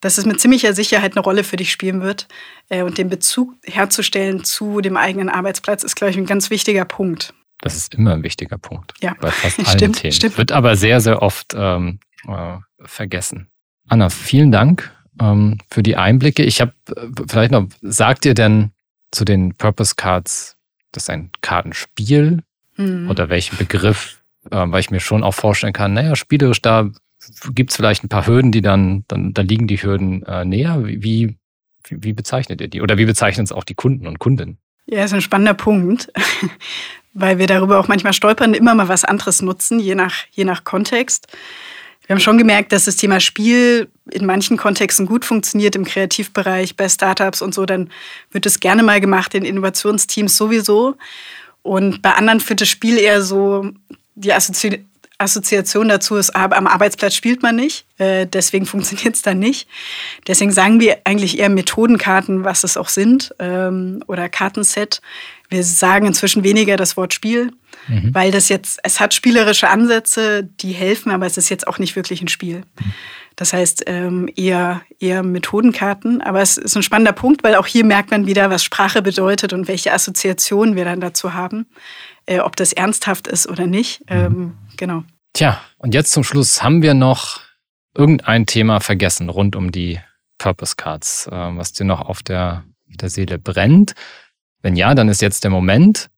dass 0.00 0.16
es 0.16 0.26
mit 0.26 0.40
ziemlicher 0.40 0.74
Sicherheit 0.74 1.16
eine 1.16 1.24
Rolle 1.24 1.42
für 1.44 1.56
dich 1.56 1.72
spielen 1.72 2.00
wird. 2.02 2.28
Äh, 2.68 2.82
und 2.82 2.98
den 2.98 3.08
Bezug 3.08 3.54
herzustellen 3.64 4.44
zu 4.44 4.80
dem 4.80 4.96
eigenen 4.96 5.28
Arbeitsplatz 5.28 5.82
ist, 5.82 5.96
glaube 5.96 6.12
ich, 6.12 6.16
ein 6.16 6.26
ganz 6.26 6.50
wichtiger 6.50 6.84
Punkt. 6.84 7.34
Das 7.60 7.76
ist 7.76 7.94
immer 7.94 8.12
ein 8.12 8.22
wichtiger 8.22 8.58
Punkt. 8.58 8.94
Ja, 9.00 9.16
bei 9.20 9.30
fast 9.30 9.58
allen 9.66 9.76
stimmt, 9.76 9.96
Themen. 10.00 10.12
Stimmt. 10.12 10.38
Wird 10.38 10.52
aber 10.52 10.76
sehr, 10.76 11.00
sehr 11.00 11.20
oft 11.20 11.54
ähm, 11.56 11.98
äh, 12.28 12.58
vergessen. 12.84 13.50
Anna, 13.88 14.10
vielen 14.10 14.52
Dank 14.52 14.94
ähm, 15.20 15.58
für 15.70 15.82
die 15.82 15.96
Einblicke. 15.96 16.42
Ich 16.42 16.60
habe 16.60 16.72
äh, 16.94 17.08
vielleicht 17.28 17.52
noch, 17.52 17.68
sagt 17.82 18.24
ihr 18.24 18.34
denn 18.34 18.72
zu 19.10 19.24
den 19.24 19.54
Purpose 19.54 19.94
Cards, 19.96 20.56
das 20.92 21.04
ist 21.04 21.10
ein 21.10 21.30
Kartenspiel 21.40 22.42
mhm. 22.76 23.10
oder 23.10 23.28
welchen 23.28 23.56
Begriff, 23.56 24.22
äh, 24.50 24.56
weil 24.56 24.80
ich 24.80 24.90
mir 24.90 25.00
schon 25.00 25.22
auch 25.22 25.34
vorstellen 25.34 25.72
kann, 25.72 25.94
naja, 25.94 26.16
spielerisch 26.16 26.62
da 26.62 26.90
gibt 27.54 27.70
es 27.70 27.76
vielleicht 27.76 28.04
ein 28.04 28.08
paar 28.08 28.26
Hürden, 28.26 28.52
die 28.52 28.62
dann, 28.62 29.04
dann 29.08 29.34
da 29.34 29.42
liegen 29.42 29.66
die 29.66 29.82
Hürden 29.82 30.22
äh, 30.24 30.44
näher. 30.44 30.84
Wie, 30.84 31.02
wie, 31.02 31.36
wie 31.88 32.12
bezeichnet 32.12 32.60
ihr 32.60 32.68
die? 32.68 32.80
Oder 32.80 32.98
wie 32.98 33.04
bezeichnen 33.04 33.44
es 33.44 33.52
auch 33.52 33.64
die 33.64 33.74
Kunden 33.74 34.06
und 34.06 34.18
Kundinnen? 34.18 34.58
Ja, 34.86 35.04
ist 35.04 35.12
ein 35.12 35.20
spannender 35.20 35.54
Punkt, 35.54 36.10
weil 37.12 37.38
wir 37.38 37.46
darüber 37.46 37.78
auch 37.78 37.88
manchmal 37.88 38.12
stolpern, 38.12 38.54
immer 38.54 38.74
mal 38.74 38.88
was 38.88 39.04
anderes 39.04 39.42
nutzen, 39.42 39.80
je 39.80 39.94
nach, 39.94 40.14
je 40.30 40.44
nach 40.44 40.64
Kontext. 40.64 41.26
Wir 42.08 42.14
haben 42.14 42.22
schon 42.22 42.38
gemerkt, 42.38 42.72
dass 42.72 42.86
das 42.86 42.96
Thema 42.96 43.20
Spiel 43.20 43.86
in 44.10 44.24
manchen 44.24 44.56
Kontexten 44.56 45.04
gut 45.04 45.26
funktioniert, 45.26 45.76
im 45.76 45.84
Kreativbereich, 45.84 46.74
bei 46.74 46.88
Startups 46.88 47.42
und 47.42 47.54
so. 47.54 47.66
Dann 47.66 47.90
wird 48.32 48.46
es 48.46 48.60
gerne 48.60 48.82
mal 48.82 48.98
gemacht, 48.98 49.34
in 49.34 49.44
Innovationsteams 49.44 50.34
sowieso. 50.34 50.96
Und 51.62 52.00
bei 52.00 52.14
anderen 52.14 52.40
führt 52.40 52.62
das 52.62 52.68
Spiel 52.70 52.96
eher 52.96 53.20
so, 53.20 53.70
die 54.14 54.32
Assozi 54.32 54.86
Assoziation 55.20 55.88
dazu 55.88 56.14
ist, 56.14 56.30
am 56.30 56.68
Arbeitsplatz 56.68 57.14
spielt 57.14 57.42
man 57.42 57.56
nicht. 57.56 57.84
Äh, 57.98 58.26
deswegen 58.26 58.66
funktioniert 58.66 59.16
es 59.16 59.22
dann 59.22 59.40
nicht. 59.40 59.68
Deswegen 60.28 60.52
sagen 60.52 60.80
wir 60.80 60.98
eigentlich 61.04 61.38
eher 61.38 61.48
Methodenkarten, 61.48 62.44
was 62.44 62.64
es 62.64 62.76
auch 62.76 62.88
sind, 62.88 63.34
ähm, 63.40 64.02
oder 64.06 64.28
Kartenset. 64.28 65.02
Wir 65.48 65.64
sagen 65.64 66.06
inzwischen 66.06 66.44
weniger 66.44 66.76
das 66.76 66.96
Wort 66.96 67.12
Spiel, 67.12 67.52
mhm. 67.88 68.14
weil 68.14 68.30
das 68.30 68.48
jetzt, 68.48 68.78
es 68.82 69.00
hat 69.00 69.14
spielerische 69.14 69.68
Ansätze, 69.68 70.44
die 70.44 70.72
helfen, 70.72 71.10
aber 71.10 71.26
es 71.26 71.36
ist 71.36 71.48
jetzt 71.48 71.66
auch 71.66 71.78
nicht 71.78 71.96
wirklich 71.96 72.22
ein 72.22 72.28
Spiel. 72.28 72.58
Mhm. 72.58 72.92
Das 73.38 73.52
heißt 73.52 73.84
ähm, 73.86 74.28
eher, 74.34 74.82
eher 74.98 75.22
Methodenkarten. 75.22 76.20
Aber 76.20 76.42
es 76.42 76.56
ist 76.56 76.76
ein 76.76 76.82
spannender 76.82 77.12
Punkt, 77.12 77.44
weil 77.44 77.54
auch 77.54 77.66
hier 77.66 77.84
merkt 77.84 78.10
man 78.10 78.26
wieder, 78.26 78.50
was 78.50 78.64
Sprache 78.64 79.00
bedeutet 79.00 79.52
und 79.52 79.68
welche 79.68 79.92
Assoziationen 79.92 80.74
wir 80.74 80.84
dann 80.84 81.00
dazu 81.00 81.34
haben, 81.34 81.66
äh, 82.26 82.40
ob 82.40 82.56
das 82.56 82.72
ernsthaft 82.72 83.28
ist 83.28 83.48
oder 83.48 83.66
nicht. 83.66 84.00
Mhm. 84.10 84.16
Ähm, 84.16 84.54
genau. 84.76 85.04
Tja, 85.34 85.60
und 85.76 85.94
jetzt 85.94 86.10
zum 86.10 86.24
Schluss 86.24 86.64
haben 86.64 86.82
wir 86.82 86.94
noch 86.94 87.40
irgendein 87.94 88.44
Thema 88.46 88.80
vergessen 88.80 89.28
rund 89.28 89.54
um 89.54 89.70
die 89.70 90.00
Purpose 90.38 90.74
Cards, 90.76 91.28
äh, 91.28 91.30
was 91.30 91.72
dir 91.72 91.84
noch 91.84 92.00
auf 92.00 92.24
der, 92.24 92.64
auf 92.90 92.96
der 92.96 93.08
Seele 93.08 93.38
brennt. 93.38 93.94
Wenn 94.62 94.74
ja, 94.74 94.96
dann 94.96 95.08
ist 95.08 95.22
jetzt 95.22 95.44
der 95.44 95.52
Moment. 95.52 96.10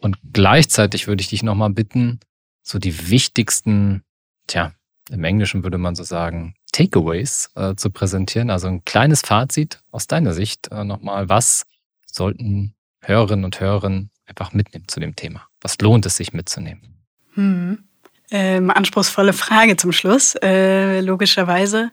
Und 0.00 0.18
gleichzeitig 0.32 1.06
würde 1.06 1.20
ich 1.20 1.28
dich 1.28 1.42
nochmal 1.42 1.70
bitten, 1.70 2.20
so 2.62 2.78
die 2.78 3.10
wichtigsten, 3.10 4.02
tja, 4.46 4.72
im 5.10 5.24
Englischen 5.24 5.62
würde 5.62 5.78
man 5.78 5.94
so 5.94 6.04
sagen, 6.04 6.54
Takeaways 6.72 7.50
äh, 7.56 7.74
zu 7.74 7.90
präsentieren. 7.90 8.50
Also 8.50 8.68
ein 8.68 8.84
kleines 8.84 9.22
Fazit 9.22 9.80
aus 9.90 10.06
deiner 10.06 10.32
Sicht 10.32 10.68
äh, 10.70 10.84
nochmal. 10.84 11.28
Was 11.28 11.66
sollten 12.06 12.74
Hörerinnen 13.02 13.44
und 13.44 13.60
Hörer 13.60 14.04
einfach 14.26 14.52
mitnehmen 14.52 14.86
zu 14.88 15.00
dem 15.00 15.16
Thema? 15.16 15.46
Was 15.60 15.78
lohnt 15.80 16.06
es 16.06 16.16
sich 16.16 16.32
mitzunehmen? 16.32 17.04
Hm. 17.34 17.84
Ähm, 18.30 18.70
anspruchsvolle 18.70 19.32
Frage 19.32 19.76
zum 19.76 19.90
Schluss, 19.90 20.36
äh, 20.40 21.00
logischerweise. 21.00 21.90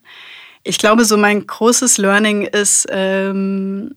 Ich 0.63 0.77
glaube, 0.77 1.05
so 1.05 1.17
mein 1.17 1.47
großes 1.47 1.97
Learning 1.97 2.43
ist, 2.43 2.87
ähm, 2.91 3.95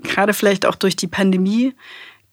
gerade 0.00 0.34
vielleicht 0.34 0.66
auch 0.66 0.76
durch 0.76 0.94
die 0.94 1.08
Pandemie, 1.08 1.74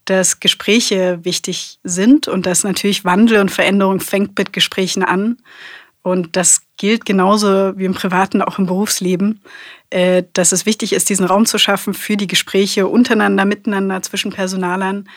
dass 0.06 0.40
Gespräche 0.40 1.20
wichtig 1.24 1.80
sind 1.84 2.28
und 2.28 2.46
dass 2.46 2.64
natürlich 2.64 3.06
Wandel 3.06 3.40
und 3.40 3.52
Veränderung 3.52 4.00
fängt 4.00 4.38
mit 4.38 4.54
Gesprächen 4.54 5.04
an. 5.04 5.38
Und 6.02 6.36
das 6.36 6.62
gilt 6.78 7.06
genauso 7.06 7.78
wie 7.78 7.86
im 7.86 7.96
privaten, 7.96 8.44
auch 8.44 8.60
im 8.60 8.68
Berufsleben, 8.68 9.42
äh, 9.90 10.24
dass 10.34 10.52
es 10.52 10.68
wichtig 10.68 10.94
ist, 10.94 11.10
diesen 11.10 11.26
Raum 11.26 11.48
zu 11.48 11.58
schaffen 11.58 11.96
für 11.96 12.16
die 12.16 12.28
Gespräche 12.28 12.88
untereinander, 12.88 13.46
miteinander, 13.46 14.02
zwischen 14.04 14.32
Personalern. 14.32 15.10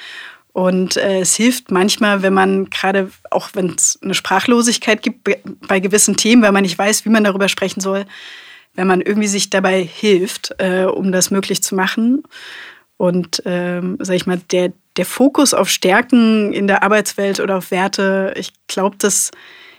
Und 0.53 0.97
äh, 0.97 1.21
es 1.21 1.37
hilft 1.37 1.71
manchmal, 1.71 2.23
wenn 2.23 2.33
man 2.33 2.71
gerade, 2.71 3.11
auch 3.31 3.51
wenn 3.53 3.75
es 3.77 3.99
eine 4.03 4.15
Sprachlosigkeit 4.15 5.03
gibt 5.03 5.29
bei 5.69 5.79
gewissen 5.79 6.17
Themen, 6.17 6.43
weil 6.43 6.53
man 6.53 6.63
nicht 6.63 6.79
weiß, 6.79 7.05
wie 7.05 7.11
man 7.11 7.25
darüber 7.25 7.49
sprechen 7.49 7.81
soll, 7.81 8.07
wenn 8.75 8.87
man 8.87 9.01
irgendwie 9.01 9.29
sich 9.29 9.51
dabei 9.51 9.83
hilft, 9.83 10.55
äh, 10.59 10.85
um 10.85 11.13
das 11.13 11.31
möglich 11.31 11.63
zu 11.63 11.75
machen. 11.75 12.23
Und 12.99 13.43
ähm, 13.47 13.97
sag 14.01 14.17
ich 14.17 14.27
mal, 14.27 14.41
der, 14.51 14.73
der 14.97 15.07
Fokus 15.07 15.55
auf 15.55 15.71
Stärken 15.71 16.53
in 16.53 16.67
der 16.67 16.83
Arbeitswelt 16.83 17.41
oder 17.41 17.57
auf 17.57 17.71
Werte, 17.71 18.35
ich 18.37 18.53
glaube, 18.67 18.97
das 18.99 19.31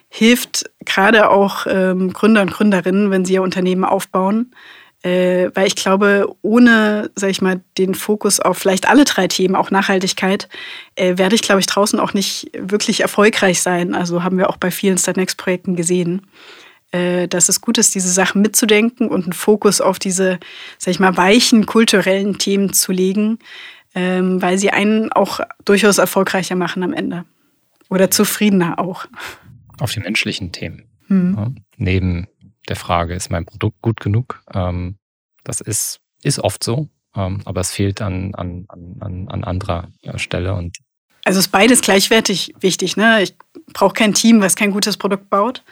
hilft 0.07 0.71
gerade 0.85 1.29
auch 1.29 1.67
ähm, 1.69 2.11
Gründer 2.13 2.41
und 2.41 2.51
Gründerinnen, 2.51 3.11
wenn 3.11 3.25
sie 3.25 3.33
ihr 3.33 3.43
Unternehmen 3.43 3.83
aufbauen. 3.83 4.55
Äh, 5.01 5.51
weil 5.53 5.67
ich 5.67 5.75
glaube, 5.75 6.27
ohne, 6.41 7.09
sag 7.15 7.29
ich 7.29 7.41
mal, 7.41 7.61
den 7.77 7.95
Fokus 7.95 8.39
auf 8.41 8.57
vielleicht 8.57 8.89
alle 8.89 9.05
drei 9.05 9.27
Themen, 9.27 9.55
auch 9.55 9.71
Nachhaltigkeit, 9.71 10.49
äh, 10.95 11.17
werde 11.17 11.35
ich, 11.35 11.41
glaube 11.41 11.61
ich, 11.61 11.67
draußen 11.67 11.99
auch 11.99 12.13
nicht 12.13 12.51
wirklich 12.57 13.01
erfolgreich 13.01 13.61
sein. 13.61 13.95
Also 13.95 14.23
haben 14.23 14.37
wir 14.37 14.49
auch 14.49 14.57
bei 14.57 14.71
vielen 14.71 14.97
Startnext-Projekten 14.97 15.77
gesehen, 15.77 16.27
dass 16.91 17.49
es 17.49 17.61
gut 17.61 17.77
ist, 17.77 17.93
diese 17.93 18.09
Sachen 18.09 18.41
mitzudenken 18.41 19.09
und 19.09 19.25
einen 19.25 19.33
Fokus 19.33 19.79
auf 19.79 19.99
diese, 19.99 20.39
sag 20.79 20.91
ich 20.91 20.99
mal, 20.99 21.15
weichen 21.17 21.67
kulturellen 21.67 22.39
Themen 22.39 22.73
zu 22.73 22.91
legen, 22.91 23.37
ähm, 23.95 24.41
weil 24.41 24.57
sie 24.57 24.71
einen 24.71 25.11
auch 25.11 25.39
durchaus 25.65 25.97
erfolgreicher 25.97 26.55
machen 26.55 26.83
am 26.83 26.93
Ende. 26.93 27.25
Oder 27.89 28.11
zufriedener 28.11 28.79
auch. 28.79 29.05
Auf 29.79 29.91
die 29.91 29.99
menschlichen 29.99 30.51
Themen. 30.51 30.83
Hm. 31.07 31.35
Ja, 31.37 31.51
neben 31.77 32.27
der 32.67 32.75
Frage, 32.75 33.15
ist 33.15 33.31
mein 33.31 33.45
Produkt 33.45 33.81
gut 33.81 33.99
genug? 33.99 34.41
Ähm, 34.53 34.97
das 35.43 35.61
ist, 35.61 35.99
ist 36.23 36.39
oft 36.39 36.63
so, 36.63 36.89
ähm, 37.15 37.41
aber 37.45 37.61
es 37.61 37.71
fehlt 37.71 38.01
an, 38.01 38.35
an, 38.35 38.65
an, 38.69 39.27
an 39.29 39.43
anderer 39.43 39.89
Stelle. 40.15 40.53
Und 40.53 40.77
also 41.25 41.39
ist 41.39 41.49
beides 41.49 41.81
gleichwertig 41.81 42.53
wichtig. 42.59 42.95
Ne? 42.95 43.23
Ich 43.23 43.35
brauche 43.73 43.93
kein 43.93 44.13
Team, 44.13 44.41
was 44.41 44.55
kein 44.55 44.71
gutes 44.71 44.97
Produkt 44.97 45.29
baut. 45.29 45.63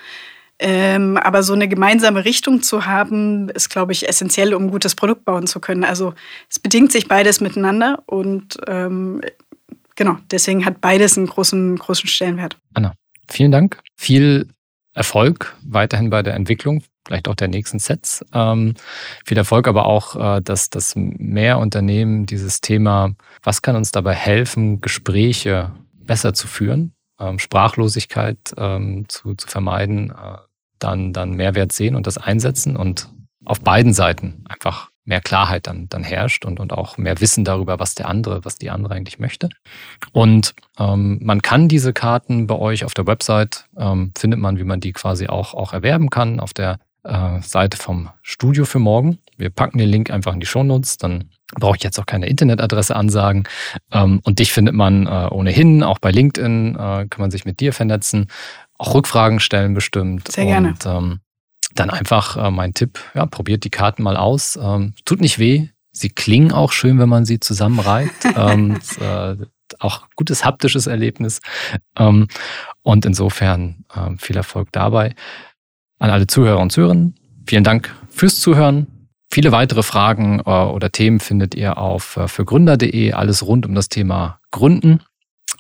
Ähm, 0.60 1.18
aber 1.18 1.44
so 1.44 1.54
eine 1.54 1.68
gemeinsame 1.68 2.26
Richtung 2.26 2.64
zu 2.64 2.86
haben, 2.86 3.50
ist, 3.50 3.70
glaube 3.70 3.92
ich, 3.92 4.08
essentiell, 4.08 4.54
um 4.56 4.64
ein 4.64 4.72
gutes 4.72 4.96
Produkt 4.96 5.24
bauen 5.24 5.46
zu 5.46 5.60
können. 5.60 5.84
Also 5.84 6.14
es 6.50 6.60
bedingt 6.60 6.92
sich 6.92 7.08
beides 7.08 7.42
miteinander 7.42 8.04
und 8.08 8.58
ähm, 8.68 9.22
genau, 9.96 10.18
deswegen 10.32 10.66
hat 10.66 10.82
beides 10.82 11.18
einen 11.18 11.28
großen, 11.28 11.78
großen 11.78 12.08
Stellenwert. 12.08 12.58
Anna, 12.74 12.94
vielen 13.30 13.52
Dank. 13.52 13.80
Viel 13.98 14.48
Erfolg 14.94 15.56
weiterhin 15.62 16.10
bei 16.10 16.24
der 16.24 16.34
Entwicklung, 16.34 16.82
vielleicht 17.06 17.28
auch 17.28 17.36
der 17.36 17.50
nächsten 17.50 17.78
Sets. 17.78 18.26
Ähm, 18.34 18.74
viel 19.26 19.38
Erfolg, 19.38 19.68
aber 19.68 19.86
auch, 19.86 20.38
äh, 20.38 20.42
dass, 20.42 20.72
dass 20.72 20.96
mehr 20.96 21.60
Unternehmen 21.60 22.26
dieses 22.26 22.62
Thema, 22.62 23.14
was 23.44 23.62
kann 23.62 23.76
uns 23.76 23.92
dabei 23.92 24.16
helfen, 24.16 24.82
Gespräche 24.82 25.72
besser 25.94 26.34
zu 26.34 26.48
führen, 26.48 26.94
ähm, 27.20 27.38
Sprachlosigkeit 27.38 28.38
ähm, 28.58 29.06
zu, 29.08 29.36
zu 29.36 29.48
vermeiden, 29.48 30.10
äh, 30.12 30.38
dann, 30.80 31.14
dann 31.14 31.32
Mehrwert 31.32 31.72
sehen 31.72 31.96
und 31.96 32.08
das 32.08 32.18
einsetzen 32.18 32.76
und 32.76 33.10
auf 33.46 33.62
beiden 33.62 33.94
Seiten 33.94 34.44
einfach 34.50 34.90
mehr 35.08 35.22
Klarheit 35.22 35.68
dann, 35.68 35.88
dann 35.88 36.04
herrscht 36.04 36.44
und, 36.46 36.60
und 36.60 36.74
auch 36.74 36.98
mehr 36.98 37.22
Wissen 37.22 37.46
darüber, 37.46 37.80
was 37.80 37.96
der 37.96 38.10
andere, 38.10 38.44
was 38.44 38.58
die 38.58 38.70
andere 38.70 38.94
eigentlich 38.94 39.20
möchte. 39.20 39.50
Und 40.12 40.54
ähm, 40.78 41.20
man 41.24 41.42
kann 41.42 41.70
diese 41.70 41.94
Karten 41.94 42.46
bei 42.46 42.56
euch 42.56 42.84
auf 42.84 42.94
der 42.94 43.08
Website, 43.08 43.66
ähm, 43.78 44.12
findet 44.18 44.40
man, 44.40 44.58
wie 44.58 44.66
man 44.66 44.82
die 44.82 44.92
quasi 44.92 45.28
auch, 45.28 45.54
auch 45.54 45.72
erwerben 45.72 46.10
kann, 46.10 46.42
auf 46.42 46.54
der 46.54 46.80
äh, 47.04 47.42
Seite 47.42 47.78
vom 47.78 48.10
Studio 48.22 48.66
für 48.66 48.80
morgen. 48.80 49.20
Wir 49.38 49.50
packen 49.50 49.78
den 49.78 49.90
Link 49.90 50.12
einfach 50.12 50.34
in 50.34 50.42
die 50.42 50.46
Shownotes, 50.46 50.98
dann 50.98 51.30
brauche 51.56 51.78
ich 51.78 51.84
jetzt 51.84 52.00
auch 52.00 52.06
keine 52.06 52.28
Internetadresse 52.28 52.96
ansagen. 52.96 53.48
Ähm, 53.92 54.20
und 54.26 54.40
dich 54.40 54.52
findet 54.52 54.76
man 54.76 55.08
äh, 55.08 55.30
ohnehin, 55.32 55.84
auch 55.84 56.00
bei 56.00 56.12
LinkedIn 56.12 56.76
äh, 56.76 57.08
kann 57.08 57.22
man 57.22 57.32
sich 57.32 57.46
mit 57.46 57.62
dir 57.62 57.72
vernetzen, 57.72 58.28
auch 58.78 58.94
Rückfragen 58.94 59.40
stellen 59.40 59.74
bestimmt. 59.74 60.32
Sehr 60.32 60.46
gerne. 60.46 60.70
Und 60.70 60.86
ähm, 60.86 61.20
dann 61.76 61.90
einfach 61.90 62.38
äh, 62.38 62.52
mein 62.52 62.74
Tipp, 62.74 63.00
ja, 63.14 63.26
probiert 63.26 63.64
die 63.64 63.70
Karten 63.70 64.04
mal 64.04 64.18
aus. 64.18 64.58
Ähm, 64.62 64.94
tut 65.06 65.22
nicht 65.22 65.40
weh. 65.40 65.70
Sie 65.92 66.10
klingen 66.10 66.52
auch 66.52 66.72
schön, 66.72 67.00
wenn 67.00 67.10
man 67.10 67.26
sie 67.26 67.40
zusammenreibt. 67.40 68.26
ähm, 68.36 68.80
äh, 69.00 69.36
auch 69.80 70.08
gutes 70.16 70.46
haptisches 70.46 70.88
Erlebnis. 70.88 71.42
Ähm, 71.98 72.28
und 72.84 73.06
insofern 73.06 73.86
äh, 73.94 74.18
viel 74.18 74.38
Erfolg 74.38 74.72
dabei. 74.72 75.16
An 76.00 76.10
alle 76.10 76.28
Zuhörer 76.28 76.60
und 76.60 76.72
Zuhörerinnen, 76.72 77.16
vielen 77.48 77.64
Dank 77.64 77.94
fürs 78.10 78.40
Zuhören. 78.40 78.88
Viele 79.32 79.52
weitere 79.52 79.84
Fragen 79.84 80.40
äh, 80.40 80.50
oder 80.50 80.92
Themen 80.92 81.20
findet 81.20 81.54
ihr 81.56 81.78
auf 81.78 82.18
äh, 82.18 82.28
fürgründer.de. 82.28 83.14
Alles 83.14 83.46
rund 83.46 83.66
um 83.66 83.76
das 83.76 83.90
Thema 83.90 84.40
Gründen. 84.52 85.02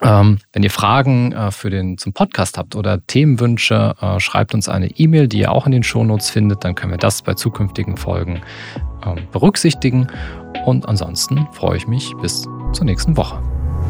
Ähm, 0.01 0.39
wenn 0.53 0.63
ihr 0.63 0.69
Fragen 0.69 1.31
äh, 1.31 1.51
für 1.51 1.69
den, 1.69 1.97
zum 1.97 2.13
Podcast 2.13 2.57
habt 2.57 2.75
oder 2.75 3.05
Themenwünsche, 3.07 3.95
äh, 3.99 4.19
schreibt 4.19 4.53
uns 4.53 4.69
eine 4.69 4.87
E-Mail, 4.91 5.27
die 5.27 5.39
ihr 5.39 5.51
auch 5.51 5.65
in 5.65 5.71
den 5.71 5.83
Shownotes 5.83 6.29
findet. 6.29 6.63
Dann 6.63 6.75
können 6.75 6.91
wir 6.91 6.97
das 6.97 7.21
bei 7.21 7.33
zukünftigen 7.33 7.97
Folgen 7.97 8.41
ähm, 9.05 9.27
berücksichtigen. 9.31 10.07
Und 10.65 10.87
ansonsten 10.87 11.47
freue 11.53 11.77
ich 11.77 11.87
mich 11.87 12.13
bis 12.21 12.43
zur 12.73 12.85
nächsten 12.85 13.17
Woche. 13.17 13.41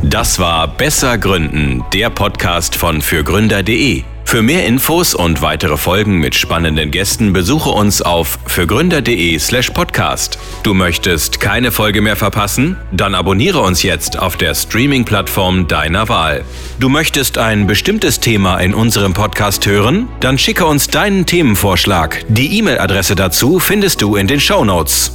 Das 0.03 0.39
war 0.39 0.67
Besser 0.67 1.17
Gründen, 1.17 1.83
der 1.91 2.09
Podcast 2.09 2.75
von 2.75 3.01
fürgründer.de. 3.01 4.03
Für 4.27 4.41
mehr 4.41 4.65
Infos 4.65 5.15
und 5.15 5.41
weitere 5.41 5.77
Folgen 5.77 6.17
mit 6.17 6.35
spannenden 6.35 6.91
Gästen 6.91 7.31
besuche 7.31 7.69
uns 7.69 8.01
auf 8.01 8.37
fürgründer.de/slash 8.45 9.69
podcast. 9.69 10.37
Du 10.63 10.73
möchtest 10.73 11.39
keine 11.39 11.71
Folge 11.71 12.01
mehr 12.01 12.17
verpassen? 12.17 12.75
Dann 12.91 13.15
abonniere 13.15 13.61
uns 13.61 13.83
jetzt 13.83 14.19
auf 14.19 14.35
der 14.35 14.53
Streaming-Plattform 14.53 15.69
deiner 15.69 16.09
Wahl. 16.09 16.43
Du 16.77 16.89
möchtest 16.89 17.37
ein 17.37 17.67
bestimmtes 17.67 18.19
Thema 18.19 18.57
in 18.57 18.73
unserem 18.73 19.13
Podcast 19.13 19.65
hören? 19.65 20.09
Dann 20.19 20.37
schicke 20.37 20.65
uns 20.65 20.89
deinen 20.89 21.25
Themenvorschlag. 21.25 22.25
Die 22.27 22.57
E-Mail-Adresse 22.57 23.15
dazu 23.15 23.59
findest 23.59 24.01
du 24.01 24.17
in 24.17 24.27
den 24.27 24.41
Show 24.41 24.65
Notes. 24.65 25.13